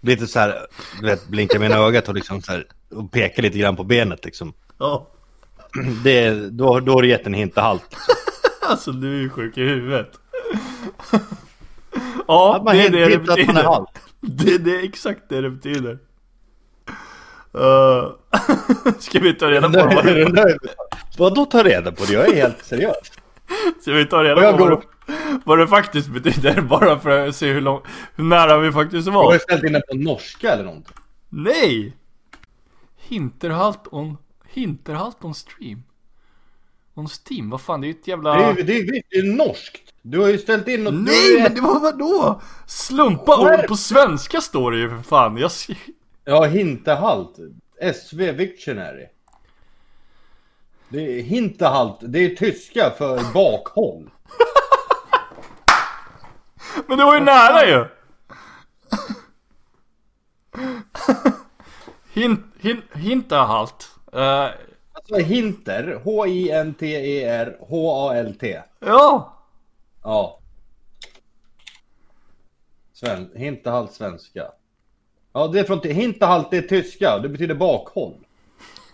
Lite 0.00 0.26
så 0.26 0.38
här, 0.38 0.66
vet, 1.02 1.28
blinka 1.28 1.58
med 1.58 1.72
ögat 1.72 2.08
och 2.08 2.14
liksom 2.14 2.42
så 2.42 2.52
här, 2.52 2.66
och 2.90 3.12
peka 3.12 3.42
lite 3.42 3.58
grann 3.58 3.76
på 3.76 3.84
benet 3.84 4.24
liksom. 4.24 4.52
Ja. 4.78 5.06
Det 6.04 6.18
är, 6.24 6.50
då, 6.50 6.80
då 6.80 6.92
har 6.92 7.02
du 7.02 7.08
gett 7.08 7.26
en 7.26 7.34
hintahalt. 7.34 7.96
Alltså 8.68 8.92
du 8.92 9.16
är 9.16 9.20
ju 9.20 9.30
sjuk 9.30 9.58
i 9.58 9.62
huvudet. 9.62 10.10
ja, 12.28 12.62
det 12.72 12.84
är 12.84 12.90
det 12.90 12.98
det 12.98 13.10
hintar 13.10 13.32
att 13.32 13.46
man 13.46 13.56
är 13.56 13.62
betyder. 13.62 14.03
Det, 14.44 14.58
det 14.58 14.70
är 14.76 14.84
exakt 14.84 15.22
det 15.28 15.40
det 15.40 15.50
betyder. 15.50 15.98
Uh, 17.54 18.12
ska 18.98 19.18
vi 19.18 19.34
ta 19.34 19.50
reda 19.50 19.70
på 19.70 19.94
vad 19.94 20.04
det, 20.06 20.24
där- 20.24 20.58
Vadå 21.18 21.44
ta 21.44 21.62
reda 21.62 21.92
på 21.92 22.04
det? 22.04 22.12
Jag 22.12 22.28
är 22.28 22.34
helt 22.34 22.64
seriös. 22.64 23.12
ska 23.80 23.92
vi 23.92 24.06
ta 24.06 24.24
reda 24.24 24.34
på 24.34 24.40
vad 24.40 24.58
går- 24.58 24.70
det, 25.06 25.12
vad 25.44 25.58
det 25.58 25.68
faktiskt 25.68 26.08
betyder? 26.08 26.60
Bara 26.70 26.98
för 26.98 27.28
att 27.28 27.36
se 27.36 27.52
hur, 27.52 27.60
lång, 27.60 27.80
hur 28.14 28.24
nära 28.24 28.58
vi 28.58 28.72
faktiskt 28.72 29.06
Jag 29.06 29.12
har 29.14 29.24
var. 29.24 29.38
ställt 29.38 29.64
in 29.64 29.72
den 29.72 29.82
på 29.90 29.96
norska 29.96 30.50
eller 30.52 30.64
någonting. 30.64 30.96
Nej! 31.28 31.96
Hinterhalt 32.96 33.80
on, 33.90 34.16
hinterhalt 34.48 35.24
on 35.24 35.34
stream. 35.34 35.82
On 36.94 37.08
Steam, 37.08 37.50
vad 37.50 37.60
fan 37.60 37.80
det 37.80 37.86
är 37.86 37.88
ju 37.88 37.94
ett 38.00 38.08
jävla... 38.08 38.34
Det 38.36 38.42
är 38.44 38.56
ju 38.56 38.62
det 38.62 38.78
är, 38.78 38.92
visst, 38.92 39.06
det 39.10 39.16
är 39.16 39.22
norskt. 39.32 39.93
Du 40.06 40.20
har 40.20 40.28
ju 40.28 40.38
ställt 40.38 40.68
in 40.68 40.84
något... 40.84 40.94
Nej 40.94 41.42
men 41.42 41.54
det 41.54 41.60
var 41.60 41.80
vadå? 41.80 42.40
Slumpa 42.66 43.36
ord 43.38 43.68
på 43.68 43.76
svenska 43.76 44.40
står 44.40 44.72
det 44.72 44.78
ju 44.78 44.88
för 44.88 45.02
fan. 45.02 45.36
Jag. 45.36 45.50
Ja, 46.24 46.44
hintahalt. 46.44 47.36
SV 47.94 48.16
Victionary. 48.32 49.06
Det 50.88 51.18
är 51.18 51.22
hintahalt. 51.22 51.98
Det 52.00 52.18
är 52.18 52.36
tyska 52.36 52.90
för 52.98 53.32
bakhåll. 53.34 54.10
Men 56.86 56.98
det 56.98 57.04
var 57.04 57.14
ju 57.14 57.20
nära 57.20 57.66
ju! 57.66 57.86
Hint, 62.12 62.46
hint. 62.94 63.32
Uh, 63.32 64.48
Alltså 64.92 65.16
hinter. 65.16 66.00
H-I-N-T-E-R 66.04 67.56
H-A-L-T. 67.60 68.60
ja! 68.80 69.33
Ja. 70.04 70.40
Sven, 72.92 73.30
hintahalt 73.34 73.92
svenska. 73.92 74.44
Ja, 75.32 75.46
det 75.46 75.60
är 75.60 75.64
från 75.64 75.80
hintahalt, 75.82 76.50
det 76.50 76.56
är 76.56 76.62
tyska. 76.62 77.18
Det 77.18 77.28
betyder 77.28 77.54
bakhåll. 77.54 78.14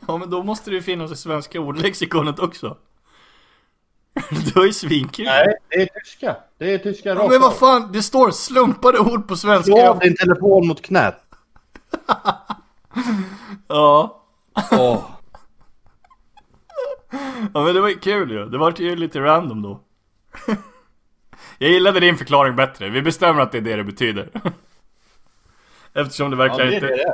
Ja 0.08 0.16
men 0.16 0.30
då 0.30 0.42
måste 0.42 0.70
det 0.70 0.76
ju 0.76 0.82
finnas 0.82 1.12
i 1.12 1.16
svenska 1.16 1.60
ordlexikonet 1.60 2.38
också. 2.38 2.76
Det 4.44 4.56
var 4.56 4.64
ju 4.64 4.72
svinkul. 4.72 5.24
Nej, 5.24 5.56
det 5.68 5.82
är 5.82 5.86
tyska. 5.86 6.36
Det 6.58 6.74
är 6.74 6.78
tyska 6.78 7.08
Ja, 7.08 7.28
men 7.28 7.40
vad 7.40 7.56
fan, 7.56 7.92
det 7.92 8.02
står 8.02 8.30
slumpade 8.30 8.98
ord 8.98 9.28
på 9.28 9.36
svenska. 9.36 9.72
Slå 9.72 9.88
av 9.88 9.98
din 9.98 10.16
telefon 10.16 10.66
mot 10.66 10.82
knät. 10.82 11.20
Ja. 13.68 14.22
Åh. 14.72 14.98
ja 17.54 17.64
men 17.64 17.74
det 17.74 17.80
var 17.80 17.88
ju 17.88 17.98
kul 17.98 18.30
ju. 18.30 18.46
Det 18.46 18.58
var 18.58 18.74
ju 18.78 18.96
lite 18.96 19.20
random 19.20 19.62
då. 19.62 19.80
Jag 21.62 21.70
gillade 21.70 22.00
din 22.00 22.16
förklaring 22.16 22.56
bättre. 22.56 22.88
Vi 22.88 23.02
bestämmer 23.02 23.42
att 23.42 23.52
det 23.52 23.58
är 23.58 23.62
det 23.62 23.76
det 23.76 23.84
betyder. 23.84 24.28
Eftersom 25.94 26.30
det 26.30 26.36
Ja, 26.36 26.38
verkligen 26.38 26.70
det 26.70 26.76
är 26.76 26.80
inte... 26.80 26.86
det 26.86 27.02
är. 27.02 27.12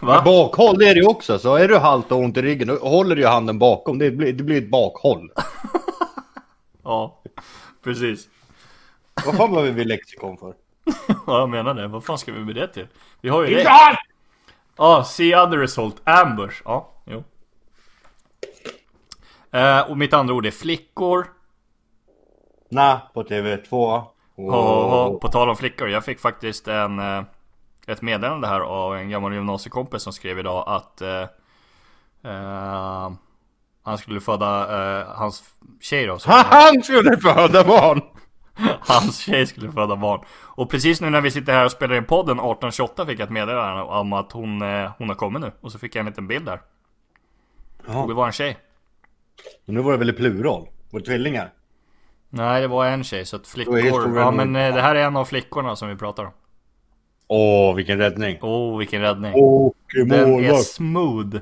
Va? 0.00 0.14
Men 0.14 0.24
bakhåll 0.24 0.82
är 0.82 0.94
det 0.94 1.00
ju 1.00 1.06
också. 1.06 1.38
Så 1.38 1.54
är 1.56 1.68
du 1.68 1.76
halt 1.78 2.12
och 2.12 2.18
ont 2.18 2.36
i 2.36 2.42
ryggen, 2.42 2.68
då 2.68 2.76
håller 2.76 3.16
du 3.16 3.26
handen 3.26 3.58
bakom. 3.58 3.98
Det 3.98 4.10
blir, 4.10 4.32
det 4.32 4.44
blir 4.44 4.58
ett 4.62 4.70
bakhåll. 4.70 5.30
Ja, 6.82 7.22
precis. 7.84 8.28
Vad 9.26 9.36
fan 9.36 9.50
behöver 9.50 9.72
vi 9.72 9.84
lexikon 9.84 10.38
för? 10.38 10.54
Ja, 11.26 11.38
jag 11.38 11.48
menar 11.48 11.74
det. 11.74 11.88
Vad 11.88 12.04
fan 12.04 12.18
ska 12.18 12.32
vi 12.32 12.40
med 12.40 12.54
det 12.54 12.68
till? 12.68 12.86
Vi 13.20 13.28
har 13.28 13.44
ju 13.44 13.54
det. 13.54 13.70
Ja, 14.76 15.04
see 15.04 15.36
other 15.36 15.58
result. 15.58 15.96
Ambush. 16.04 16.62
Ja, 16.64 16.92
jo. 17.04 17.24
Eh, 19.50 19.80
och 19.80 19.98
mitt 19.98 20.12
andra 20.12 20.34
ord 20.34 20.46
är 20.46 20.50
flickor. 20.50 21.26
Nej, 22.68 22.98
på 23.14 23.22
TV2. 23.22 23.72
Oh. 24.36 24.54
Oh, 24.54 25.18
på 25.18 25.28
tal 25.28 25.48
om 25.48 25.56
flickor. 25.56 25.88
Jag 25.88 26.04
fick 26.04 26.20
faktiskt 26.20 26.68
en, 26.68 26.98
eh, 26.98 27.22
ett 27.86 28.02
meddelande 28.02 28.46
här 28.48 28.60
av 28.60 28.96
en 28.96 29.10
gammal 29.10 29.34
gymnasiekompis 29.34 30.02
som 30.02 30.12
skrev 30.12 30.38
idag 30.38 30.64
att 30.66 31.00
eh, 31.00 31.22
eh, 32.24 33.10
han 33.82 33.98
skulle 33.98 34.20
föda 34.20 34.60
eh, 35.00 35.06
hans 35.16 35.44
tjej 35.80 36.06
då. 36.06 36.18
som- 36.18 36.32
Han 36.46 36.82
skulle 36.82 37.16
föda 37.16 37.64
barn! 37.64 38.00
Hans 38.80 39.18
tjej 39.18 39.46
skulle 39.46 39.72
föda 39.72 39.96
barn. 39.96 40.24
Och 40.40 40.70
precis 40.70 41.00
nu 41.00 41.10
när 41.10 41.20
vi 41.20 41.30
sitter 41.30 41.52
här 41.52 41.64
och 41.64 41.72
spelar 41.72 41.94
in 41.96 42.04
podden 42.04 42.36
1828 42.38 43.06
fick 43.06 43.18
jag 43.20 43.24
ett 43.26 43.30
meddelande 43.32 43.82
om 43.82 44.12
att 44.12 44.32
hon, 44.32 44.62
eh, 44.62 44.90
hon 44.98 45.08
har 45.08 45.16
kommit 45.16 45.40
nu. 45.42 45.52
Och 45.60 45.72
så 45.72 45.78
fick 45.78 45.94
jag 45.94 46.00
en 46.00 46.06
liten 46.06 46.26
bild 46.26 46.46
där. 46.46 46.60
Ja. 47.86 48.02
Och 48.02 48.08
det 48.08 48.14
var 48.14 48.26
en 48.26 48.32
tjej. 48.32 48.58
Men 49.64 49.74
nu 49.74 49.80
var 49.80 49.92
det 49.92 49.98
väl 49.98 50.10
i 50.10 50.12
plural? 50.12 50.68
Var 50.90 51.00
det 51.00 51.06
tvillingar? 51.06 51.52
Nej, 52.30 52.60
det 52.60 52.68
var 52.68 52.86
en 52.86 53.04
tjej. 53.04 53.26
Så 53.26 53.36
att 53.36 53.46
flickor... 53.46 54.18
Ja, 54.18 54.30
men 54.30 54.56
eh, 54.56 54.74
det 54.74 54.82
här 54.82 54.94
är 54.94 55.04
en 55.04 55.16
av 55.16 55.24
flickorna 55.24 55.76
som 55.76 55.88
vi 55.88 55.96
pratar 55.96 56.24
om. 56.24 56.32
Åh, 57.28 57.74
vilken 57.74 57.98
räddning. 57.98 58.38
Oh, 58.40 58.78
vilken 58.78 59.00
räddning. 59.00 59.34
Och 59.34 59.74
Den 60.08 60.44
är 60.44 60.54
smooth. 60.54 61.36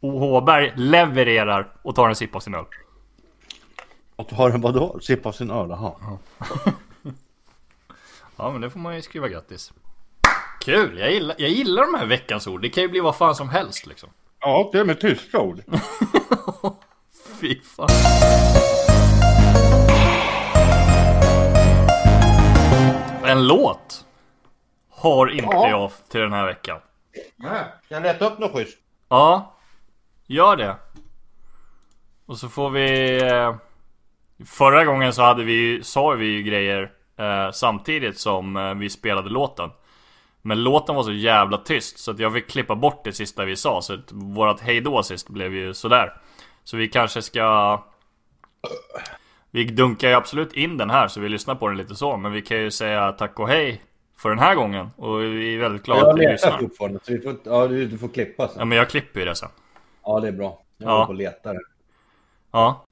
O. 0.00 0.18
Håberg 0.18 0.72
levererar 0.76 1.72
och 1.82 1.94
tar 1.94 2.08
en 2.08 2.14
sipp 2.14 2.36
av 2.36 2.40
sin 2.40 2.54
öl. 2.54 2.64
Och 4.16 4.30
har 4.32 4.50
den 4.50 4.60
vadå? 4.60 4.98
Sippa 5.02 5.32
sin 5.32 5.50
öl, 5.50 5.68
jaha. 5.70 6.18
Ja, 8.38 8.50
men 8.52 8.60
det 8.60 8.70
får 8.70 8.80
man 8.80 8.96
ju 8.96 9.02
skriva 9.02 9.28
grattis. 9.28 9.72
Kul! 10.60 10.98
Jag 10.98 11.12
gillar, 11.12 11.36
jag 11.38 11.50
gillar 11.50 11.82
de 11.92 11.98
här 11.98 12.06
veckans 12.06 12.46
ord. 12.46 12.62
Det 12.62 12.68
kan 12.68 12.82
ju 12.82 12.88
bli 12.88 13.00
vad 13.00 13.16
fan 13.16 13.34
som 13.34 13.48
helst 13.48 13.86
liksom. 13.86 14.08
Ja, 14.40 14.70
det 14.72 14.78
är 14.78 14.84
med 14.84 15.00
tyska 15.00 15.40
ord. 15.40 15.62
Fy 17.40 17.60
fan. 17.60 17.88
En 23.26 23.46
låt 23.46 24.04
har 24.90 25.26
inte 25.26 25.48
Ja. 25.56 25.68
jag 25.70 25.90
till 26.08 26.20
den 26.20 26.32
här 26.32 26.46
veckan. 26.46 26.80
Nej, 27.36 27.64
Kan 27.88 27.94
jag 27.94 28.02
leta 28.02 28.26
upp 28.26 28.38
något 28.38 28.52
schysst? 28.52 28.78
Ja, 29.08 29.54
gör 30.26 30.56
det. 30.56 30.76
Och 32.26 32.38
så 32.38 32.48
får 32.48 32.70
vi... 32.70 33.18
Eh, 33.22 33.56
förra 34.46 34.84
gången 34.84 35.12
så 35.12 35.22
hade 35.22 35.44
vi, 35.44 35.82
sa 35.82 36.10
vi 36.10 36.26
ju 36.26 36.42
grejer 36.42 36.92
eh, 37.18 37.50
samtidigt 37.52 38.18
som 38.18 38.56
eh, 38.56 38.74
vi 38.74 38.90
spelade 38.90 39.30
låten. 39.30 39.70
Men 40.42 40.62
låten 40.62 40.94
var 40.94 41.02
så 41.02 41.12
jävla 41.12 41.58
tyst 41.58 41.98
så 41.98 42.10
att 42.10 42.18
jag 42.18 42.32
fick 42.32 42.50
klippa 42.50 42.74
bort 42.74 43.04
det 43.04 43.12
sista 43.12 43.44
vi 43.44 43.56
sa. 43.56 43.82
Så 43.82 43.94
att 43.94 44.12
vårat 44.12 44.60
hejdå 44.60 45.02
sist 45.02 45.28
blev 45.28 45.54
ju 45.54 45.74
sådär. 45.74 46.20
Så 46.64 46.76
vi 46.76 46.88
kanske 46.88 47.22
ska... 47.22 47.82
Vi 49.56 49.64
dunkar 49.64 50.08
ju 50.08 50.14
absolut 50.14 50.52
in 50.52 50.76
den 50.76 50.90
här 50.90 51.08
så 51.08 51.20
vi 51.20 51.28
lyssnar 51.28 51.54
på 51.54 51.68
den 51.68 51.76
lite 51.76 51.94
så. 51.94 52.16
Men 52.16 52.32
vi 52.32 52.42
kan 52.42 52.56
ju 52.56 52.70
säga 52.70 53.12
tack 53.12 53.38
och 53.40 53.48
hej 53.48 53.82
för 54.16 54.28
den 54.28 54.38
här 54.38 54.54
gången. 54.54 54.88
Och 54.96 55.22
vi 55.22 55.54
är 55.54 55.58
väldigt 55.58 55.82
glada 55.82 56.00
Jag 56.00 56.08
att 56.10 56.14
ni 56.16 56.20
letar 56.20 56.32
lyssnar. 56.32 56.58
fortfarande, 56.58 57.00
så 57.02 57.12
vi 57.12 57.20
får, 57.20 57.36
ja, 57.44 57.66
du, 57.66 57.86
du 57.86 57.98
får 57.98 58.08
klippa 58.08 58.42
Ja 58.42 58.48
sen. 58.48 58.68
men 58.68 58.78
jag 58.78 58.90
klipper 58.90 59.20
ju 59.20 59.26
det 59.26 59.34
sen. 59.34 59.48
Ja, 60.02 60.20
det 60.20 60.28
är 60.28 60.32
bra. 60.32 60.62
Jag 60.78 60.88
Ja. 60.88 60.92
håller 60.92 61.04
på 61.06 61.10
och 61.10 61.14
letar. 61.16 61.56
Ja. 62.50 62.84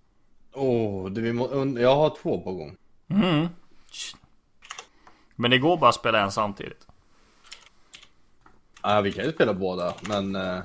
Åh, 0.52 1.10
du, 1.10 1.20
vi 1.20 1.32
må, 1.32 1.66
jag 1.80 1.96
har 1.96 2.16
två 2.22 2.40
på 2.40 2.52
gång. 2.52 2.76
Mm. 3.08 3.46
Men 5.36 5.50
det 5.50 5.58
går 5.58 5.76
bara 5.76 5.88
att 5.88 5.94
spela 5.94 6.20
en 6.20 6.32
samtidigt. 6.32 6.86
Ja, 8.82 9.00
vi 9.00 9.12
kan 9.12 9.24
ju 9.24 9.32
spela 9.32 9.54
båda, 9.54 9.94
men 10.08 10.36
eh, 10.36 10.58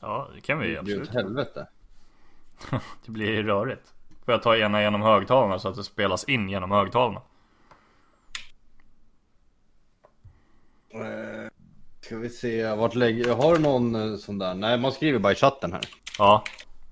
Ja, 0.00 0.28
det 0.34 0.40
kan 0.40 0.58
vi 0.58 0.74
det 0.74 0.82
blir 0.82 0.94
absolut. 1.00 1.08
åt 1.08 1.14
helvete. 1.14 1.66
Det 3.04 3.10
blir 3.12 3.42
rörigt. 3.42 3.93
Får 4.24 4.34
jag 4.34 4.42
ta 4.42 4.56
ena 4.56 4.82
genom 4.82 5.02
högtalarna 5.02 5.58
så 5.58 5.68
att 5.68 5.76
det 5.76 5.84
spelas 5.84 6.24
in 6.24 6.48
genom 6.48 6.70
högtalarna? 6.70 7.20
Eh, 10.94 11.50
ska 12.00 12.16
vi 12.16 12.28
se, 12.30 12.74
vart 12.74 12.94
lägger... 12.94 13.34
Har 13.34 13.54
du 13.54 13.60
någon 13.60 13.94
eh, 14.12 14.16
sån 14.16 14.38
där? 14.38 14.54
Nej, 14.54 14.78
man 14.78 14.92
skriver 14.92 15.18
bara 15.18 15.32
i 15.32 15.36
chatten 15.36 15.72
här. 15.72 15.80
Ja, 16.18 16.44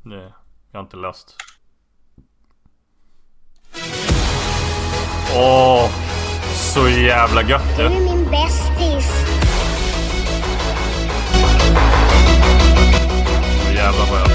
det 0.03 0.33
jag 0.73 0.79
har 0.79 0.85
inte 0.85 0.97
löst. 0.97 1.37
Åh, 5.37 5.91
så 6.55 6.89
jävla 6.89 7.43
gött 7.43 7.77
Du 7.77 7.83
det. 7.83 7.89
är 7.95 8.01
min 8.01 8.31
bästis. 8.31 9.13
Jävlar 13.75 14.07
vad 14.11 14.21
jag 14.21 14.32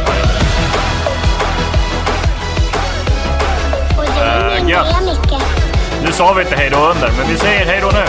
Micke. 4.68 5.42
Nu 6.06 6.12
sa 6.12 6.34
vi 6.34 6.42
inte 6.42 6.56
hej 6.56 6.70
då 6.70 6.78
under, 6.78 7.12
men 7.18 7.28
vi 7.30 7.38
säger 7.38 7.66
hej 7.66 7.80
då 7.82 7.88
nu. 7.88 8.06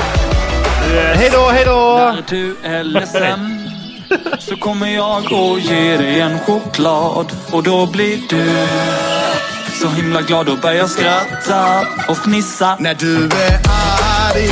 Är- 0.99 1.15
Hej 1.15 1.31
då, 1.33 1.49
hej 1.49 1.65
då! 1.65 2.13
När 2.15 2.25
du 2.29 2.57
är 2.65 2.85
ledsen 2.85 3.71
så 4.39 4.57
kommer 4.57 4.87
jag 4.95 5.33
och 5.33 5.61
ge 5.61 5.97
dig 5.97 6.21
en 6.21 6.39
choklad 6.41 7.33
och 7.53 7.63
då 7.63 7.87
blir 7.87 8.19
du 8.29 8.67
så 9.81 9.89
himla 9.89 10.21
glad 10.23 10.49
och 10.49 10.59
börjar 10.59 10.87
skratta 10.87 11.81
och 12.09 12.17
fnissa. 12.19 12.77
När 12.79 12.95
du 12.95 13.17
är 13.25 13.61
arg 14.35 14.51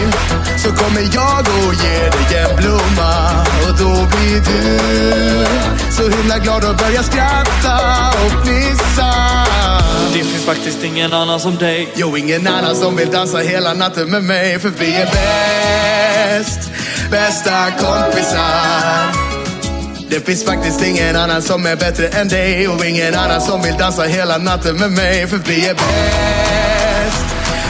så 0.58 0.72
kommer 0.84 1.00
jag 1.14 1.40
och 1.40 1.74
ge 1.74 1.98
dig 1.98 2.42
en 2.50 2.56
blomma 2.56 3.30
och 3.68 3.76
då 3.78 4.06
blir 4.16 4.40
du 4.40 4.78
så 5.90 6.02
himla 6.16 6.38
glad 6.38 6.64
och 6.64 6.76
börjar 6.76 7.02
skratta 7.02 7.76
och 8.26 8.44
fnissa. 8.46 9.12
Det 10.12 10.24
finns 10.24 10.44
faktiskt 10.44 10.84
ingen 10.84 11.12
annan 11.12 11.40
som 11.40 11.56
dig. 11.56 11.88
Jo, 11.96 12.16
ingen 12.16 12.46
annan 12.46 12.76
som 12.76 12.96
vill 12.96 13.10
dansa 13.10 13.38
hela 13.38 13.74
natten 13.74 14.10
med 14.10 14.22
mig 14.22 14.58
för 14.58 14.68
vi 14.68 14.94
är 14.94 15.06
bäst, 15.06 16.70
bästa 17.10 17.70
kompisar. 17.70 19.12
Det 20.10 20.20
finns 20.20 20.44
faktiskt 20.44 20.82
ingen 20.82 21.16
annan 21.16 21.42
som 21.42 21.66
är 21.66 21.76
bättre 21.76 22.08
än 22.08 22.28
dig 22.28 22.68
och 22.68 22.84
ingen 22.84 23.14
annan 23.14 23.40
som 23.40 23.62
vill 23.62 23.74
dansa 23.78 24.02
hela 24.02 24.38
natten 24.38 24.76
med 24.76 24.92
mig 24.92 25.26
för 25.26 25.36
vi 25.36 25.66
är 25.66 25.74
bäst, 25.74 27.24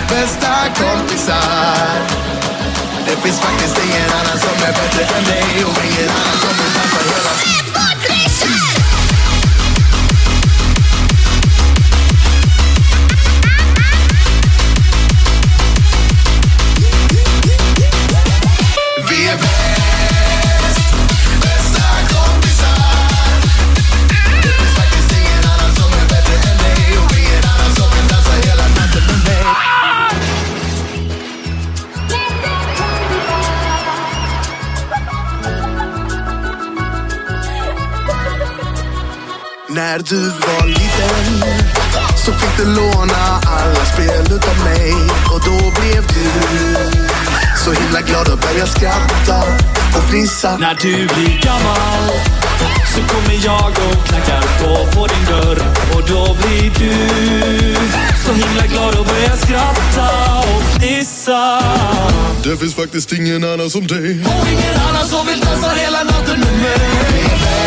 bästa 0.08 0.54
kompisar. 0.74 2.26
Det 3.06 3.16
finns 3.22 3.40
faktiskt 3.40 3.78
ingen 3.84 4.10
annan 4.10 4.38
som 4.38 4.68
är 4.68 4.72
bättre 4.72 5.16
än 5.18 5.24
dig 5.24 5.64
och 5.64 5.84
ingen 5.84 6.10
annan 6.10 6.36
som 6.40 6.50
vill 6.58 6.72
dansa 6.74 7.14
hela 7.14 7.55
När 39.96 40.02
du 40.02 40.28
var 40.28 40.66
liten 40.66 41.44
så 42.16 42.32
fick 42.32 42.56
du 42.56 42.64
låna 42.64 43.40
alla 43.46 43.84
spel 43.84 44.36
utav 44.36 44.64
mig 44.64 44.92
och 45.32 45.40
då 45.44 45.72
blev 45.80 46.06
du 46.06 46.30
så 47.64 47.72
himla 47.72 48.00
glad 48.00 48.28
och 48.28 48.38
började 48.38 48.70
skratta 48.70 49.42
och 49.96 50.02
fnissa. 50.10 50.56
När 50.56 50.74
du 50.74 50.92
blir 50.92 51.40
gammal 51.42 52.10
så 52.94 53.14
kommer 53.14 53.44
jag 53.44 53.70
och 53.70 54.06
knackar 54.06 54.42
på 54.42 54.98
på 55.00 55.06
din 55.06 55.24
dörr 55.24 55.58
och 55.94 56.02
då 56.08 56.36
blir 56.40 56.70
du 56.78 56.94
så 58.26 58.32
himla 58.32 58.66
glad 58.66 58.94
och 58.94 59.06
börjar 59.06 59.36
skratta 59.36 60.38
och 60.38 60.62
fnissa. 60.62 61.62
Det 62.44 62.56
finns 62.56 62.74
faktiskt 62.74 63.12
ingen 63.12 63.44
annan 63.44 63.70
som 63.70 63.86
dig. 63.86 64.24
Och 64.24 64.48
ingen 64.48 64.80
annan 64.88 65.06
som 65.06 65.26
vill 65.26 65.40
dansa 65.40 65.70
hela 65.70 66.02
natten 66.02 66.40
med 66.40 66.60
mig. 66.62 67.65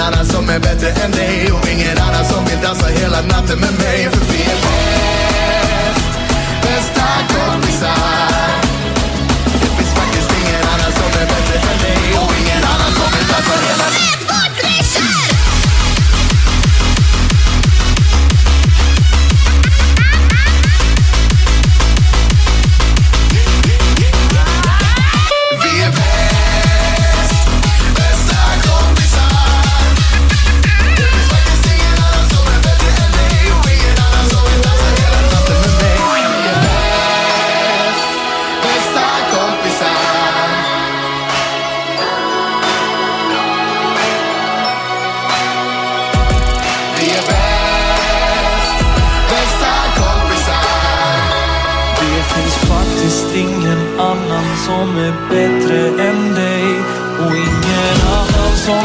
Ingen 0.00 0.12
annan 0.12 0.26
som 0.26 0.48
är 0.48 0.60
bättre 0.60 0.88
än 1.04 1.10
dig 1.10 1.52
och 1.52 1.68
ingen 1.68 1.98
annan 1.98 2.24
som 2.24 2.44
vill 2.44 2.60
dansa 2.62 2.86
hela 2.86 3.20
natten 3.20 3.60
med 3.60 3.72
mig 3.72 4.10
för 4.10 4.32
vi 4.32 4.42
är 4.42 4.56
bäst. 4.62 6.04
Bästa 6.62 7.06
kompisar. 7.28 8.59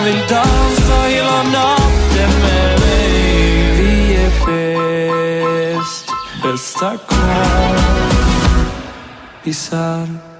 Vill 0.06 0.22
dansa 0.30 1.02
hela 1.08 1.44
natten 1.44 2.30
med 2.42 2.80
mig. 2.80 3.10
Vi 3.78 4.16
är 4.16 4.32
bäst, 5.76 6.08
bästa 6.44 6.98
kompisar. 9.46 10.35